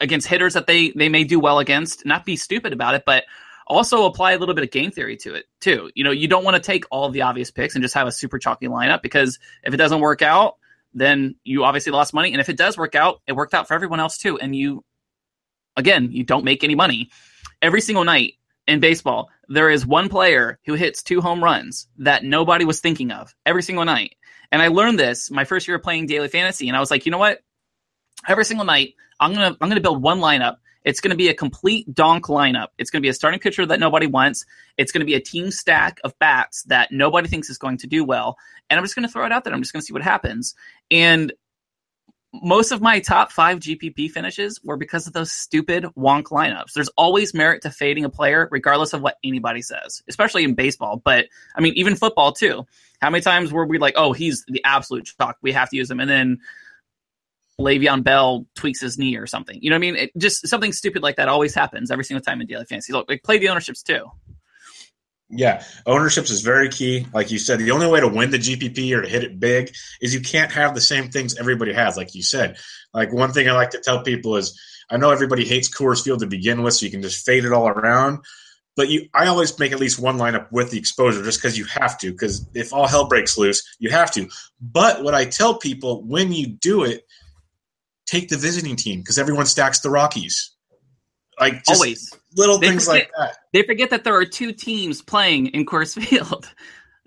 [0.00, 2.06] against hitters that they they may do well against.
[2.06, 3.24] Not be stupid about it, but
[3.66, 5.90] also apply a little bit of game theory to it too.
[5.94, 8.12] You know, you don't want to take all the obvious picks and just have a
[8.12, 10.56] super chalky lineup because if it doesn't work out,
[10.94, 12.32] then you obviously lost money.
[12.32, 14.38] And if it does work out, it worked out for everyone else too.
[14.38, 14.84] And you,
[15.76, 17.10] again, you don't make any money.
[17.60, 18.34] Every single night
[18.66, 23.10] in baseball, there is one player who hits two home runs that nobody was thinking
[23.10, 24.16] of every single night.
[24.50, 27.04] And I learned this my first year of playing daily fantasy, and I was like,
[27.04, 27.40] you know what?
[28.26, 30.56] Every single night, I'm gonna I'm gonna build one lineup.
[30.84, 32.68] It's going to be a complete donk lineup.
[32.78, 34.46] It's going to be a starting pitcher that nobody wants.
[34.78, 37.86] It's going to be a team stack of bats that nobody thinks is going to
[37.86, 38.38] do well.
[38.70, 39.52] And I'm just going to throw it out there.
[39.52, 40.54] I'm just going to see what happens.
[40.90, 41.32] And
[42.32, 46.72] most of my top five GPP finishes were because of those stupid wonk lineups.
[46.74, 51.00] There's always merit to fading a player, regardless of what anybody says, especially in baseball.
[51.02, 52.66] But I mean, even football too.
[53.00, 55.36] How many times were we like, oh, he's the absolute chalk.
[55.42, 56.00] We have to use him.
[56.00, 56.38] And then
[57.60, 59.58] Le'Veon Bell tweaks his knee or something.
[59.60, 59.96] You know what I mean?
[59.96, 62.92] It, just something stupid like that always happens every single time in daily fantasy.
[62.92, 64.06] Look, like play the ownerships too.
[65.30, 67.06] Yeah, ownerships is very key.
[67.12, 69.74] Like you said, the only way to win the GPP or to hit it big
[70.00, 71.96] is you can't have the same things everybody has.
[71.98, 72.56] Like you said,
[72.94, 74.58] like one thing I like to tell people is
[74.88, 77.52] I know everybody hates Coors Field to begin with, so you can just fade it
[77.52, 78.20] all around.
[78.74, 81.64] But you, I always make at least one lineup with the exposure, just because you
[81.64, 82.12] have to.
[82.12, 84.28] Because if all hell breaks loose, you have to.
[84.60, 87.02] But what I tell people when you do it,
[88.08, 90.54] take the visiting team because everyone stacks the Rockies.
[91.38, 93.36] Like always little they things forget, like that.
[93.52, 96.52] They forget that there are two teams playing in Coors Field.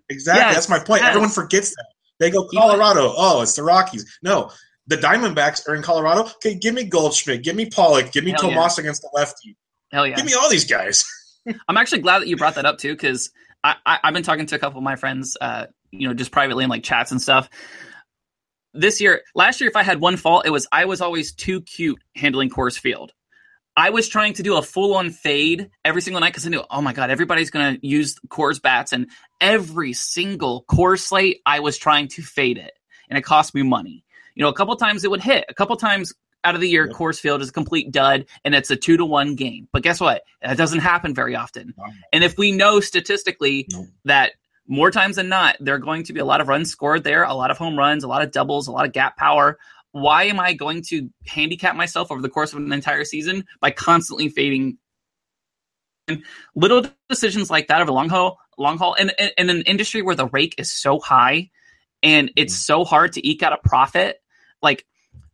[0.10, 0.42] Exactly.
[0.42, 1.04] Yes, That's my point.
[1.04, 1.12] Yes.
[1.12, 1.86] Everyone forgets that.
[2.20, 3.14] They go Colorado.
[3.16, 4.20] Oh, it's the Rockies.
[4.22, 4.52] No,
[4.88, 6.24] the Diamondbacks are in Colorado.
[6.24, 8.82] Okay, give me Goldschmidt, give me Pollock, give me Hell Tomas yeah.
[8.82, 9.56] against the lefty.
[9.94, 10.18] Hell yeah.
[10.18, 11.06] Give me all these guys.
[11.70, 13.32] I'm actually glad that you brought that up too, because
[13.64, 16.32] I, I, have been talking to a couple of my friends, uh, you know, just
[16.32, 17.50] privately in like chats and stuff.
[18.74, 21.62] This year, last year, if I had one fault, it was I was always too
[21.62, 23.14] cute handling Coors Field.
[23.76, 26.64] I was trying to do a full on fade every single night because I knew,
[26.70, 28.92] oh my God, everybody's going to use Coors bats.
[28.92, 29.08] And
[29.40, 32.74] every single Coors slate, I was trying to fade it.
[33.10, 34.04] And it cost me money.
[34.36, 35.46] You know, a couple times it would hit.
[35.48, 36.94] A couple times out of the year, yeah.
[36.94, 39.68] Coors Field is a complete dud, and it's a two to one game.
[39.72, 40.24] But guess what?
[40.42, 41.74] That doesn't happen very often.
[42.12, 43.88] And if we know statistically no.
[44.06, 44.34] that
[44.72, 47.24] more times than not, there are going to be a lot of runs scored there,
[47.24, 49.60] a lot of home runs, a lot of doubles, a lot of gap power.
[49.92, 53.72] Why am I going to handicap myself over the course of an entire season by
[53.72, 54.78] constantly fading?
[56.56, 60.16] Little decisions like that over the long haul, long haul, and in an industry where
[60.16, 61.50] the rake is so high
[62.02, 62.82] and it's mm-hmm.
[62.82, 64.22] so hard to eke out a profit
[64.62, 64.86] like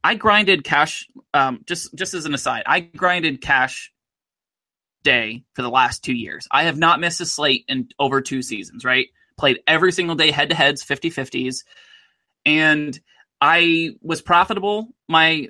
[0.04, 1.08] I grinded cash.
[1.36, 3.94] Um, just just as an aside, I grinded cash
[5.04, 6.48] day for the last two years.
[6.50, 8.84] I have not missed a slate in over two seasons.
[8.84, 11.64] Right, played every single day head to heads, 50-50s.
[12.46, 13.00] and
[13.40, 15.50] I was profitable my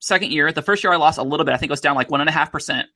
[0.00, 0.50] second year.
[0.50, 1.54] The first year I lost a little bit.
[1.54, 2.88] I think it was down like one and a half percent.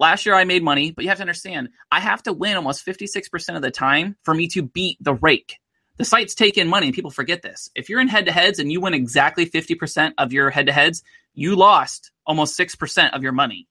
[0.00, 2.84] Last year I made money, but you have to understand, I have to win almost
[2.86, 5.58] 56% of the time for me to beat the rake
[5.98, 7.70] the sites take in money and people forget this.
[7.74, 10.72] If you're in head to heads and you win exactly 50% of your head to
[10.72, 11.02] heads,
[11.34, 13.68] you lost almost 6% of your money.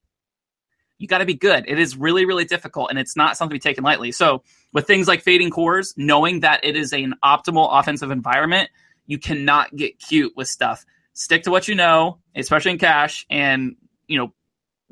[0.98, 1.66] You got to be good.
[1.68, 4.12] It is really, really difficult and it's not something to be taken lightly.
[4.12, 8.70] So, with things like fading Coors, knowing that it is an optimal offensive environment,
[9.06, 10.86] you cannot get cute with stuff.
[11.14, 13.76] Stick to what you know, especially in cash, and,
[14.08, 14.34] you know,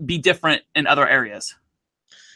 [0.04, 1.56] be different in other areas.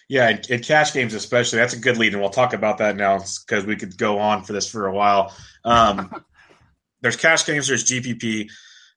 [0.07, 2.95] Yeah, in, in, cash games especially, that's a good lead, and we'll talk about that
[2.95, 5.34] now because we could go on for this for a while.
[5.65, 6.24] Um,
[7.02, 8.49] there's cash games, there's GPP.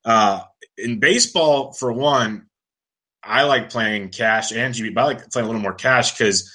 [0.05, 0.43] Uh,
[0.79, 2.47] in baseball, for one,
[3.23, 6.53] I like playing cash and GPP, but I like playing a little more cash because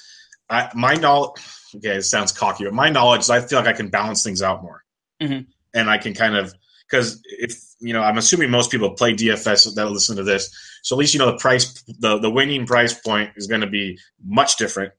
[0.74, 1.42] my knowledge.
[1.74, 4.42] Okay, it sounds cocky, but my knowledge is I feel like I can balance things
[4.42, 4.84] out more,
[5.20, 5.42] mm-hmm.
[5.74, 6.52] and I can kind of
[6.90, 10.94] because if you know, I'm assuming most people play DFS that listen to this, so
[10.94, 13.98] at least you know the price, the the winning price point is going to be
[14.24, 14.92] much different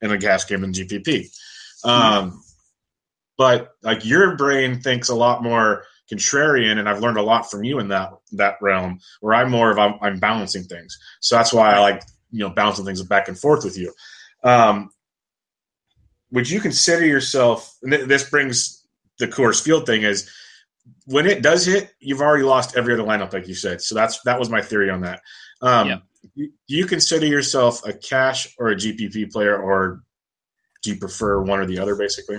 [0.00, 1.28] in a cash game than GPP.
[1.84, 2.42] Um,
[3.38, 7.64] but like your brain thinks a lot more contrarian, and I've learned a lot from
[7.64, 9.00] you in that that realm.
[9.20, 12.50] Where I'm more of I'm, I'm balancing things, so that's why I like you know
[12.50, 13.92] bouncing things back and forth with you.
[14.42, 14.90] Um,
[16.30, 17.74] would you consider yourself?
[17.82, 18.84] And th- this brings
[19.18, 20.30] the Coors Field thing is
[21.06, 23.80] when it does hit, you've already lost every other lineup, like you said.
[23.80, 25.22] So that's that was my theory on that.
[25.62, 25.98] Um, yeah.
[26.34, 30.02] Do you consider yourself a cash or a GPP player, or
[30.82, 32.38] do you prefer one or the other, basically?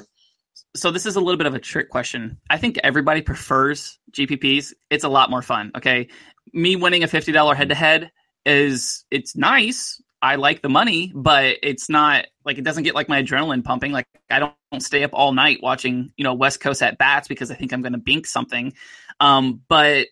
[0.75, 2.37] So this is a little bit of a trick question.
[2.49, 4.73] I think everybody prefers GPPs.
[4.89, 5.71] It's a lot more fun.
[5.75, 6.09] Okay,
[6.53, 8.11] me winning a fifty dollar head to head
[8.45, 10.01] is it's nice.
[10.21, 13.91] I like the money, but it's not like it doesn't get like my adrenaline pumping.
[13.91, 17.27] Like I don't, don't stay up all night watching, you know, West Coast at bats
[17.27, 18.73] because I think I'm going to bink something.
[19.19, 20.07] Um, but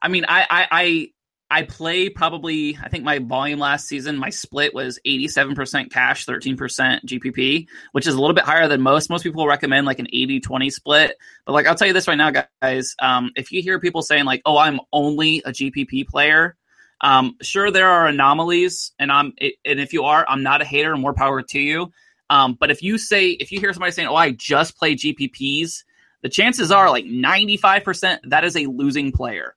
[0.00, 1.10] I mean, I, I, I,
[1.52, 6.56] I play probably, I think my volume last season, my split was 87% cash, 13%
[7.04, 9.10] GPP, which is a little bit higher than most.
[9.10, 11.16] Most people recommend like an 80 20 split.
[11.44, 12.30] But like, I'll tell you this right now,
[12.62, 12.94] guys.
[13.00, 16.56] Um, if you hear people saying like, oh, I'm only a GPP player,
[17.00, 20.92] um, sure, there are anomalies, and I'm and if you are, I'm not a hater,
[20.92, 21.92] and more power to you.
[22.28, 25.84] Um, but if you say if you hear somebody saying, "Oh, I just play GPPs,"
[26.22, 29.56] the chances are like 95% that is a losing player.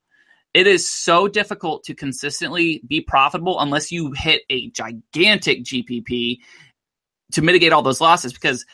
[0.54, 6.40] It is so difficult to consistently be profitable unless you hit a gigantic GPP
[7.32, 8.66] to mitigate all those losses because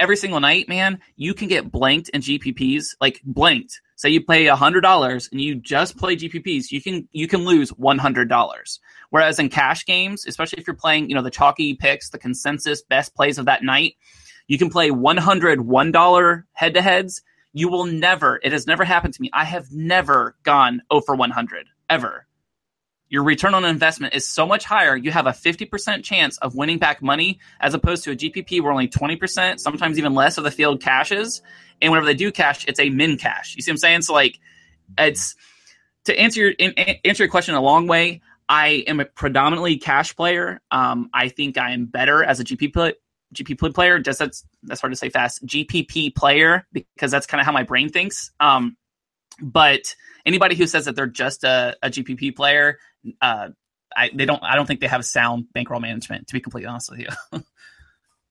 [0.00, 4.46] every single night, man, you can get blanked in GPPs, like blanked say you pay
[4.46, 8.78] $100 and you just play GPPs, you can you can lose $100.
[9.10, 12.82] Whereas in cash games, especially if you're playing, you know, the chalky picks, the consensus
[12.82, 13.94] best plays of that night,
[14.48, 17.22] you can play $101 head-to-heads.
[17.52, 19.30] You will never, it has never happened to me.
[19.32, 22.26] I have never gone over 100 ever.
[23.12, 24.96] Your return on investment is so much higher.
[24.96, 28.72] You have a 50% chance of winning back money as opposed to a GPP where
[28.72, 31.42] only 20%, sometimes even less of the field cashes.
[31.82, 33.54] And whenever they do cash, it's a min cash.
[33.54, 34.02] You see what I'm saying?
[34.02, 34.40] So, like,
[34.96, 35.34] it's
[36.06, 36.72] to answer your in,
[37.04, 38.22] answer your question a long way.
[38.48, 40.62] I am a predominantly cash player.
[40.70, 42.94] Um, I think I am better as a GP play,
[43.34, 43.98] GP player.
[43.98, 45.44] Just that's that's hard to say fast.
[45.44, 48.30] GPP player because that's kind of how my brain thinks.
[48.40, 48.78] Um,
[49.40, 49.94] but
[50.26, 52.78] anybody who says that they're just a, a GPP player,
[53.20, 53.48] uh,
[53.96, 54.42] I they don't.
[54.42, 56.28] I don't think they have sound bankroll management.
[56.28, 57.08] To be completely honest with you.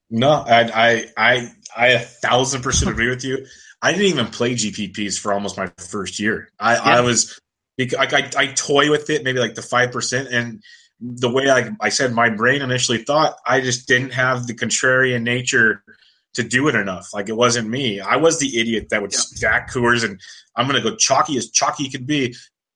[0.10, 3.46] no, I, I I I a thousand percent agree with you.
[3.82, 6.50] I didn't even play GPPs for almost my first year.
[6.60, 6.82] I, yeah.
[6.84, 7.40] I was
[7.78, 10.64] like I, I toy with it, maybe like the five percent, and
[11.00, 15.24] the way I, I said my brain initially thought, I just didn't have the contrarian
[15.24, 15.84] nature
[16.34, 17.14] to do it enough.
[17.14, 18.00] Like it wasn't me.
[18.00, 19.20] I was the idiot that would yeah.
[19.20, 20.20] stack Coors and
[20.56, 22.36] I'm going to go chalky as chalky could be.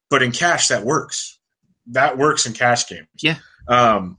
[0.10, 1.40] But in cash, that works.
[1.88, 3.08] That works in cash games.
[3.22, 3.38] Yeah.
[3.68, 4.18] Um,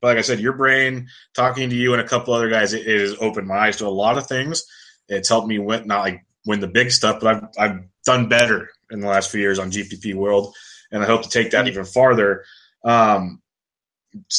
[0.00, 2.86] but like I said, your brain talking to you and a couple other guys, it,
[2.86, 4.64] it has opened my eyes to a lot of things.
[5.08, 8.70] It's helped me win, not like win the big stuff, but I've, I've done better
[8.90, 10.54] in the last few years on GPP World,
[10.90, 12.44] and I hope to take that even farther.
[12.84, 13.40] Um,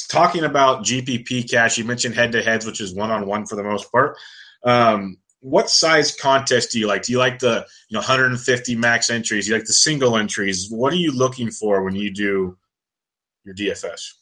[0.09, 3.55] talking about GPP cash, you mentioned head to heads, which is one on one for
[3.55, 4.17] the most part.
[4.63, 7.03] Um, what size contest do you like?
[7.03, 9.45] Do you like the you know 150 max entries?
[9.45, 10.69] Do you like the single entries?
[10.71, 12.57] What are you looking for when you do
[13.43, 14.13] your DFS?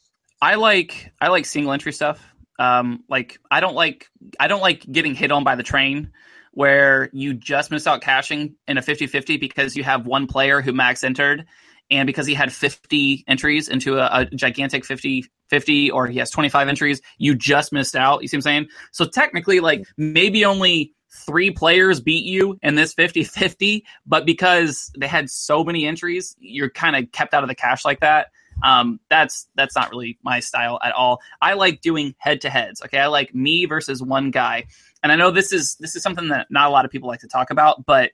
[0.41, 2.21] I like I like single entry stuff.
[2.59, 4.09] Um, like I don't like
[4.39, 6.11] I don't like getting hit on by the train
[6.51, 10.71] where you just miss out cashing in a 50-50 because you have one player who
[10.71, 11.45] max entered
[11.91, 16.31] and because he had 50 entries into a, a gigantic 50 50 or he has
[16.31, 18.21] 25 entries, you just missed out.
[18.21, 18.67] You see what I'm saying?
[18.91, 24.91] So technically, like maybe only three players beat you in this 50 50, but because
[24.97, 28.27] they had so many entries, you're kind of kept out of the cash like that.
[28.63, 31.21] Um, that's that's not really my style at all.
[31.41, 32.81] I like doing head to heads.
[32.83, 34.65] Okay, I like me versus one guy,
[35.01, 37.21] and I know this is this is something that not a lot of people like
[37.21, 38.11] to talk about, but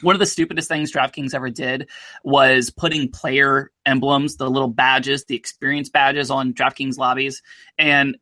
[0.00, 1.88] one of the stupidest things DraftKings ever did
[2.24, 7.42] was putting player emblems, the little badges, the experience badges on DraftKings lobbies.
[7.78, 8.16] And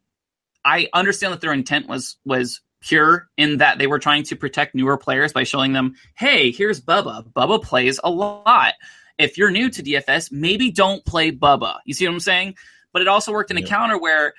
[0.65, 4.74] I understand that their intent was was pure in that they were trying to protect
[4.74, 7.24] newer players by showing them, hey, here's Bubba.
[7.32, 8.74] Bubba plays a lot.
[9.19, 11.78] If you're new to DFS, maybe don't play Bubba.
[11.85, 12.55] You see what I'm saying?
[12.93, 13.65] But it also worked in yeah.
[13.65, 14.35] a counter where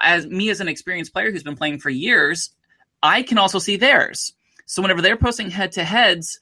[0.00, 2.50] as me as an experienced player who's been playing for years,
[3.02, 4.32] I can also see theirs.
[4.66, 6.38] So whenever they're posting head to heads,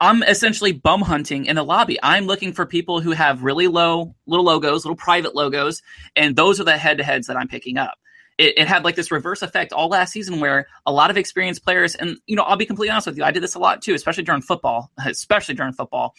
[0.00, 1.98] I'm essentially bum hunting in the lobby.
[2.02, 5.82] I'm looking for people who have really low little logos, little private logos,
[6.16, 7.98] and those are the head to heads that I'm picking up.
[8.38, 11.62] It, it, had like this reverse effect all last season where a lot of experienced
[11.62, 13.82] players, and you know, I'll be completely honest with you, I did this a lot
[13.82, 16.14] too, especially during football, especially during football.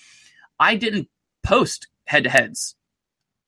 [0.59, 1.09] I didn't
[1.41, 2.75] post head to heads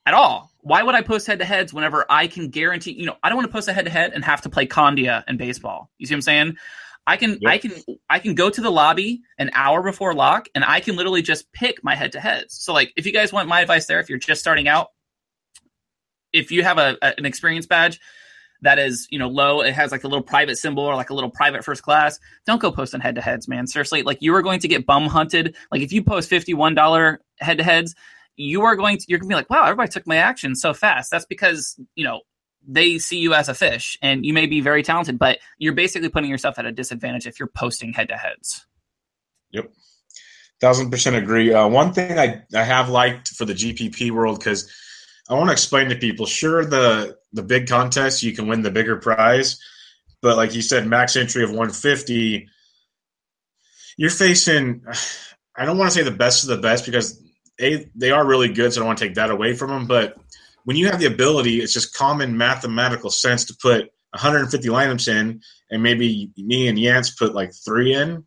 [0.08, 0.52] at all.
[0.62, 3.36] Why would I post head to heads whenever I can guarantee, you know, I don't
[3.36, 5.92] want to post a head to head and have to play Condia in baseball.
[6.00, 6.58] You see what I'm saying?
[7.06, 7.52] I can yep.
[7.52, 7.72] I can
[8.10, 11.52] I can go to the lobby an hour before lock and I can literally just
[11.52, 12.56] pick my head to heads.
[12.56, 14.88] So like if you guys want my advice there, if you're just starting out,
[16.32, 18.00] if you have a, a, an experience badge
[18.62, 21.14] that is you know low, it has like a little private symbol or like a
[21.14, 22.20] little private first class.
[22.46, 23.68] Don't go posting head to heads, man.
[23.68, 25.56] Seriously, like you are going to get bum hunted.
[25.72, 27.96] Like if you post fifty one dollar head to heads,
[28.38, 31.12] you are going to you're gonna be like, wow, everybody took my action so fast.
[31.12, 32.22] That's because you know
[32.68, 36.10] they see you as a fish and you may be very talented, but you're basically
[36.10, 38.66] putting yourself at a disadvantage if you're posting head to heads.
[39.52, 39.72] Yep.
[40.62, 41.54] Thousand percent agree.
[41.54, 44.72] Uh, one thing I, I have liked for the GPP world, because
[45.30, 48.72] I want to explain to people, sure, the, the big contest, you can win the
[48.72, 49.60] bigger prize.
[50.22, 52.48] But like you said, max entry of 150,
[53.98, 54.84] you're facing,
[55.56, 57.22] I don't want to say the best of the best because
[57.60, 59.86] they, they are really good, so I don't want to take that away from them.
[59.86, 60.16] But
[60.66, 65.42] when you have the ability, it's just common mathematical sense to put 150 lineups in,
[65.70, 68.26] and maybe me and Yance put like three in.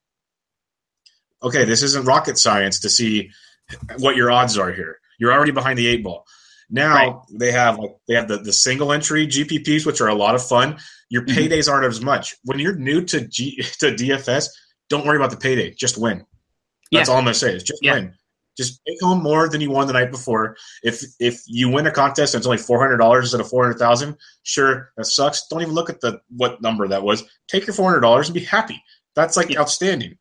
[1.42, 3.30] Okay, this isn't rocket science to see
[3.98, 4.98] what your odds are here.
[5.18, 6.26] You're already behind the eight ball.
[6.68, 7.16] Now right.
[7.30, 10.46] they have like they have the, the single entry GPPs, which are a lot of
[10.46, 10.78] fun.
[11.08, 11.38] Your mm-hmm.
[11.38, 11.74] paydays mm-hmm.
[11.74, 12.34] aren't as much.
[12.42, 14.48] When you're new to G, to DFS,
[14.88, 15.72] don't worry about the payday.
[15.72, 16.26] Just win.
[16.90, 17.12] That's yeah.
[17.12, 17.54] all I'm gonna say.
[17.54, 17.94] Is just yeah.
[17.94, 18.14] win.
[18.56, 20.56] Just take home more than you won the night before.
[20.82, 23.64] If if you win a contest and it's only four hundred dollars instead of four
[23.64, 25.46] hundred thousand, sure that sucks.
[25.48, 27.24] Don't even look at the what number that was.
[27.48, 28.82] Take your four hundred dollars and be happy.
[29.14, 30.16] That's like outstanding.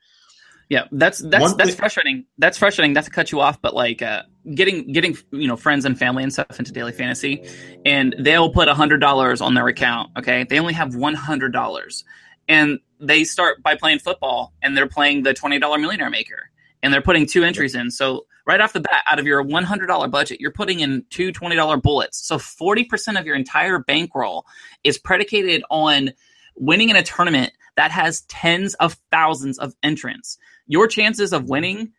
[0.68, 2.26] Yeah, that's that's One that's thing- frustrating.
[2.38, 2.94] That's frustrating.
[2.94, 4.24] Not to cut you off, but like uh,
[4.56, 7.48] getting getting you know friends and family and stuff into daily fantasy,
[7.86, 10.12] and they'll put a hundred dollars on their account.
[10.18, 12.04] Okay, they only have one hundred dollars
[12.48, 16.50] and they start by playing football and they're playing the $20 millionaire maker
[16.86, 17.90] and they're putting two entries in.
[17.90, 21.82] So right off the bat, out of your $100 budget, you're putting in two $20
[21.82, 22.20] bullets.
[22.26, 24.46] So 40% of your entire bankroll
[24.84, 26.12] is predicated on
[26.56, 30.38] winning in a tournament that has tens of thousands of entrants.
[30.68, 31.92] Your chances of winning,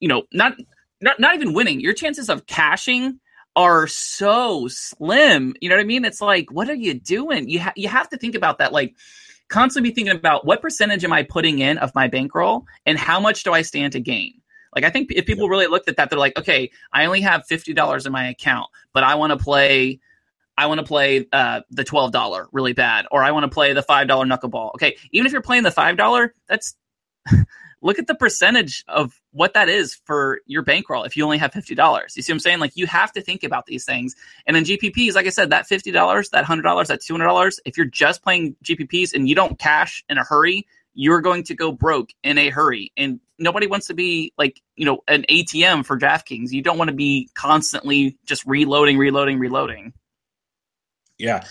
[0.00, 0.54] you know, not
[1.00, 3.20] not not even winning, your chances of cashing
[3.54, 5.54] are so slim.
[5.60, 6.04] You know what I mean?
[6.04, 7.48] It's like, what are you doing?
[7.48, 8.72] You ha- you have to think about that.
[8.72, 8.96] Like,
[9.50, 13.20] constantly be thinking about what percentage am I putting in of my bankroll and how
[13.20, 14.40] much do I stand to gain.
[14.74, 17.44] Like, I think if people really looked at that, they're like, okay, I only have
[17.46, 20.00] fifty dollars in my account, but I want to play.
[20.56, 23.72] I want to play uh, the twelve dollar really bad, or I want to play
[23.72, 24.74] the five dollar knuckleball.
[24.74, 26.76] Okay, even if you're playing the five dollar, that's
[27.82, 31.50] look at the percentage of what that is for your bankroll if you only have
[31.50, 32.16] $50.
[32.16, 32.58] You see what I'm saying?
[32.58, 34.14] Like you have to think about these things.
[34.46, 38.22] And then GPPs, like I said, that $50, that $100, that $200, if you're just
[38.22, 42.36] playing GPPs and you don't cash in a hurry, you're going to go broke in
[42.36, 42.92] a hurry.
[42.96, 46.50] And nobody wants to be like, you know, an ATM for DraftKings.
[46.50, 49.94] You don't want to be constantly just reloading, reloading, reloading.
[51.16, 51.44] Yeah.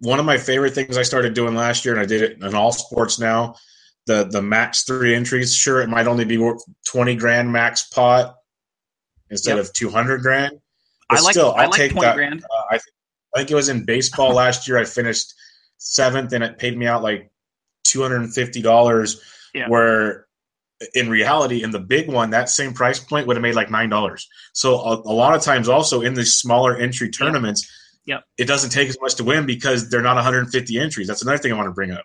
[0.00, 2.54] One of my favorite things I started doing last year, and I did it in
[2.54, 3.56] all sports now,
[4.06, 5.54] the the max three entries.
[5.54, 8.36] Sure, it might only be worth twenty grand max pot
[9.30, 9.66] instead yep.
[9.66, 10.58] of two hundred grand.
[11.08, 11.32] But I like.
[11.32, 12.16] Still, I'll I like take twenty that.
[12.16, 12.44] grand.
[12.44, 12.82] Uh, I, th-
[13.34, 14.78] I think it was in baseball last year.
[14.78, 15.34] I finished
[15.78, 17.30] seventh, and it paid me out like
[17.84, 19.20] two hundred and fifty dollars.
[19.54, 19.68] Yeah.
[19.68, 20.26] Where
[20.94, 23.88] in reality, in the big one, that same price point would have made like nine
[23.88, 24.28] dollars.
[24.52, 27.66] So a, a, lot of times, also in these smaller entry tournaments,
[28.04, 28.24] yep.
[28.36, 31.06] it doesn't take as much to win because they're not 150 entries.
[31.06, 32.04] That's another thing I want to bring up.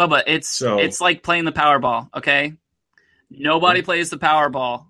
[0.00, 2.08] Bubba, it's so, it's like playing the Powerball.
[2.16, 2.54] Okay,
[3.28, 4.86] nobody plays the Powerball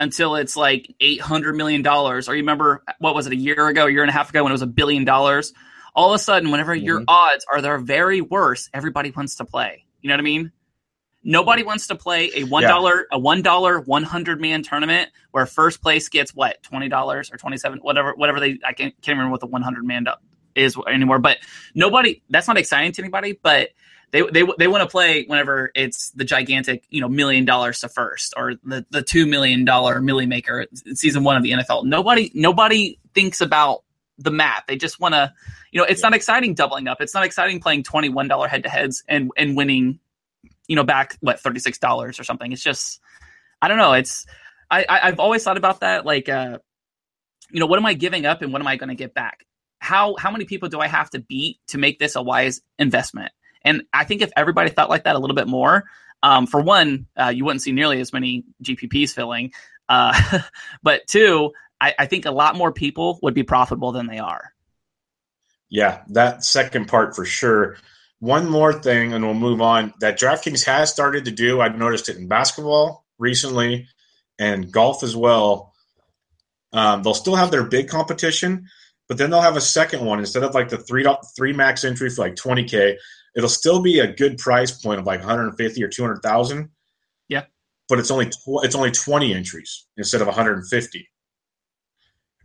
[0.00, 2.28] until it's like eight hundred million dollars.
[2.28, 4.42] Or you remember what was it a year ago, a year and a half ago
[4.42, 5.52] when it was a billion dollars?
[5.94, 6.84] All of a sudden, whenever mm-hmm.
[6.84, 9.84] your odds are their very worst, everybody wants to play.
[10.00, 10.52] You know what I mean?
[11.22, 13.16] Nobody wants to play a one dollar yeah.
[13.16, 17.36] a one dollar one hundred man tournament where first place gets what twenty dollars or
[17.36, 20.06] twenty seven whatever whatever they I can't, can't remember what the one hundred man
[20.54, 21.18] is anymore.
[21.18, 21.38] But
[21.74, 23.38] nobody that's not exciting to anybody.
[23.42, 23.70] But
[24.12, 27.88] they they they want to play whenever it's the gigantic you know million dollars to
[27.88, 31.84] first or the the two million dollar millie maker season one of the NFL.
[31.84, 33.82] Nobody nobody thinks about
[34.18, 34.64] the math.
[34.66, 35.32] They just want to
[35.72, 37.00] you know it's not exciting doubling up.
[37.00, 39.98] It's not exciting playing twenty one dollar head to heads and and winning
[40.68, 42.52] you know back what thirty six dollars or something.
[42.52, 43.00] It's just
[43.60, 43.92] I don't know.
[43.94, 44.24] It's
[44.70, 46.58] I, I I've always thought about that like uh
[47.50, 49.44] you know what am I giving up and what am I going to get back?
[49.78, 53.32] How how many people do I have to beat to make this a wise investment?
[53.66, 55.84] And I think if everybody thought like that a little bit more,
[56.22, 59.52] um, for one, uh, you wouldn't see nearly as many GPPs filling.
[59.88, 60.40] Uh,
[60.82, 64.52] but two, I, I think a lot more people would be profitable than they are.
[65.68, 67.76] Yeah, that second part for sure.
[68.20, 69.92] One more thing, and we'll move on.
[70.00, 71.60] That DraftKings has started to do.
[71.60, 73.88] I've noticed it in basketball recently,
[74.38, 75.74] and golf as well.
[76.72, 78.68] Um, they'll still have their big competition,
[79.08, 81.06] but then they'll have a second one instead of like the three
[81.36, 82.98] three max entry for like twenty k
[83.36, 86.70] it'll still be a good price point of like 150 or 200,000.
[87.28, 87.44] Yeah.
[87.88, 91.08] But it's only tw- it's only 20 entries instead of 150.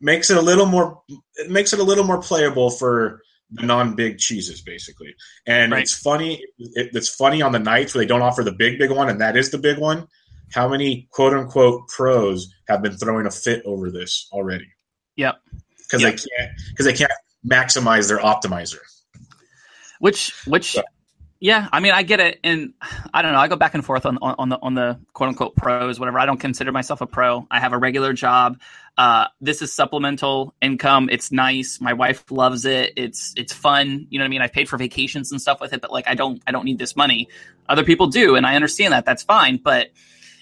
[0.02, 1.02] Makes it a little more
[1.36, 5.16] it makes it a little more playable for the non-big cheeses basically.
[5.48, 5.82] And right.
[5.82, 8.92] it's funny it, it's funny on the nights where they don't offer the big big
[8.92, 10.08] one and that is the big one.
[10.52, 14.68] How many quote unquote pros have been throwing a fit over this already?
[15.16, 15.40] Yep.
[15.90, 16.12] Cuz yep.
[16.12, 17.12] they can't cuz they can't
[17.50, 18.80] maximize their optimizer.
[20.02, 20.78] Which which
[21.40, 22.74] yeah, I mean I get it and
[23.14, 25.30] I don't know, I go back and forth on on, on the on the quote
[25.30, 26.18] unquote pros, whatever.
[26.18, 27.46] I don't consider myself a pro.
[27.52, 28.60] I have a regular job.
[28.98, 31.08] Uh, this is supplemental income.
[31.12, 31.80] It's nice.
[31.80, 32.94] My wife loves it.
[32.98, 34.08] It's it's fun.
[34.10, 34.42] You know what I mean?
[34.42, 36.80] I paid for vacations and stuff with it, but like I don't I don't need
[36.80, 37.30] this money.
[37.70, 39.06] Other people do, and I understand that.
[39.06, 39.58] That's fine.
[39.64, 39.92] But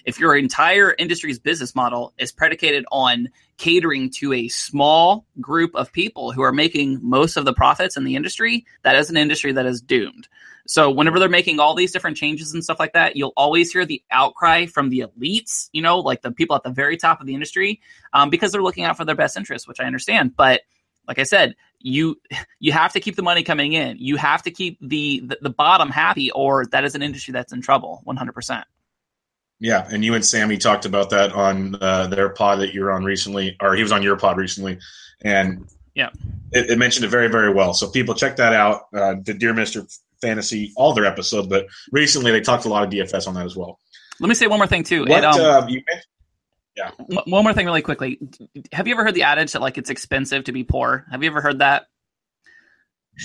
[0.04, 3.28] if your entire industry's business model is predicated on
[3.58, 8.04] catering to a small group of people who are making most of the profits in
[8.04, 10.28] the industry, that is an industry that is doomed.
[10.66, 13.84] So whenever they're making all these different changes and stuff like that, you'll always hear
[13.84, 17.26] the outcry from the elites, you know, like the people at the very top of
[17.26, 17.80] the industry,
[18.12, 20.36] um, because they're looking out for their best interests, which I understand.
[20.36, 20.62] But
[21.08, 22.20] like I said, you
[22.60, 23.96] you have to keep the money coming in.
[23.98, 27.52] You have to keep the the, the bottom happy, or that is an industry that's
[27.52, 28.64] in trouble, one hundred percent.
[29.60, 32.92] Yeah, and you and Sammy talked about that on uh, their pod that you were
[32.92, 34.78] on recently, or he was on your pod recently,
[35.22, 36.08] and yeah,
[36.50, 37.74] it, it mentioned it very, very well.
[37.74, 38.86] So people check that out.
[38.94, 39.84] Uh, the Dear Mister
[40.22, 43.54] Fantasy, all their episodes, but recently they talked a lot of DFS on that as
[43.54, 43.78] well.
[44.18, 45.04] Let me say one more thing too.
[45.04, 45.82] What, um, uh, you
[46.74, 46.92] yeah.
[47.26, 48.18] One more thing, really quickly.
[48.72, 51.04] Have you ever heard the adage that like it's expensive to be poor?
[51.10, 51.84] Have you ever heard that?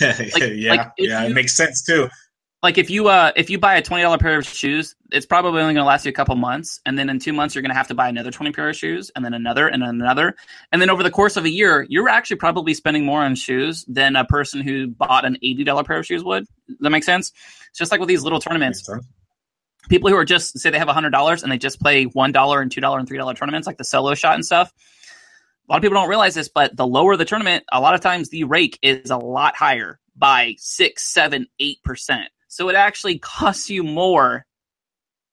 [0.01, 2.09] Like, yeah, like yeah, you, it makes sense too
[2.65, 5.61] like if you uh if you buy a twenty dollar pair of shoes, it's probably
[5.61, 7.69] only going to last you a couple months, and then in two months you're going
[7.69, 10.35] to have to buy another twenty pair of shoes, and then another and then another,
[10.71, 13.85] and then over the course of a year, you're actually probably spending more on shoes
[13.87, 16.45] than a person who bought an eighty dollar pair of shoes would.
[16.67, 17.31] Does that make sense?
[17.69, 18.89] It's just like with these little tournaments.
[19.87, 22.61] People who are just say they have hundred dollars and they just play one dollar
[22.61, 24.73] and two dollar and three dollar tournaments, like the solo shot and stuff.
[25.69, 28.01] A lot of people don't realize this, but the lower the tournament, a lot of
[28.01, 32.29] times the rake is a lot higher by six, seven, eight percent.
[32.55, 34.45] So it actually costs you more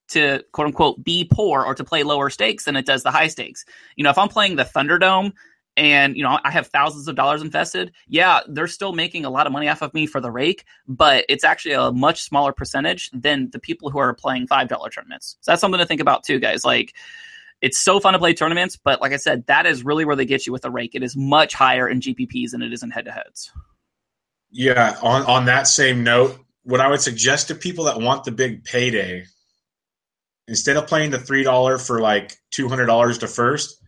[0.08, 3.28] to quote unquote be poor or to play lower stakes than it does the high
[3.28, 3.64] stakes.
[3.96, 5.32] You know, if I'm playing the Thunderdome
[5.76, 9.46] and you know I have thousands of dollars invested, yeah, they're still making a lot
[9.46, 13.08] of money off of me for the rake, but it's actually a much smaller percentage
[13.12, 15.36] than the people who are playing five dollar tournaments.
[15.40, 16.64] So that's something to think about too, guys.
[16.64, 16.92] Like
[17.62, 20.26] it's so fun to play tournaments, but like I said, that is really where they
[20.26, 20.94] get you with the rake.
[20.94, 23.52] It is much higher in GPPs than it is in head to heads.
[24.50, 28.32] Yeah, on on that same note, what I would suggest to people that want the
[28.32, 29.24] big payday,
[30.46, 33.80] instead of playing the three dollar for like two hundred dollars to first,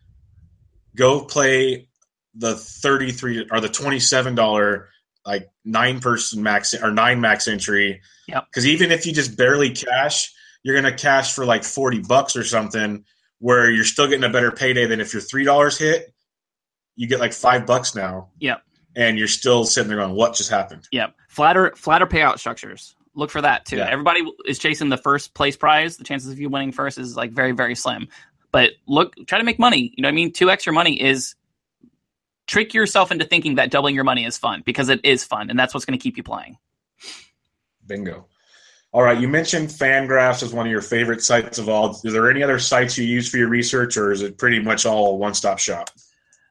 [0.97, 1.89] go play
[2.35, 4.89] the thirty three or the twenty seven dollar
[5.25, 8.01] like nine person max or nine max entry.
[8.29, 8.47] Yep.
[8.47, 10.33] Because even if you just barely cash,
[10.63, 13.05] you're gonna cash for like forty bucks or something,
[13.39, 16.13] where you're still getting a better payday than if your three dollars hit,
[16.97, 18.31] you get like five bucks now.
[18.41, 18.63] Yep
[18.97, 22.95] and you're still sitting there going, "What just happened?" Yep, flatter flatter payout structures.
[23.15, 23.77] Look for that too.
[23.77, 23.89] Yeah.
[23.91, 25.97] Everybody is chasing the first place prize.
[25.97, 28.09] The chances of you winning first is like very very slim.
[28.51, 29.93] But look, try to make money.
[29.97, 30.33] You know what I mean?
[30.33, 31.35] Two extra money is
[32.47, 35.59] trick yourself into thinking that doubling your money is fun because it is fun, and
[35.59, 36.59] that's what's going to keep you playing.
[37.87, 38.27] Bingo.
[38.93, 42.01] All right, you mentioned Fangraphs as one of your favorite sites of all.
[42.05, 44.87] Is there any other sites you use for your research, or is it pretty much
[44.87, 45.91] all one stop shop?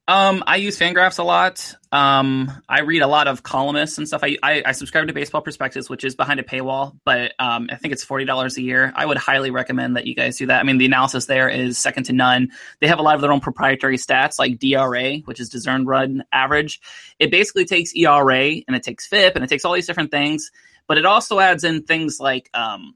[0.06, 1.76] Um, I use Fangraphs a lot.
[1.94, 4.22] Um, I read a lot of columnists and stuff.
[4.22, 7.76] I, I, I subscribe to Baseball Prospectus, which is behind a paywall, but um, I
[7.78, 8.92] think it's forty dollars a year.
[8.96, 10.60] I would highly recommend that you guys do that.
[10.60, 12.50] I mean, the analysis there is second to none.
[12.82, 16.26] They have a lot of their own proprietary stats, like DRA, which is deserved run
[16.34, 16.82] average.
[17.18, 20.52] It basically takes ERA and it takes FIP and it takes all these different things,
[20.86, 22.96] but it also adds in things like um,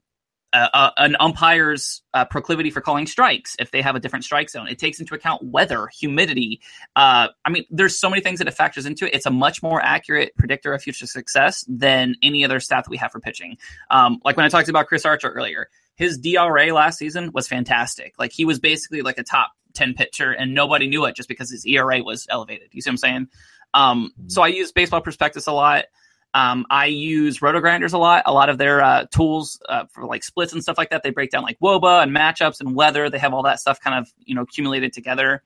[0.52, 4.48] uh, uh, an umpire's uh, proclivity for calling strikes if they have a different strike
[4.48, 4.66] zone.
[4.68, 6.60] It takes into account weather, humidity.
[6.96, 9.14] Uh, I mean, there's so many things that it factors into it.
[9.14, 12.96] It's a much more accurate predictor of future success than any other stat that we
[12.96, 13.58] have for pitching.
[13.90, 18.14] Um, like when I talked about Chris Archer earlier, his DRA last season was fantastic.
[18.18, 21.50] Like he was basically like a top 10 pitcher and nobody knew it just because
[21.50, 22.68] his ERA was elevated.
[22.72, 23.28] You see what I'm saying?
[23.74, 25.86] Um, so I use baseball prospectus a lot.
[26.34, 28.24] Um, I use RotoGrinders a lot.
[28.26, 31.02] A lot of their uh, tools uh, for like splits and stuff like that.
[31.02, 33.08] They break down like WOBA and matchups and weather.
[33.08, 35.42] They have all that stuff kind of you know accumulated together.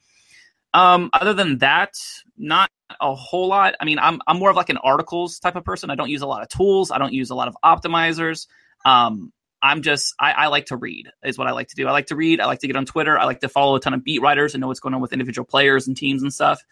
[0.74, 1.94] Um, other than that,
[2.36, 3.74] not a whole lot.
[3.80, 5.90] I mean, I'm I'm more of like an articles type of person.
[5.90, 6.90] I don't use a lot of tools.
[6.90, 8.46] I don't use a lot of optimizers.
[8.84, 9.32] Um,
[9.62, 11.86] I'm just I, I, like to read is what I like to do.
[11.86, 12.40] I like to read.
[12.40, 13.16] I like to get on Twitter.
[13.16, 15.12] I like to follow a ton of beat writers and know what's going on with
[15.12, 16.64] individual players and teams and stuff.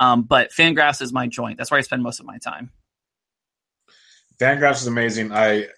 [0.00, 1.58] Um, but Fangraphs is my joint.
[1.58, 2.70] That's where I spend most of my time.
[4.40, 5.32] Fangraphs is amazing.
[5.32, 5.68] I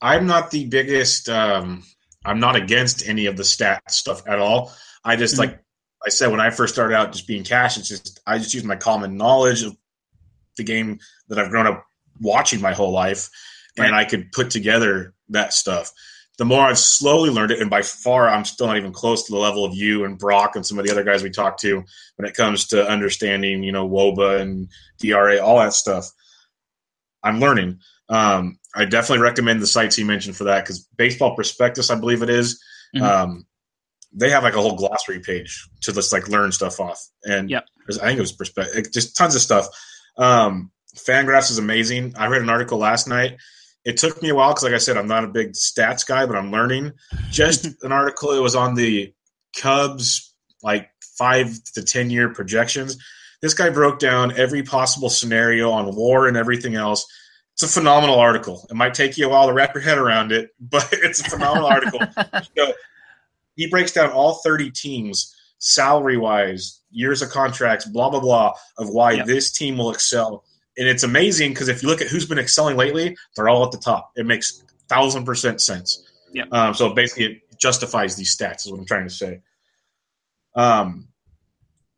[0.00, 1.28] I'm not the biggest.
[1.28, 1.84] Um,
[2.24, 4.72] I'm not against any of the stat stuff at all.
[5.04, 5.52] I just mm-hmm.
[5.52, 5.62] like
[6.04, 7.78] I said when I first started out, just being cash.
[7.78, 9.76] It's just I just use my common knowledge of
[10.56, 11.84] the game that I've grown up
[12.20, 13.30] watching my whole life,
[13.78, 13.86] right.
[13.86, 15.92] and I could put together that stuff.
[16.38, 19.32] The more I've slowly learned it, and by far I'm still not even close to
[19.32, 21.84] the level of you and Brock and some of the other guys we talked to
[22.16, 24.68] when it comes to understanding, you know, WOBA and
[24.98, 26.10] DRA, all that stuff.
[27.22, 27.80] I'm learning.
[28.10, 32.22] Um, I definitely recommend the sites he mentioned for that because Baseball Prospectus, I believe
[32.22, 32.62] it is,
[32.94, 33.04] mm-hmm.
[33.04, 33.46] um,
[34.12, 37.00] they have like a whole glossary page to just like learn stuff off.
[37.24, 37.66] And yep.
[37.88, 39.66] I think it was Prospectus, just tons of stuff.
[40.18, 42.14] Um, Fangraphs is amazing.
[42.16, 43.36] I read an article last night.
[43.84, 46.26] It took me a while because, like I said, I'm not a big stats guy,
[46.26, 46.92] but I'm learning.
[47.30, 48.32] Just an article.
[48.32, 49.14] It was on the
[49.56, 52.98] Cubs like five to ten year projections.
[53.40, 57.06] This guy broke down every possible scenario on WAR and everything else
[57.62, 58.66] it's a phenomenal article.
[58.70, 61.30] It might take you a while to wrap your head around it, but it's a
[61.30, 62.00] phenomenal article.
[62.56, 62.72] So
[63.56, 68.88] he breaks down all 30 teams salary wise, years of contracts, blah blah blah, of
[68.88, 69.26] why yep.
[69.26, 70.44] this team will excel.
[70.78, 73.72] And it's amazing because if you look at who's been excelling lately, they're all at
[73.72, 74.12] the top.
[74.16, 76.02] It makes thousand percent sense.
[76.32, 76.44] Yeah.
[76.52, 78.64] Um, so basically, it justifies these stats.
[78.64, 79.40] Is what I'm trying to say.
[80.54, 81.08] Um,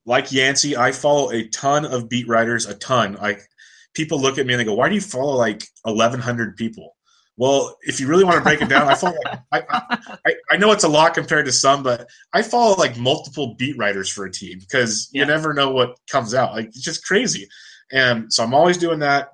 [0.04, 3.14] like Yancey, I follow a ton of beat writers, a ton.
[3.14, 3.48] Like
[3.94, 6.96] people look at me and they go, "Why do you follow like 1,100 people?"
[7.36, 9.16] Well, if you really want to break it down, I follow.
[9.50, 12.98] Like, I, I, I, know it's a lot compared to some, but I follow like
[12.98, 15.22] multiple beat writers for a team because yeah.
[15.22, 16.52] you never know what comes out.
[16.52, 17.48] Like it's just crazy,
[17.90, 19.30] and so I'm always doing that.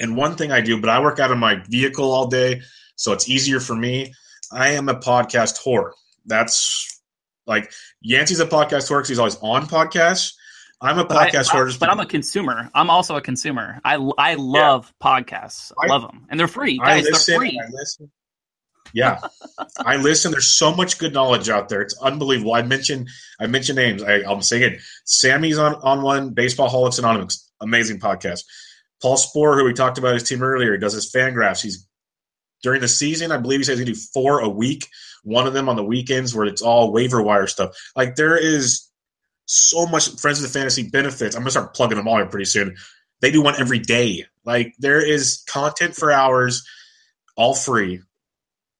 [0.00, 2.62] And one thing I do, but I work out of my vehicle all day,
[2.96, 4.12] so it's easier for me.
[4.50, 5.92] I am a podcast whore.
[6.26, 7.00] That's
[7.46, 10.32] like Yancey's a podcast whore because he's always on podcasts.
[10.82, 12.68] I'm a But, podcast I, but I'm a consumer.
[12.74, 13.80] I'm also a consumer.
[13.84, 15.72] I, I love podcasts.
[15.80, 17.04] I love them, and they're free, I guys.
[17.04, 17.32] listen.
[17.32, 18.08] they're free.
[18.92, 19.20] Yeah,
[19.78, 20.32] I listen.
[20.32, 21.82] There's so much good knowledge out there.
[21.82, 22.54] It's unbelievable.
[22.54, 23.08] I mentioned
[23.40, 24.02] I mentioned names.
[24.02, 24.80] I, I'm saying it.
[25.04, 26.34] Sammy's on on one.
[26.34, 28.40] Baseballholics Anonymous, amazing podcast.
[29.00, 31.62] Paul Sporer, who we talked about his team earlier, does his Fangraphs.
[31.62, 31.86] He's
[32.62, 33.32] during the season.
[33.32, 34.86] I believe he says he do four a week.
[35.24, 37.76] One of them on the weekends where it's all waiver wire stuff.
[37.96, 38.88] Like there is
[39.52, 41.34] so much Friends of the Fantasy benefits.
[41.36, 42.76] I'm gonna start plugging them all here pretty soon.
[43.20, 44.26] They do one every day.
[44.44, 46.66] Like there is content for hours,
[47.36, 48.00] all free,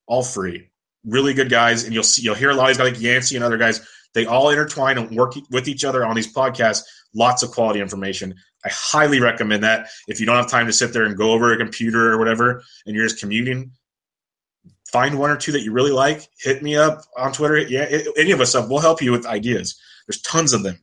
[0.06, 0.68] all free.
[1.04, 3.36] Really good guys, and you'll see you'll hear a lot of these guys like Yancey
[3.36, 3.86] and other guys.
[4.14, 6.82] They all intertwine and work with each other on these podcasts.
[7.14, 8.34] Lots of quality information.
[8.64, 9.88] I highly recommend that.
[10.06, 12.62] If you don't have time to sit there and go over a computer or whatever,
[12.86, 13.72] and you're just commuting,
[14.92, 16.28] find one or two that you really like.
[16.38, 17.58] Hit me up on Twitter.
[17.58, 17.86] Yeah,
[18.16, 18.68] any of us up.
[18.68, 19.80] We'll help you with ideas.
[20.06, 20.78] There's tons of them.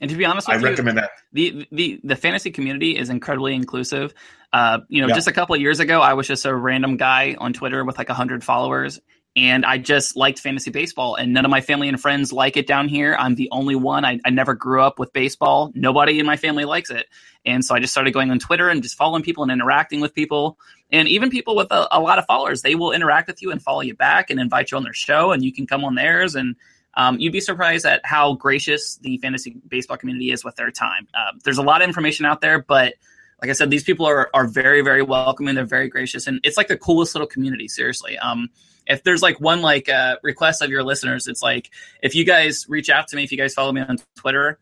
[0.00, 1.10] And to be honest I you, recommend that.
[1.32, 4.14] the the the fantasy community is incredibly inclusive.
[4.52, 5.14] Uh, you know, Yeah.
[5.14, 7.98] just a couple of years ago, I was just a random guy on Twitter with
[7.98, 9.00] like hundred followers,
[9.34, 11.16] and I just liked fantasy baseball.
[11.16, 13.16] And none of my family and friends like it down here.
[13.18, 14.04] I'm the only one.
[14.04, 15.72] I, I never grew up with baseball.
[15.74, 17.06] Nobody in my family likes it,
[17.44, 20.14] and so I just started going on Twitter and just following people and interacting with
[20.14, 20.58] people.
[20.92, 23.60] And even people with a, a lot of followers, they will interact with you and
[23.60, 26.36] follow you back and invite you on their show, and you can come on theirs
[26.36, 26.54] and
[26.94, 31.06] um, you'd be surprised at how gracious the fantasy baseball community is with their time.
[31.14, 32.94] Um, there's a lot of information out there, but
[33.40, 35.54] like I said, these people are, are very, very welcoming.
[35.54, 37.68] They're very gracious, and it's like the coolest little community.
[37.68, 38.50] Seriously, um,
[38.86, 41.70] if there's like one like uh, request of your listeners, it's like
[42.02, 44.58] if you guys reach out to me, if you guys follow me on Twitter,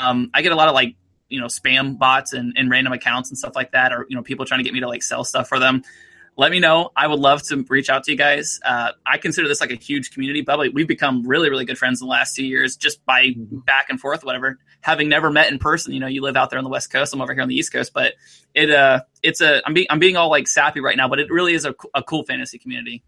[0.00, 0.96] um, I get a lot of like
[1.28, 4.22] you know spam bots and, and random accounts and stuff like that, or you know
[4.22, 5.84] people trying to get me to like sell stuff for them
[6.36, 6.90] let me know.
[6.96, 8.58] I would love to reach out to you guys.
[8.64, 10.42] Uh, I consider this like a huge community.
[10.42, 13.86] Bubba, we've become really, really good friends in the last two years just by back
[13.90, 14.58] and forth, whatever.
[14.80, 17.12] Having never met in person, you know, you live out there on the West Coast.
[17.12, 18.14] I'm over here on the East Coast, but
[18.54, 19.62] it, uh, it's a.
[19.66, 22.02] I'm being, I'm being all like sappy right now, but it really is a, a
[22.02, 23.04] cool fantasy community.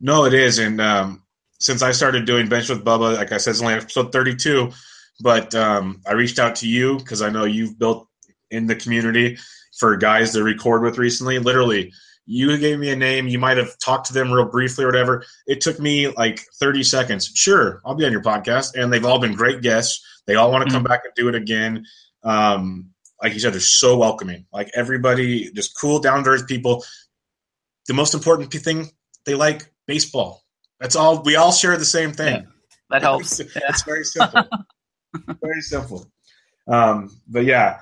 [0.00, 0.58] No, it is.
[0.58, 1.22] And um,
[1.58, 4.70] since I started doing Bench with Bubba, like I said, it's only episode 32,
[5.22, 8.06] but um, I reached out to you because I know you've built
[8.50, 9.38] in the community
[9.80, 11.38] for guys to record with recently.
[11.38, 11.92] Literally,
[12.26, 13.26] you gave me a name.
[13.26, 15.24] You might have talked to them real briefly or whatever.
[15.46, 17.32] It took me like 30 seconds.
[17.34, 18.80] Sure, I'll be on your podcast.
[18.80, 20.06] And they've all been great guests.
[20.26, 21.86] They all want to come back and do it again.
[22.22, 22.90] Um,
[23.20, 24.46] like you said, they're so welcoming.
[24.52, 26.84] Like everybody, just cool, down to earth people.
[27.88, 28.90] The most important thing
[29.24, 30.44] they like baseball.
[30.78, 31.22] That's all.
[31.22, 32.42] We all share the same thing.
[32.42, 32.48] Yeah,
[32.90, 33.40] that helps.
[33.40, 34.44] It's, it's very simple.
[35.42, 36.10] very simple.
[36.68, 37.80] Um, but yeah,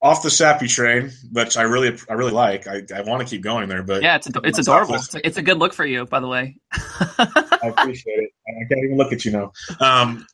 [0.00, 2.66] off the sappy train, which I really, I really like.
[2.68, 4.94] I, I want to keep going there, but Yeah, it's it's adorable.
[4.94, 6.56] It's a, it's a good look for you, by the way.
[6.72, 8.30] I appreciate it.
[8.48, 9.52] I can't even look at you now.
[9.80, 10.26] Um,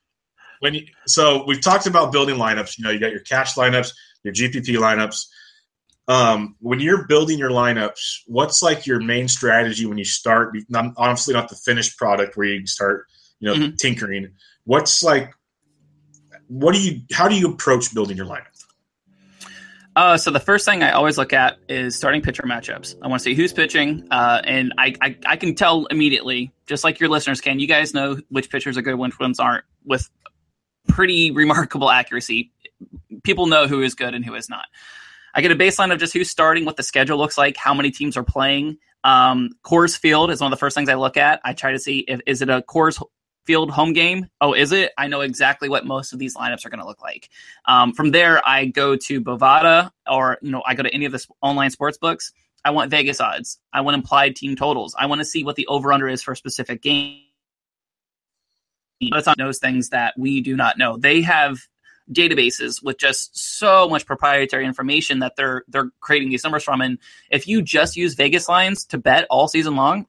[0.61, 2.79] when you, so we've talked about building lineups.
[2.79, 3.93] You know, you got your cash lineups,
[4.23, 5.27] your GPP lineups.
[6.09, 10.55] Um, when you're building your lineups, what's like your main strategy when you start?
[10.69, 13.07] Not, honestly, not the finished product where you start,
[13.41, 13.79] you know, Mhm.
[13.79, 14.29] tinkering.
[14.65, 15.33] What's like?
[16.49, 17.01] What do you?
[17.13, 18.54] How do you approach building your lineup?
[19.97, 22.97] Uh, so the first thing I always look at is starting pitcher matchups.
[23.01, 26.83] I want to see who's pitching, uh, and I, I I can tell immediately, just
[26.83, 27.61] like your listeners can.
[27.61, 30.11] You guys know which pitchers are good, which ones aren't, with
[30.89, 32.51] pretty remarkable accuracy.
[33.23, 34.67] People know who is good and who is not.
[35.33, 37.91] I get a baseline of just who's starting, what the schedule looks like, how many
[37.91, 38.79] teams are playing.
[39.03, 41.41] Um, Coors Field is one of the first things I look at.
[41.45, 43.03] I try to see if is it a Coors
[43.45, 44.29] Field home game.
[44.41, 44.93] Oh, is it?
[44.97, 47.29] I know exactly what most of these lineups are going to look like.
[47.67, 51.13] Um, from there, I go to Bovada or you know I go to any of
[51.13, 52.33] the online sports books.
[52.65, 53.59] I want Vegas odds.
[53.73, 54.95] I want implied team totals.
[54.99, 57.21] I want to see what the over under is for a specific game.
[59.11, 60.97] But knows things that we do not know.
[60.97, 61.59] They have
[62.11, 66.81] databases with just so much proprietary information that they're they're creating these numbers from.
[66.81, 66.99] And
[67.31, 70.07] if you just use Vegas lines to bet all season long,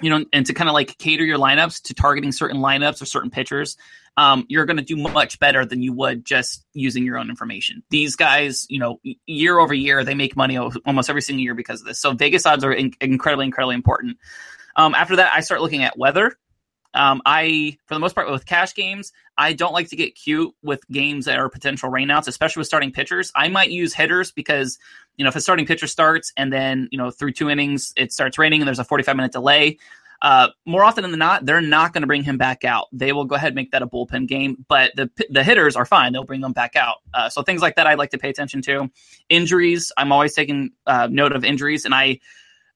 [0.00, 3.06] you know, and to kind of like cater your lineups to targeting certain lineups or
[3.06, 3.76] certain pitchers,
[4.16, 7.82] um, you're going to do much better than you would just using your own information.
[7.90, 11.80] These guys, you know, year over year, they make money almost every single year because
[11.80, 11.98] of this.
[11.98, 14.18] So Vegas odds are in- incredibly, incredibly important.
[14.74, 16.36] Um, after that, I start looking at weather.
[16.96, 20.52] Um, I, for the most part, with cash games, I don't like to get cute
[20.62, 23.30] with games that are potential rainouts, especially with starting pitchers.
[23.36, 24.78] I might use hitters because,
[25.16, 28.12] you know, if a starting pitcher starts and then, you know, through two innings, it
[28.12, 29.78] starts raining and there's a 45 minute delay.
[30.22, 32.86] uh, more often than not, they're not going to bring him back out.
[32.92, 35.84] They will go ahead and make that a bullpen game, but the the hitters are
[35.84, 36.12] fine.
[36.12, 36.98] They'll bring them back out.
[37.12, 38.90] Uh, so things like that, I like to pay attention to.
[39.28, 42.20] Injuries, I'm always taking uh, note of injuries, and I,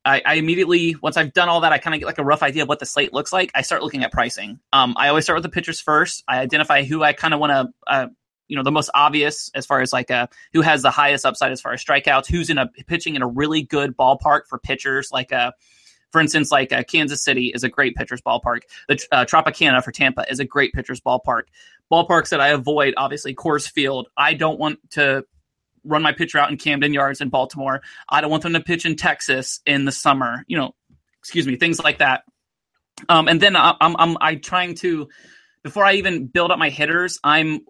[0.05, 2.43] I, I immediately once I've done all that, I kind of get like a rough
[2.43, 3.51] idea of what the slate looks like.
[3.55, 4.61] I start looking at pricing.
[4.73, 6.25] Um, I always start with the pitchers first.
[6.27, 7.93] I identify who I kind of want to.
[7.93, 8.07] Uh,
[8.49, 11.53] you know the most obvious as far as like uh, who has the highest upside
[11.53, 15.13] as far as strikeouts, who's in a pitching in a really good ballpark for pitchers
[15.13, 15.51] like a uh,
[16.11, 18.63] for instance, like uh, Kansas City is a great pitcher's ballpark.
[18.89, 21.45] The uh, Tropicana for Tampa is a great pitcher's ballpark.
[21.91, 24.09] Ballparks that I avoid, obviously, Coors Field.
[24.17, 25.25] I don't want to
[25.85, 27.82] run my pitcher out in Camden Yards in Baltimore.
[28.09, 30.44] I don't want them to pitch in Texas in the summer.
[30.47, 30.74] You know,
[31.20, 32.24] excuse me, things like that.
[33.09, 35.09] Um, and then I'm, I'm, I'm I trying to
[35.62, 37.61] before I even build up my hitters, I'm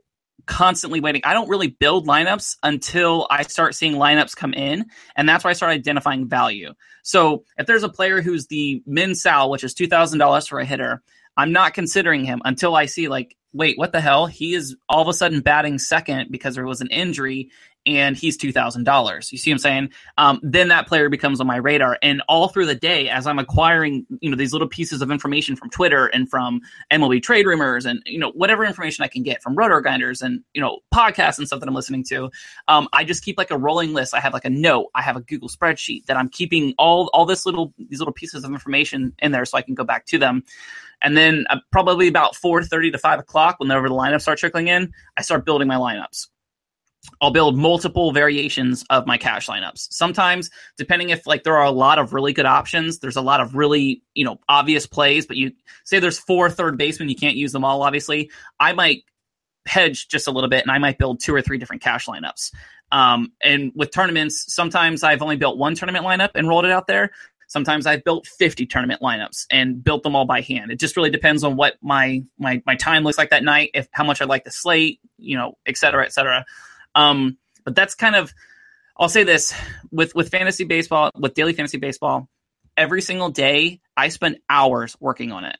[0.46, 1.22] constantly waiting.
[1.24, 5.50] I don't really build lineups until I start seeing lineups come in, and that's why
[5.50, 6.74] I start identifying value.
[7.02, 10.60] So if there's a player who's the min sal, which is two thousand dollars for
[10.60, 11.02] a hitter,
[11.36, 14.26] I'm not considering him until I see like, wait, what the hell?
[14.26, 17.50] He is all of a sudden batting second because there was an injury,
[17.86, 19.32] and he's two thousand dollars.
[19.32, 19.90] You see what I'm saying?
[20.18, 23.38] Um, then that player becomes on my radar, and all through the day, as I'm
[23.38, 27.86] acquiring, you know, these little pieces of information from Twitter and from MLB trade rumors,
[27.86, 31.38] and you know, whatever information I can get from Roto Grinders and you know, podcasts
[31.38, 32.30] and stuff that I'm listening to,
[32.68, 34.14] um, I just keep like a rolling list.
[34.14, 37.26] I have like a note, I have a Google spreadsheet that I'm keeping all all
[37.26, 40.18] this little these little pieces of information in there, so I can go back to
[40.18, 40.44] them.
[41.02, 44.92] And then uh, probably about 4:30 to 5 o'clock, whenever the lineups start trickling in,
[45.16, 46.28] I start building my lineups.
[47.20, 49.88] I'll build multiple variations of my cash lineups.
[49.90, 53.40] Sometimes, depending if like there are a lot of really good options, there's a lot
[53.40, 55.52] of really you know obvious plays, but you
[55.84, 57.82] say there's four third basemen, you can't use them all.
[57.82, 59.04] Obviously, I might
[59.66, 62.52] hedge just a little bit, and I might build two or three different cash lineups.
[62.92, 66.86] Um, and with tournaments, sometimes I've only built one tournament lineup and rolled it out
[66.86, 67.10] there.
[67.46, 70.70] Sometimes I've built 50 tournament lineups and built them all by hand.
[70.70, 73.88] It just really depends on what my my my time looks like that night, if
[73.92, 76.44] how much I like the slate, you know, et cetera, et cetera.
[76.94, 78.32] Um, but that's kind of
[79.00, 79.54] I'll say this
[79.90, 82.28] with with fantasy baseball, with daily fantasy baseball,
[82.76, 85.56] every single day I spend hours working on it.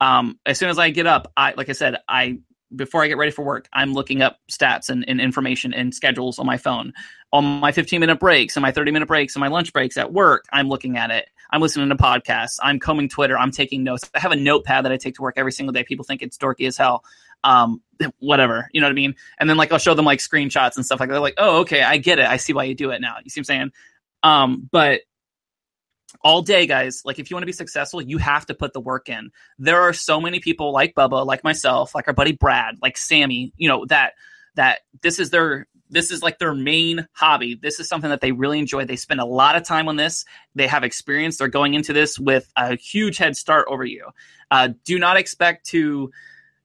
[0.00, 2.38] Um, as soon as I get up, I like I said, I
[2.74, 6.38] before I get ready for work, I'm looking up stats and, and information and schedules
[6.38, 6.94] on my phone.
[7.30, 10.10] On my 15 minute breaks and my 30 minute breaks and my lunch breaks at
[10.10, 11.28] work, I'm looking at it.
[11.50, 12.58] I'm listening to podcasts.
[12.62, 13.36] I'm combing Twitter.
[13.36, 14.10] I'm taking notes.
[14.14, 15.84] I have a notepad that I take to work every single day.
[15.84, 17.04] People think it's dorky as hell
[17.44, 17.82] um,
[18.18, 19.14] whatever, you know what I mean?
[19.38, 21.14] And then like I'll show them like screenshots and stuff like that.
[21.14, 22.26] They're like, oh, okay, I get it.
[22.26, 23.16] I see why you do it now.
[23.22, 23.72] You see what I'm saying?
[24.22, 25.00] Um, but
[26.22, 28.80] all day, guys, like if you want to be successful, you have to put the
[28.80, 29.30] work in.
[29.58, 33.52] There are so many people like Bubba, like myself, like our buddy Brad, like Sammy,
[33.56, 34.12] you know, that
[34.54, 37.54] that this is their this is like their main hobby.
[37.54, 38.84] This is something that they really enjoy.
[38.84, 40.24] They spend a lot of time on this.
[40.54, 41.36] They have experience.
[41.36, 44.08] They're going into this with a huge head start over you.
[44.50, 46.10] Uh, do not expect to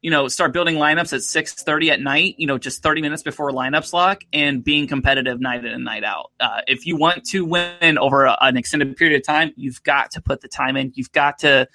[0.07, 3.51] you know, start building lineups at 6:30 at night, you know, just 30 minutes before
[3.51, 6.31] lineups lock and being competitive night in and night out.
[6.39, 10.11] Uh, if you want to win over a, an extended period of time, you've got
[10.11, 10.93] to put the time in.
[10.95, 11.67] You've got to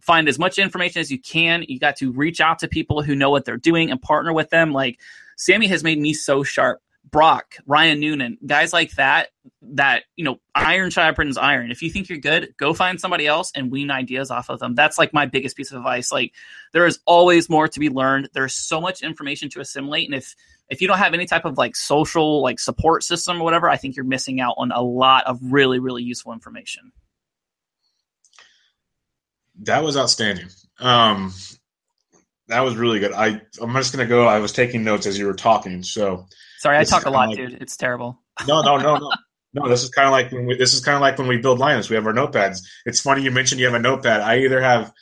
[0.00, 1.64] find as much information as you can.
[1.66, 4.50] You got to reach out to people who know what they're doing and partner with
[4.50, 4.70] them.
[4.70, 5.00] Like
[5.38, 9.28] Sammy has made me so sharp Brock, Ryan Noonan, guys like that,
[9.62, 11.70] that, you know, iron sharpens iron.
[11.70, 14.74] If you think you're good, go find somebody else and wean ideas off of them.
[14.74, 16.12] That's like my biggest piece of advice.
[16.12, 16.32] Like
[16.72, 18.30] there is always more to be learned.
[18.32, 20.06] There's so much information to assimilate.
[20.06, 20.34] And if,
[20.68, 23.76] if you don't have any type of like social like support system or whatever, I
[23.76, 26.92] think you're missing out on a lot of really, really useful information.
[29.60, 30.48] That was outstanding.
[30.78, 31.32] Um,
[32.48, 33.12] that was really good.
[33.12, 34.26] I I'm just gonna go.
[34.26, 36.26] I was taking notes as you were talking, so
[36.58, 37.62] Sorry, I talk a lot, like, dude.
[37.62, 38.20] It's terrible.
[38.46, 39.12] No, no, no, no.
[39.54, 41.38] No, this is kind of like when we, this is kind of like when we
[41.38, 41.88] build lineups.
[41.88, 42.60] We have our notepads.
[42.84, 44.20] It's funny you mentioned you have a notepad.
[44.20, 44.92] I either have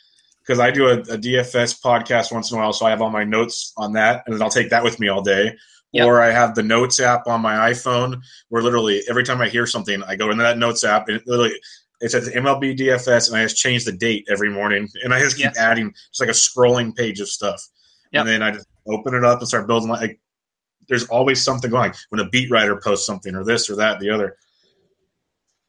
[0.41, 3.09] because I do a, a, DFS podcast once in a while, so I have all
[3.09, 5.57] my notes on that, and then I'll take that with me all day.
[5.91, 6.05] Yep.
[6.07, 9.65] Or I have the Notes app on my iPhone, where literally every time I hear
[9.65, 11.59] something, I go into that Notes app, and it literally
[11.99, 15.37] it says MLB DFS, and I just change the date every morning, and I just
[15.37, 17.61] keep adding just like a scrolling page of stuff,
[18.11, 18.21] yep.
[18.21, 20.19] and then I just open it up and start building like
[20.87, 21.93] there's always something going.
[22.09, 24.37] When a beat writer posts something or this or that the other.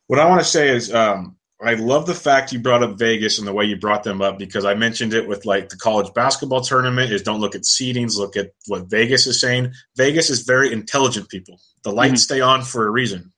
[0.07, 3.39] What i want to say is um, i love the fact you brought up vegas
[3.39, 6.12] and the way you brought them up because i mentioned it with like the college
[6.15, 9.73] basketball tournament is don't look at seedings look at what vegas is saying.
[9.97, 11.61] Vegas is very intelligent people.
[11.82, 12.16] The lights mm-hmm.
[12.16, 13.32] stay on for a reason.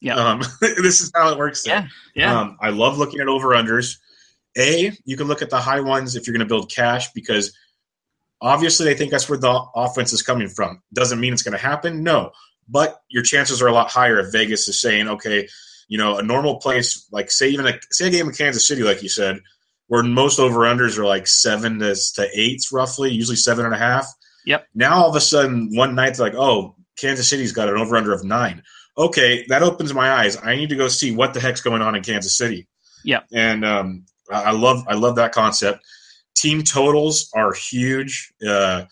[0.00, 0.16] Yeah.
[0.16, 1.74] Um, this is how it works there.
[1.74, 2.40] yeah yeah.
[2.40, 3.98] Um, i love looking at over unders
[4.58, 7.56] a you can look at the high ones if you're going to build cash because
[8.42, 10.82] Obviously, they think that's where the offense is coming from.
[10.92, 12.32] Doesn't mean it's going to happen, no.
[12.68, 15.48] But your chances are a lot higher if Vegas is saying, okay,
[15.88, 18.82] you know, a normal place like say even a say a game of Kansas City,
[18.82, 19.40] like you said,
[19.88, 23.78] where most over unders are like seven to, to eights roughly, usually seven and a
[23.78, 24.06] half.
[24.46, 24.66] Yep.
[24.74, 27.96] Now all of a sudden, one night they're like, oh, Kansas City's got an over
[27.96, 28.62] under of nine.
[28.96, 30.38] Okay, that opens my eyes.
[30.42, 32.68] I need to go see what the heck's going on in Kansas City.
[33.04, 33.20] Yeah.
[33.32, 35.82] And um, I love I love that concept.
[36.36, 38.32] Team totals are huge.
[38.46, 38.84] Uh,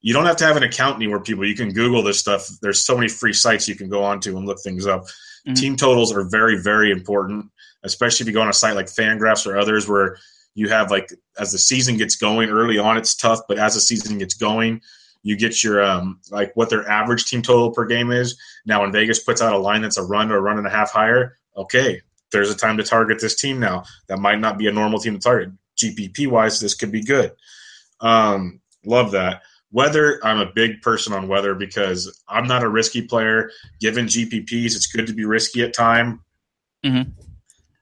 [0.00, 1.46] you don't have to have an account anywhere, people.
[1.46, 2.46] You can Google this stuff.
[2.60, 5.04] There's so many free sites you can go onto and look things up.
[5.04, 5.54] Mm-hmm.
[5.54, 7.46] Team totals are very, very important,
[7.84, 10.18] especially if you go on a site like Fangraphs or others where
[10.54, 13.80] you have like as the season gets going early on, it's tough, but as the
[13.80, 14.80] season gets going,
[15.22, 18.38] you get your um like what their average team total per game is.
[18.66, 20.70] Now, when Vegas puts out a line that's a run or a run and a
[20.70, 22.00] half higher, okay,
[22.30, 23.84] there's a time to target this team now.
[24.08, 25.50] That might not be a normal team to target.
[25.76, 27.32] GPP wise, this could be good.
[28.00, 29.42] Um, love that.
[29.72, 33.50] Weather, I'm a big person on weather because I'm not a risky player.
[33.80, 36.22] Given GPPs, it's good to be risky at time.
[36.84, 37.10] Mm-hmm.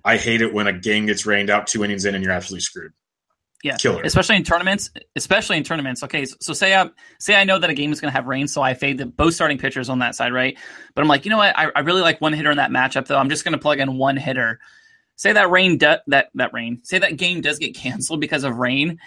[0.04, 2.62] I hate it when a game gets rained out two innings in and you're absolutely
[2.62, 2.92] screwed.
[3.62, 4.02] Yeah, killer.
[4.02, 4.90] Especially in tournaments.
[5.14, 6.02] Especially in tournaments.
[6.02, 6.90] Okay, so, so say I
[7.20, 9.06] say I know that a game is going to have rain, so I fade the
[9.06, 10.58] both starting pitchers on that side, right?
[10.94, 11.56] But I'm like, you know what?
[11.56, 13.18] I, I really like one hitter in that matchup, though.
[13.18, 14.58] I'm just going to plug in one hitter.
[15.16, 16.80] Say that rain that that rain.
[16.82, 18.98] Say that game does get canceled because of rain.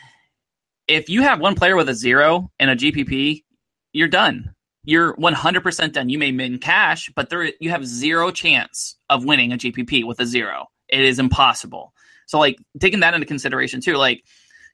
[0.88, 3.44] If you have one player with a zero and a GPP,
[3.92, 4.54] you're done.
[4.84, 6.10] You're 100% done.
[6.10, 10.20] You may min cash, but there you have zero chance of winning a GPP with
[10.20, 10.68] a zero.
[10.90, 11.92] It is impossible.
[12.28, 14.24] So like taking that into consideration too, like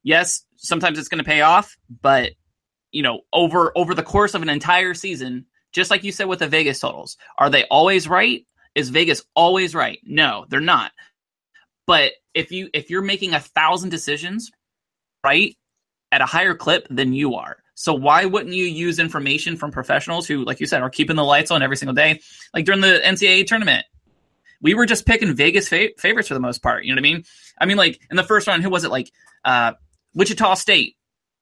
[0.03, 2.31] yes, sometimes it's going to pay off, but
[2.91, 6.39] you know, over over the course of an entire season, just like you said with
[6.39, 8.45] the Vegas totals, are they always right?
[8.75, 9.99] Is Vegas always right?
[10.03, 10.91] No, they're not.
[11.87, 14.51] But if you if you're making a thousand decisions,
[15.23, 15.55] right,
[16.11, 17.57] at a higher clip than you are.
[17.75, 21.23] So why wouldn't you use information from professionals who, like you said, are keeping the
[21.23, 22.21] lights on every single day?
[22.53, 23.85] Like during the NCAA tournament,
[24.61, 26.83] we were just picking Vegas fa- favorites for the most part.
[26.83, 27.23] You know what I mean?
[27.59, 28.91] I mean, like in the first round, who was it?
[28.91, 29.11] Like
[29.43, 29.73] uh,
[30.13, 30.95] Wichita State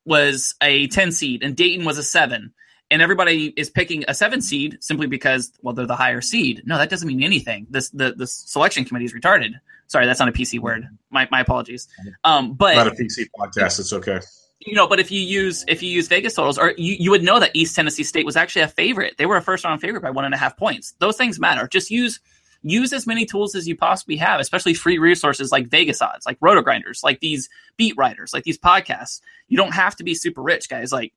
[0.06, 2.54] was a 10 seed and Dayton was a 7.
[2.92, 6.64] And everybody is picking a 7 seed simply because, well, they're the higher seed.
[6.66, 7.68] No, that doesn't mean anything.
[7.70, 9.52] This the, the selection committee is retarded.
[9.88, 10.88] Sorry, that's not a PC word.
[11.10, 11.88] My, my apologies.
[12.24, 13.80] Um, but not a PC podcast.
[13.80, 14.20] It's okay.
[14.60, 17.24] You know, but if you use if you use Vegas totals, or you, you would
[17.24, 19.16] know that East Tennessee State was actually a favorite.
[19.18, 20.94] They were a first round favorite by one and a half points.
[21.00, 21.68] Those things matter.
[21.68, 22.20] Just use
[22.62, 26.38] use as many tools as you possibly have, especially free resources like Vegas odds, like
[26.42, 29.22] Roto Grinders, like these beat writers, like these podcasts.
[29.48, 30.92] You don't have to be super rich, guys.
[30.92, 31.14] Like,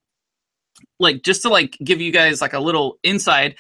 [0.99, 3.57] like just to like give you guys like a little inside.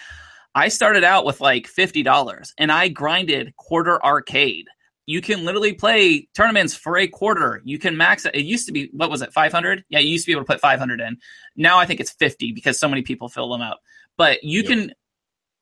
[0.55, 4.66] I started out with like fifty dollars, and I grinded quarter arcade.
[5.07, 7.61] You can literally play tournaments for a quarter.
[7.65, 8.35] You can max it.
[8.35, 9.85] It used to be what was it, five hundred?
[9.89, 11.16] Yeah, you used to be able to put five hundred in.
[11.57, 13.81] Now I think it's fifty because so many people fill them up.
[14.16, 14.69] But you yep.
[14.69, 14.93] can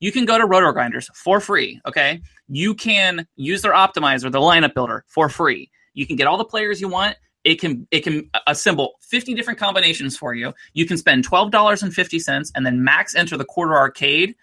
[0.01, 1.81] you can go to Roto Grinders for free.
[1.87, 2.21] Okay.
[2.49, 5.71] You can use their optimizer, the lineup builder for free.
[5.95, 7.17] You can get all the players you want.
[7.45, 10.53] It can it can assemble 50 different combinations for you.
[10.75, 14.35] You can spend $12.50 and then max enter the quarter arcade.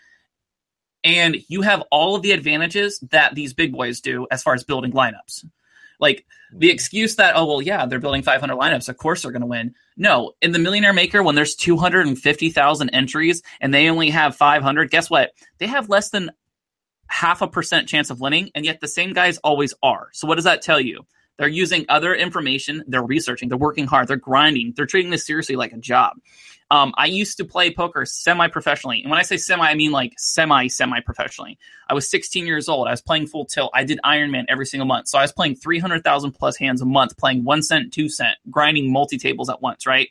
[1.03, 4.63] And you have all of the advantages that these big boys do as far as
[4.63, 5.45] building lineups.
[5.99, 6.73] Like the mm-hmm.
[6.73, 8.89] excuse that, oh, well, yeah, they're building 500 lineups.
[8.89, 9.73] Of course they're going to win.
[9.95, 15.09] No, in the Millionaire Maker, when there's 250,000 entries and they only have 500, guess
[15.09, 15.31] what?
[15.59, 16.31] They have less than
[17.07, 20.09] half a percent chance of winning, and yet the same guys always are.
[20.13, 21.05] So what does that tell you?
[21.37, 22.83] They're using other information.
[22.87, 23.49] They're researching.
[23.49, 24.07] They're working hard.
[24.07, 24.73] They're grinding.
[24.75, 26.17] They're treating this seriously like a job.
[26.69, 29.01] Um, I used to play poker semi professionally.
[29.01, 31.57] And when I say semi, I mean like semi, semi professionally.
[31.89, 32.87] I was 16 years old.
[32.87, 33.71] I was playing full tilt.
[33.73, 35.07] I did Ironman every single month.
[35.07, 38.91] So I was playing 300,000 plus hands a month, playing one cent, two cent, grinding
[38.91, 40.09] multi tables at once, right?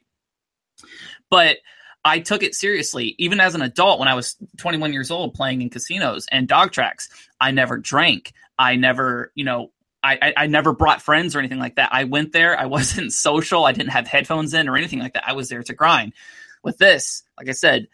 [1.28, 1.58] But
[2.04, 3.16] I took it seriously.
[3.18, 6.72] Even as an adult, when I was 21 years old playing in casinos and dog
[6.72, 7.08] tracks,
[7.40, 8.32] I never drank.
[8.58, 9.72] I never, you know,
[10.06, 11.90] I, I, never brought friends or anything like that.
[11.92, 12.58] I went there.
[12.58, 13.64] I wasn't social.
[13.64, 15.24] I didn't have headphones in or anything like that.
[15.26, 16.12] I was there to grind.
[16.62, 17.88] With this, like I said,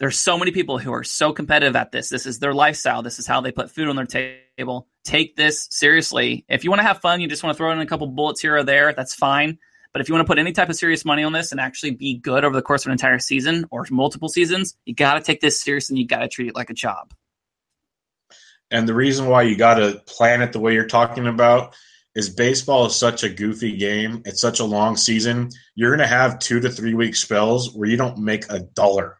[0.00, 2.08] there's so many people who are so competitive at this.
[2.08, 3.02] This is their lifestyle.
[3.02, 4.88] This is how they put food on their table.
[5.04, 6.46] Take this seriously.
[6.48, 8.40] If you want to have fun, you just want to throw in a couple bullets
[8.40, 9.58] here or there, that's fine.
[9.92, 11.90] But if you want to put any type of serious money on this and actually
[11.92, 15.20] be good over the course of an entire season or multiple seasons, you got to
[15.20, 17.12] take this serious and you got to treat it like a job.
[18.70, 21.74] And the reason why you got to plan it the way you're talking about
[22.14, 24.22] is baseball is such a goofy game.
[24.24, 25.50] It's such a long season.
[25.74, 29.18] You're going to have two to three week spells where you don't make a dollar.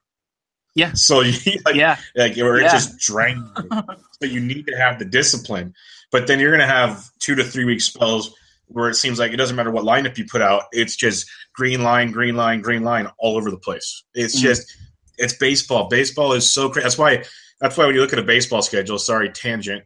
[0.74, 0.92] Yeah.
[0.94, 3.44] So you like, yeah, like or it just drains.
[3.72, 5.74] so you need to have the discipline.
[6.10, 8.34] But then you're going to have two to three week spells
[8.66, 10.64] where it seems like it doesn't matter what lineup you put out.
[10.72, 14.04] It's just green line, green line, green line all over the place.
[14.14, 14.46] It's mm-hmm.
[14.46, 14.76] just
[15.18, 15.88] it's baseball.
[15.88, 16.84] Baseball is so crazy.
[16.84, 17.24] That's why
[17.60, 19.84] that's why when you look at a baseball schedule, sorry, tangent,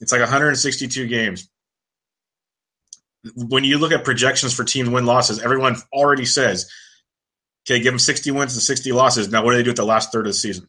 [0.00, 1.48] it's like 162 games.
[3.36, 6.70] when you look at projections for team win losses, everyone already says,
[7.66, 9.30] okay, give them 60 wins and 60 losses.
[9.30, 10.68] Now, what do they do at the last third of the season?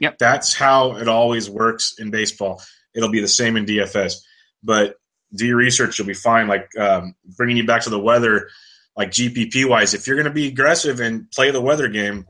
[0.00, 0.18] Yep.
[0.18, 2.60] That's how it always works in baseball.
[2.94, 4.14] It'll be the same in DFS.
[4.62, 4.96] But
[5.34, 6.48] do your research, you'll be fine.
[6.48, 8.48] Like um, bringing you back to the weather,
[8.96, 12.26] like GPP wise, if you're going to be aggressive and play the weather game,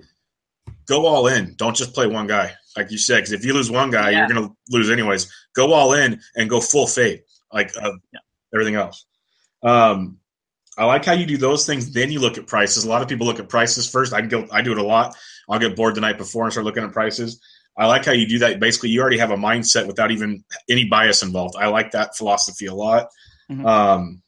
[0.87, 1.55] go all in.
[1.57, 4.19] Don't just play one guy, like you said, because if you lose one guy, Yeah.
[4.27, 5.31] you're going to lose anyways.
[5.55, 7.23] Go all in and go full fade,
[7.53, 8.21] like uh, Yeah.
[8.55, 9.05] everything else.
[9.63, 10.19] Um,
[10.79, 11.93] I like how you do those things.
[11.93, 12.85] Then you look at prices.
[12.85, 14.15] A lot of people look at prices first.
[14.15, 15.15] I go, I do it a lot.
[15.49, 17.41] I'll get bored the night before and start looking at prices.
[17.77, 18.59] I like how you do that.
[18.61, 21.57] Basically, you already have a mindset without even any bias involved.
[21.59, 23.09] I like that philosophy a lot.
[23.51, 23.67] Mhm.
[23.67, 24.23] Um,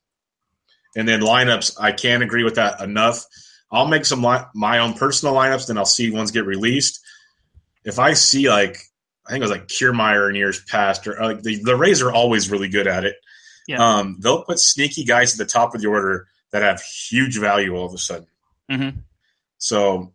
[0.96, 3.24] and then lineups, I can't agree with that enough.
[3.72, 7.00] I'll make some li- my own personal lineups, then I'll see ones get released.
[7.84, 8.78] If I see like,
[9.26, 12.12] I think it was like Kiermaier in years past, or like the, the Rays are
[12.12, 13.16] always really good at it.
[13.66, 13.78] Yeah.
[13.98, 17.74] Um, they'll put sneaky guys at the top of the order that have huge value
[17.74, 18.26] all of a sudden.
[18.70, 18.98] Mhm.
[19.58, 20.12] So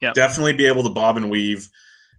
[0.00, 0.14] Yep.
[0.14, 1.68] definitely be able to bob and weave.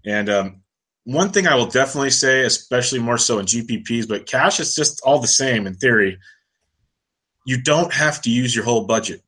[0.06, 0.62] And um,
[1.04, 5.02] one thing I will definitely say, especially more so in GPPs, but cash is just
[5.04, 6.18] all the same in theory.
[7.46, 9.22] You don't have to use your whole budget.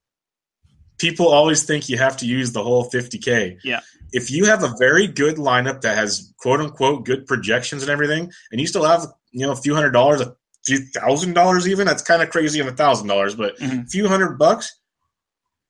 [0.97, 3.57] People always think you have to use the whole 50K.
[3.63, 3.81] Yeah.
[4.13, 8.31] If you have a very good lineup that has quote unquote good projections and everything,
[8.51, 11.85] and you still have, you know, a few hundred dollars, a few thousand dollars even,
[11.85, 13.85] that's kind of crazy of a thousand dollars, but Mhm.
[13.85, 14.73] a few hundred bucks,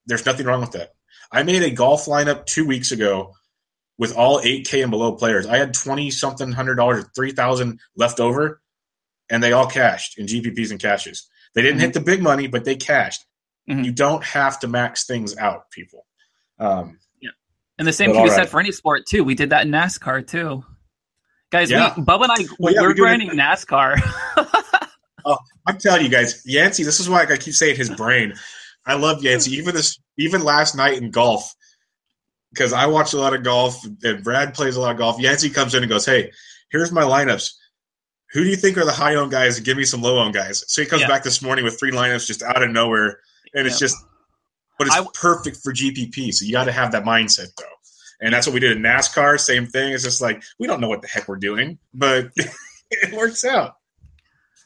[0.06, 0.92] there's nothing wrong with that.
[1.32, 3.34] I made a golf lineup two weeks ago
[3.98, 5.46] with all 8K and below players.
[5.48, 8.62] I had 20 something hundred dollars, 3,000 left over,
[9.30, 11.28] and they all cashed in GPPs and cashes.
[11.56, 13.26] They didn't hit the big money, but they cashed.
[13.70, 13.86] Mhm.
[13.86, 16.06] You don't have to max things out, people.
[16.60, 17.00] Um,
[17.78, 19.24] And the same But can be all said for any sport too.
[19.24, 20.64] We did that in NASCAR too.
[21.52, 21.94] Guys, Yeah.
[21.98, 24.00] we, Bubba and I, Well, yeah, we're we do it- grinding NASCAR.
[25.28, 28.36] Oh, I'm telling you guys, Yancey, this is why I keep saying his brain.
[28.86, 29.54] I love Yancey.
[29.56, 31.52] Even this, even last night in golf,
[32.54, 35.20] because I watch a lot of golf and Brad plays a lot of golf.
[35.20, 36.32] Yancey comes in and goes, "Hey,
[36.70, 37.54] here's my lineups.
[38.34, 39.60] Who do you think are the high owned guys?
[39.60, 41.08] Give me some low owned guys." So he comes Yeah.
[41.08, 43.20] back this morning with three lineups just out of nowhere,
[43.56, 43.96] and it's just,
[44.78, 46.34] but it's I- perfect for GPP.
[46.34, 47.66] So you got to have that mindset though,
[48.22, 49.40] and that's what we did in NASCAR.
[49.40, 49.94] Same thing.
[49.94, 52.30] It's just like we don't know what the heck we're doing, but
[52.92, 53.78] it works out.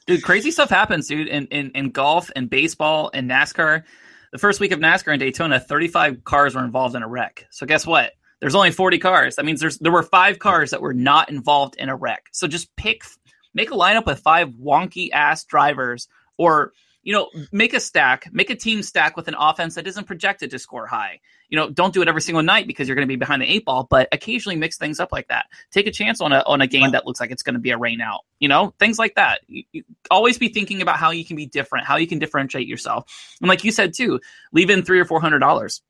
[0.07, 3.83] dude, crazy stuff happens, dude, in, in, in golf and baseball and NASCAR.
[4.31, 7.47] The first week of NASCAR in Daytona, 35 cars were involved in a wreck.
[7.51, 8.13] So guess what?
[8.39, 9.35] There's only 40 cars.
[9.35, 12.27] That means there's there were five cars that were not involved in a wreck.
[12.31, 13.03] So just pick
[13.53, 16.07] make a lineup with five wonky ass drivers
[16.37, 16.71] or
[17.03, 20.51] you know, make a stack, make a team stack with an offense that isn't projected
[20.51, 21.21] to score high.
[21.47, 23.51] You know, don't do it every single night because you're going to be behind the
[23.51, 25.45] eight ball, but occasionally mix things up like that.
[25.71, 27.71] Take a chance on a on a game that looks like it's going to be
[27.71, 28.21] a rain out.
[28.39, 29.41] You know, things like that.
[29.47, 32.67] You, you always be thinking about how you can be different, how you can differentiate
[32.67, 33.05] yourself.
[33.41, 34.19] And like you said too,
[34.51, 35.81] leave in three or four hundred dollars.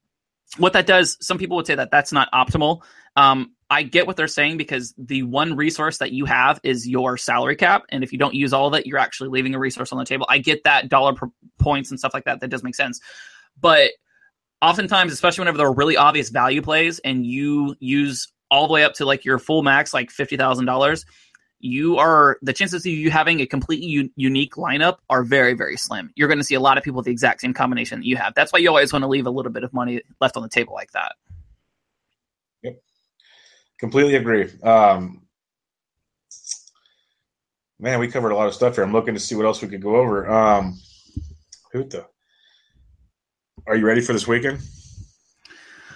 [0.57, 2.81] What that does, some people would say that that's not optimal.
[3.15, 7.17] Um, I get what they're saying because the one resource that you have is your
[7.17, 9.91] salary cap, and if you don't use all of it, you're actually leaving a resource
[9.91, 10.25] on the table.
[10.29, 11.13] I get that dollar
[11.59, 12.39] points and stuff like that.
[12.41, 12.99] That does make sense,
[13.59, 13.91] but
[14.61, 18.83] oftentimes, especially whenever there are really obvious value plays, and you use all the way
[18.83, 21.05] up to like your full max, like fifty thousand dollars,
[21.59, 25.77] you are the chances of you having a completely u- unique lineup are very very
[25.77, 26.11] slim.
[26.15, 28.17] You're going to see a lot of people with the exact same combination that you
[28.17, 28.33] have.
[28.33, 30.49] That's why you always want to leave a little bit of money left on the
[30.49, 31.13] table like that.
[33.79, 34.49] Completely agree.
[34.61, 35.21] Um,
[37.79, 38.83] man, we covered a lot of stuff here.
[38.83, 40.29] I'm looking to see what else we could go over.
[40.29, 40.79] Um,
[41.73, 42.05] Huta,
[43.67, 44.59] are you ready for this weekend?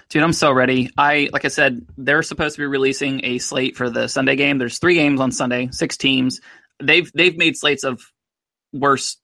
[0.10, 0.92] Dude, I'm so ready.
[0.98, 4.60] I like I said, they're supposed to be releasing a slate for the Sunday game.
[4.60, 6.40] There's three games on Sunday, six teams.
[6.82, 8.00] They've they've made slates of
[8.72, 9.18] worse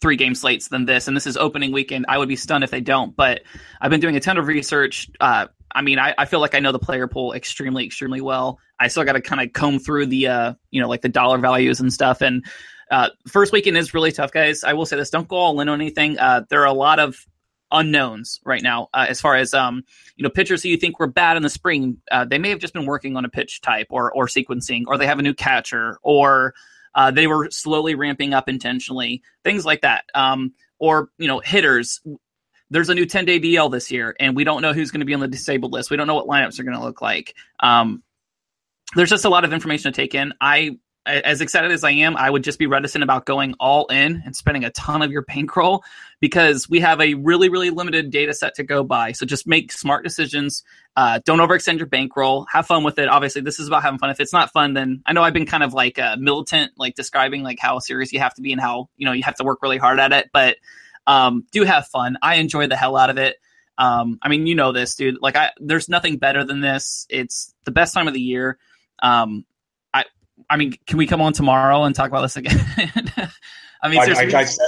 [0.00, 2.06] three game slates than this, and this is opening weekend.
[2.08, 3.14] I would be stunned if they don't.
[3.14, 3.42] But
[3.80, 5.08] I've been doing a ton of research.
[5.20, 8.58] Uh, I mean, I, I feel like I know the player pool extremely, extremely well.
[8.78, 11.38] I still got to kind of comb through the uh, you know, like the dollar
[11.38, 12.20] values and stuff.
[12.20, 12.44] And
[12.90, 14.64] uh, first weekend is really tough, guys.
[14.64, 16.18] I will say this: don't go all in on anything.
[16.18, 17.26] Uh, there are a lot of
[17.70, 19.84] unknowns right now uh, as far as um,
[20.16, 21.98] you know pitchers who you think were bad in the spring.
[22.10, 24.98] Uh, they may have just been working on a pitch type or or sequencing, or
[24.98, 26.54] they have a new catcher, or
[26.94, 29.22] uh, they were slowly ramping up intentionally.
[29.44, 30.04] Things like that.
[30.14, 32.00] Um, or you know hitters.
[32.70, 35.06] There's a new 10 day DL this year, and we don't know who's going to
[35.06, 35.90] be on the disabled list.
[35.90, 37.34] We don't know what lineups are going to look like.
[37.60, 38.02] Um,
[38.94, 40.32] there's just a lot of information to take in.
[40.40, 40.78] I
[41.08, 44.36] as excited as I am, I would just be reticent about going all in and
[44.36, 45.82] spending a ton of your bankroll
[46.20, 49.12] because we have a really, really limited data set to go by.
[49.12, 50.62] So just make smart decisions.
[50.96, 52.46] Uh, don't overextend your bankroll.
[52.52, 53.08] Have fun with it.
[53.08, 54.10] Obviously, this is about having fun.
[54.10, 56.94] If it's not fun, then I know I've been kind of like uh, militant, like
[56.94, 59.44] describing like how serious you have to be and how you know you have to
[59.44, 60.28] work really hard at it.
[60.32, 60.56] But
[61.08, 62.18] Um, do have fun.
[62.22, 63.36] I enjoy the hell out of it.
[63.78, 65.16] Um, I mean, you know this, dude.
[65.20, 67.06] Like, I there's nothing better than this.
[67.08, 68.58] It's the best time of the year.
[69.00, 69.44] Um,
[69.94, 70.04] I
[70.50, 72.58] I mean, can we come on tomorrow and talk about this again?
[73.82, 74.66] I mean, I, I, I said,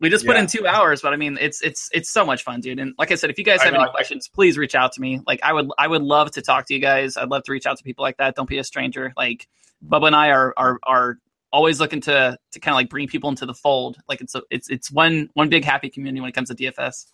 [0.00, 2.60] we just put in two hours, but I mean, it's it's it's so much fun,
[2.60, 2.78] dude.
[2.78, 5.00] And like I said, if you guys have know, any questions, please reach out to
[5.00, 5.20] me.
[5.26, 7.16] Like, I would I would love to talk to you guys.
[7.16, 8.34] I'd love to reach out to people like that.
[8.34, 9.12] Don't be a stranger.
[9.16, 9.48] Like,
[9.86, 11.18] Bubba and I are are are
[11.52, 13.98] always looking to to kind of like bring people into the fold.
[14.08, 17.06] Like, it's a, it's it's one one big happy community when it comes to DFS.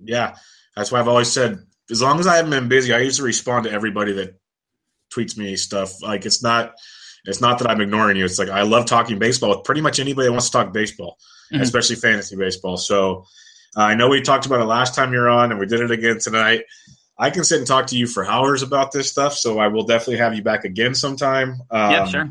[0.00, 0.36] yeah,
[0.76, 1.58] that's why I've always said,
[1.90, 4.38] as long as I haven't been busy, I used to respond to everybody that
[5.14, 6.02] tweets me stuff.
[6.02, 6.74] Like it's not,
[7.24, 8.24] it's not that I'm ignoring you.
[8.24, 11.16] It's like I love talking baseball with pretty much anybody that wants to talk baseball,
[11.52, 11.62] Mhm.
[11.62, 12.76] especially fantasy baseball.
[12.76, 13.24] So
[13.76, 15.90] uh, I know we talked about it last time you're on, and we did it
[15.90, 16.64] again tonight.
[17.18, 19.82] I can sit and talk to you for hours about this stuff, so I will
[19.84, 21.60] definitely have you back again sometime.
[21.70, 22.30] Um, yeah, sure.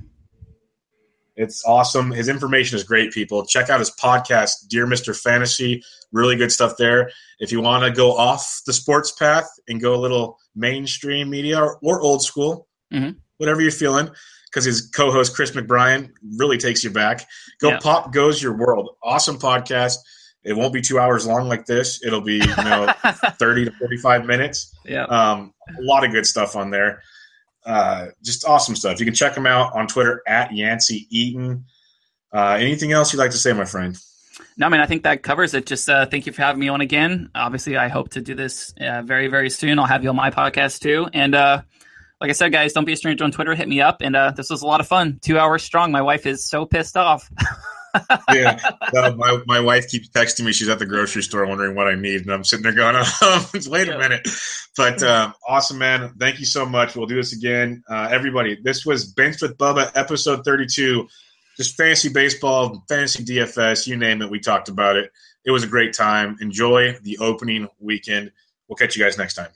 [1.37, 2.11] It's awesome.
[2.11, 3.45] His information is great, people.
[3.45, 5.15] Check out his podcast, Dear Mr.
[5.17, 5.83] Fantasy.
[6.11, 7.11] Really good stuff there.
[7.39, 11.59] If you want to go off the sports path and go a little mainstream media
[11.61, 13.17] or, or old school, Mhm.
[13.37, 14.09] whatever you're feeling,
[14.49, 17.27] because his co host, Chris McBrien, really takes you back.
[17.61, 17.79] Go Yeah.
[17.79, 18.89] Pop Goes Your World.
[19.03, 19.97] Awesome podcast.
[20.43, 22.03] It won't be two hours long like this.
[22.05, 22.91] It'll be, you know,
[23.37, 24.73] 30 to 45 minutes.
[24.85, 25.03] yeah.
[25.03, 27.01] Um, a lot of good stuff on there.
[27.67, 28.99] Uh, just awesome stuff.
[28.99, 31.65] You can check him out on Twitter at Yancey Eaton.
[32.33, 33.97] Uh, anything else you'd like to say, my friend?
[34.57, 35.65] No, I mean, I think that covers it.
[35.65, 37.29] Just uh, thank you for having me on again.
[37.35, 39.79] Obviously, I hope to do this uh, very, very soon.
[39.79, 41.07] I'll have you on my podcast too.
[41.13, 41.61] And uh,
[42.21, 43.53] like I said, guys, don't be a stranger on Twitter.
[43.53, 44.01] Hit me up.
[44.01, 45.19] And this was a lot of fun.
[45.21, 45.91] Two hours strong.
[45.91, 47.29] My wife is so pissed off.
[48.31, 48.59] Yeah,
[48.93, 50.53] no, my my wife keeps texting me.
[50.53, 53.49] She's at the grocery store wondering what I need, and I'm sitting there going, oh,
[53.67, 54.27] "Wait a minute!"
[54.75, 56.13] But um, awesome, man.
[56.19, 56.95] Thank you so much.
[56.95, 58.57] We'll do this again, uh, everybody.
[58.61, 61.07] This was Bench with Bubba, episode 32.
[61.57, 64.29] Just fantasy baseball, fantasy DFS, you name it.
[64.29, 65.11] We talked about it.
[65.43, 66.37] It was a great time.
[66.39, 68.31] Enjoy the opening weekend.
[68.67, 69.49] We'll catch you guys next time.